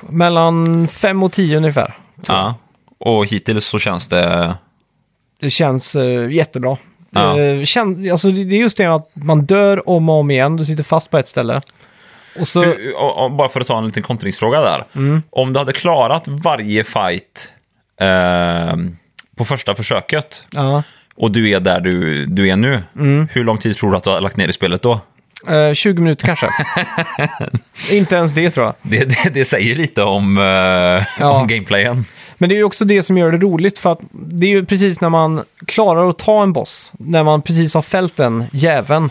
Mellan 0.00 0.88
fem 0.88 1.22
och 1.22 1.32
tio 1.32 1.56
ungefär. 1.56 1.94
Ja. 2.26 2.54
Och 2.98 3.26
hittills 3.26 3.64
så 3.66 3.78
känns 3.78 4.08
det... 4.08 4.54
Det 5.40 5.50
känns 5.50 5.96
eh, 5.96 6.30
jättebra. 6.30 6.76
Ja. 7.10 7.38
Eh, 7.40 7.64
kän, 7.64 8.10
alltså, 8.10 8.30
det 8.30 8.56
är 8.56 8.60
just 8.60 8.76
det 8.78 8.86
att 8.86 9.08
man 9.14 9.44
dör 9.46 9.88
om 9.88 10.08
och 10.08 10.14
om 10.14 10.30
igen. 10.30 10.56
Du 10.56 10.64
sitter 10.64 10.82
fast 10.82 11.10
på 11.10 11.18
ett 11.18 11.28
ställe. 11.28 11.60
Och 12.40 12.48
så... 12.48 12.62
Hur- 12.62 12.96
och- 12.96 13.24
och 13.24 13.30
Bara 13.32 13.48
för 13.48 13.60
att 13.60 13.66
ta 13.66 13.78
en 13.78 13.84
liten 13.86 14.02
kontringsfråga 14.02 14.60
där. 14.60 14.84
Om 15.30 15.52
du 15.52 15.58
hade 15.58 15.72
klarat 15.72 16.28
varje 16.28 16.84
fight 16.84 17.52
eh, 18.00 18.76
på 19.36 19.44
första 19.44 19.74
försöket 19.74 20.44
Ja. 20.50 20.82
och 21.16 21.30
du 21.30 21.50
är 21.50 21.60
där 21.60 21.80
du, 21.80 22.26
du 22.26 22.48
är 22.48 22.56
nu, 22.56 22.82
hur 23.30 23.44
lång 23.44 23.58
tid 23.58 23.76
tror 23.76 23.90
du 23.90 23.96
att 23.96 24.04
du 24.04 24.10
har 24.10 24.20
lagt 24.20 24.36
ner 24.36 24.48
i 24.48 24.52
spelet 24.52 24.82
då? 24.82 25.00
Eh, 25.48 25.72
20 25.74 26.02
minuter 26.02 26.26
kanske. 26.26 26.48
inte 27.90 28.14
ens 28.16 28.34
det 28.34 28.50
tror 28.50 28.66
jag. 28.66 28.74
Det, 28.82 29.04
det, 29.04 29.30
det 29.34 29.44
säger 29.44 29.74
lite 29.74 30.02
om, 30.02 30.38
eh, 30.38 30.44
Ja. 30.44 31.30
om 31.40 31.46
gameplayen. 31.48 32.04
Men 32.38 32.48
det 32.48 32.54
är 32.54 32.56
ju 32.56 32.64
också 32.64 32.84
det 32.84 33.02
som 33.02 33.18
gör 33.18 33.32
det 33.32 33.38
roligt 33.38 33.78
för 33.78 33.92
att 33.92 34.00
det 34.10 34.46
är 34.46 34.50
ju 34.50 34.64
precis 34.64 35.00
när 35.00 35.08
man 35.08 35.42
klarar 35.66 36.08
att 36.10 36.18
ta 36.18 36.42
en 36.42 36.52
boss, 36.52 36.92
när 36.98 37.24
man 37.24 37.42
precis 37.42 37.74
har 37.74 37.82
fällt 37.82 38.16
den 38.16 38.44
jäveln, 38.52 39.10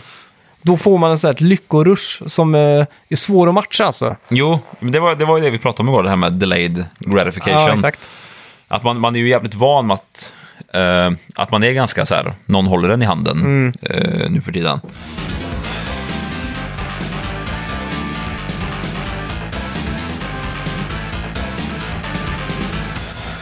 då 0.62 0.76
får 0.76 0.98
man 0.98 1.10
en 1.10 1.18
sån 1.18 1.28
här 1.28 1.44
lyckorush 1.44 2.22
som 2.26 2.54
eh, 2.54 2.60
är 3.08 3.16
svår 3.16 3.48
att 3.48 3.54
matcha 3.54 3.84
alltså. 3.84 4.16
Jo, 4.30 4.58
det 4.80 5.00
var, 5.00 5.14
det 5.14 5.24
var 5.24 5.36
ju 5.38 5.44
det 5.44 5.50
vi 5.50 5.58
pratade 5.58 5.82
om 5.88 5.94
igår, 5.94 6.02
det 6.02 6.08
här 6.08 6.16
med 6.16 6.32
delayed 6.32 6.84
gratification. 6.98 7.66
Ja, 7.66 7.72
exakt. 7.72 8.10
Att 8.68 8.82
man, 8.84 9.00
man 9.00 9.14
är 9.16 9.20
ju 9.20 9.28
jävligt 9.28 9.54
van 9.54 9.86
med 9.86 9.94
att, 9.94 10.32
eh, 10.74 11.10
att 11.34 11.50
man 11.50 11.64
är 11.64 11.72
ganska 11.72 12.06
så 12.06 12.14
här, 12.14 12.34
någon 12.46 12.66
håller 12.66 12.88
den 12.88 13.02
i 13.02 13.04
handen 13.06 13.40
Mm. 13.40 13.72
eh, 13.82 14.30
nu 14.30 14.40
för 14.40 14.52
tiden. 14.52 14.80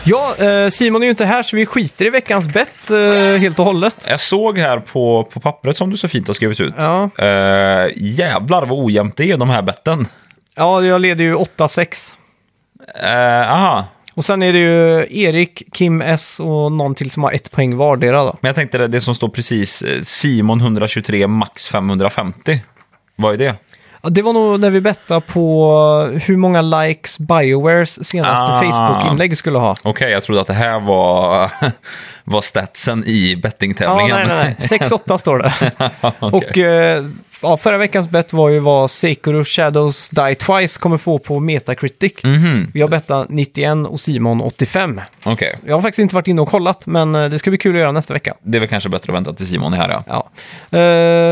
Ja, 0.05 0.35
eh, 0.39 0.69
Simon 0.69 1.03
är 1.03 1.07
ju 1.07 1.11
inte 1.11 1.25
här 1.25 1.43
så 1.43 1.57
vi 1.57 1.67
skiter 1.67 2.05
i 2.05 2.11
veckans 2.11 2.49
bett 2.49 2.91
eh, 2.91 3.41
helt 3.41 3.59
och 3.59 3.65
hållet. 3.65 4.07
Jag 4.09 4.21
såg 4.21 4.59
här 4.59 4.79
på, 4.79 5.25
på 5.33 5.41
pappret 5.41 5.77
som 5.77 5.91
du 5.91 5.97
så 5.97 6.09
fint 6.09 6.27
har 6.27 6.35
skrivit 6.35 6.61
ut. 6.61 6.75
Ja. 6.79 7.11
Eh, 7.19 7.89
jävlar 7.97 8.67
vad 8.67 8.85
ojämnt 8.85 9.17
det 9.17 9.31
är 9.31 9.37
de 9.37 9.51
här 9.51 9.63
betten. 9.63 10.07
Ja, 10.55 10.85
jag 10.85 11.01
leder 11.01 11.25
ju 11.25 11.37
8-6. 11.37 12.15
Eh, 13.03 13.51
aha, 13.53 13.87
Och 14.15 14.25
sen 14.25 14.43
är 14.43 14.53
det 14.53 14.59
ju 14.59 15.07
Erik, 15.23 15.63
Kim 15.73 16.03
S 16.03 16.41
och 16.41 16.73
någon 16.73 16.95
till 16.95 17.11
som 17.11 17.23
har 17.23 17.33
ett 17.33 17.51
poäng 17.51 17.77
vardera 17.77 18.25
då. 18.25 18.37
men 18.41 18.49
jag 18.49 18.55
tänkte 18.55 18.79
det, 18.79 18.89
det 18.89 19.01
som 19.01 19.15
står 19.15 19.29
precis, 19.29 19.85
Simon 20.03 20.61
123 20.61 21.27
max 21.27 21.69
550. 21.69 22.61
Vad 23.17 23.35
är 23.35 23.39
det? 23.39 23.55
Ja, 24.03 24.11
det 24.11 24.23
var 24.23 24.33
nog 24.33 24.61
när 24.61 24.71
vi 24.71 24.81
bettade 24.81 25.21
på 25.21 25.75
hur 26.25 26.37
många 26.37 26.63
likes 26.63 27.19
Biowares 27.19 28.05
senaste 28.09 28.53
Ah. 28.53 28.61
Facebook-inlägg 28.61 29.37
skulle 29.37 29.59
ha. 29.59 29.77
Okej, 29.83 30.11
jag 30.13 30.23
trodde 30.23 30.41
att 30.41 30.47
det 30.47 30.53
här 30.53 30.81
var, 30.81 31.51
var 32.25 32.41
statsen 32.41 33.05
i 33.07 33.33
Ja, 33.33 33.39
bettingtävlingen. 33.43 34.17
nej, 34.17 34.27
nej, 34.29 34.57
nej. 34.71 34.79
6-8 34.89 35.17
står 35.19 35.39
det. 35.39 35.53
Okej. 36.21 36.39
Och 36.41 36.59
eh, 36.59 37.05
ja, 37.43 37.57
förra 37.57 37.79
veckans 37.79 38.09
bett 38.11 38.33
var 38.33 38.49
ju 38.51 38.59
vad 38.59 38.91
Sekiro 38.91 39.45
Shadows 39.45 40.09
Die 40.11 40.35
Twice 40.35 40.81
kommer 40.81 40.97
få 40.97 41.19
på 41.19 41.41
Metacritic. 41.41 42.13
Mhm, 42.25 42.71
Vi 42.75 42.81
har 42.81 42.89
bettat 42.89 43.27
91 43.29 43.87
och 43.87 44.01
Simon 44.01 44.41
85. 44.41 45.01
Okej, 45.25 45.59
Jag 45.67 45.75
har 45.75 45.83
faktiskt 45.83 45.99
inte 45.99 46.15
varit 46.15 46.29
inne 46.29 46.43
och 46.43 46.49
kollat, 46.49 46.87
men 46.87 47.15
eh, 47.15 47.25
det 47.29 47.39
ska 47.39 47.51
bli 47.51 47.59
kul 47.59 47.75
att 47.75 47.81
göra 47.81 47.93
nästa 47.93 48.15
vecka. 48.15 48.35
det 48.43 48.59
är 48.59 48.61
väl 48.61 48.69
kanske 48.69 48.89
bättre 48.89 49.13
att 49.13 49.17
vänta 49.17 49.33
till 49.33 49.47
Simon 49.47 49.73
är 49.73 49.77
här 49.77 49.89
ja. 49.91 50.05
Ja. 50.07 50.29
Eh, 50.79 50.81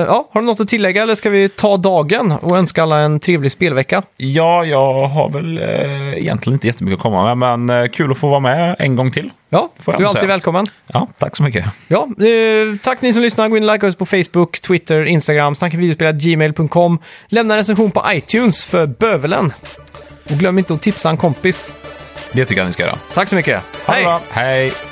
ja, 0.07 0.29
har 0.33 0.41
du 0.41 0.47
något 0.47 0.61
att 0.61 0.69
tillägga 0.69 1.03
eller 1.03 1.15
ska 1.15 1.31
vi 1.31 1.49
ta 1.49 1.77
dagen 1.77 2.33
och 2.33 2.57
önska 2.59 2.83
alla 2.83 2.99
en 2.99 3.21
trevlig 3.21 3.53
spelvecka? 3.53 4.03
Ja, 4.17 4.65
jag 4.65 5.09
har 5.09 5.31
väl 5.31 5.59
eh, 5.59 6.19
egentligen 6.19 6.55
inte 6.55 6.67
jättemycket 6.67 6.97
att 6.99 7.03
komma 7.03 7.35
med, 7.35 7.39
men 7.67 7.83
eh, 7.83 7.89
kul 7.91 8.13
att 8.13 8.19
få 8.19 8.29
vara 8.29 8.41
med 8.41 8.77
en 8.79 8.97
gång 8.97 9.11
till. 9.11 9.31
Ja, 9.53 9.71
du 9.85 9.93
är 9.93 9.95
alltid 9.95 10.11
säga. 10.13 10.27
välkommen. 10.27 10.67
Ja, 10.87 11.09
tack 11.17 11.37
så 11.37 11.43
mycket. 11.43 11.65
Ja, 11.89 12.09
eh, 12.27 12.77
tack 12.83 13.03
ni 13.03 13.13
som 13.13 13.23
lyssnar. 13.23 13.49
Gå 13.49 13.57
in 13.57 13.69
och 13.69 13.73
like 13.73 13.87
oss 13.87 13.97
på 13.97 14.07
Facebook, 14.07 14.61
Twitter, 14.61 15.05
Instagram, 15.05 15.55
snackavideospel.gmail.com. 15.55 16.99
Lämna 17.27 17.55
en 17.55 17.59
recension 17.59 17.91
på 17.91 18.05
iTunes 18.07 18.65
för 18.65 18.87
bövelen. 18.87 19.53
Och 20.31 20.39
glöm 20.39 20.59
inte 20.59 20.75
att 20.75 20.83
tipsa 20.83 21.11
en 21.11 21.17
kompis. 21.17 21.73
Det 22.33 22.45
tycker 22.45 22.61
jag 22.61 22.67
ni 22.67 22.73
ska 22.73 22.83
göra. 22.83 22.99
Tack 23.15 23.29
så 23.29 23.35
mycket. 23.35 23.63
Hej! 23.87 24.19
Hej! 24.31 24.90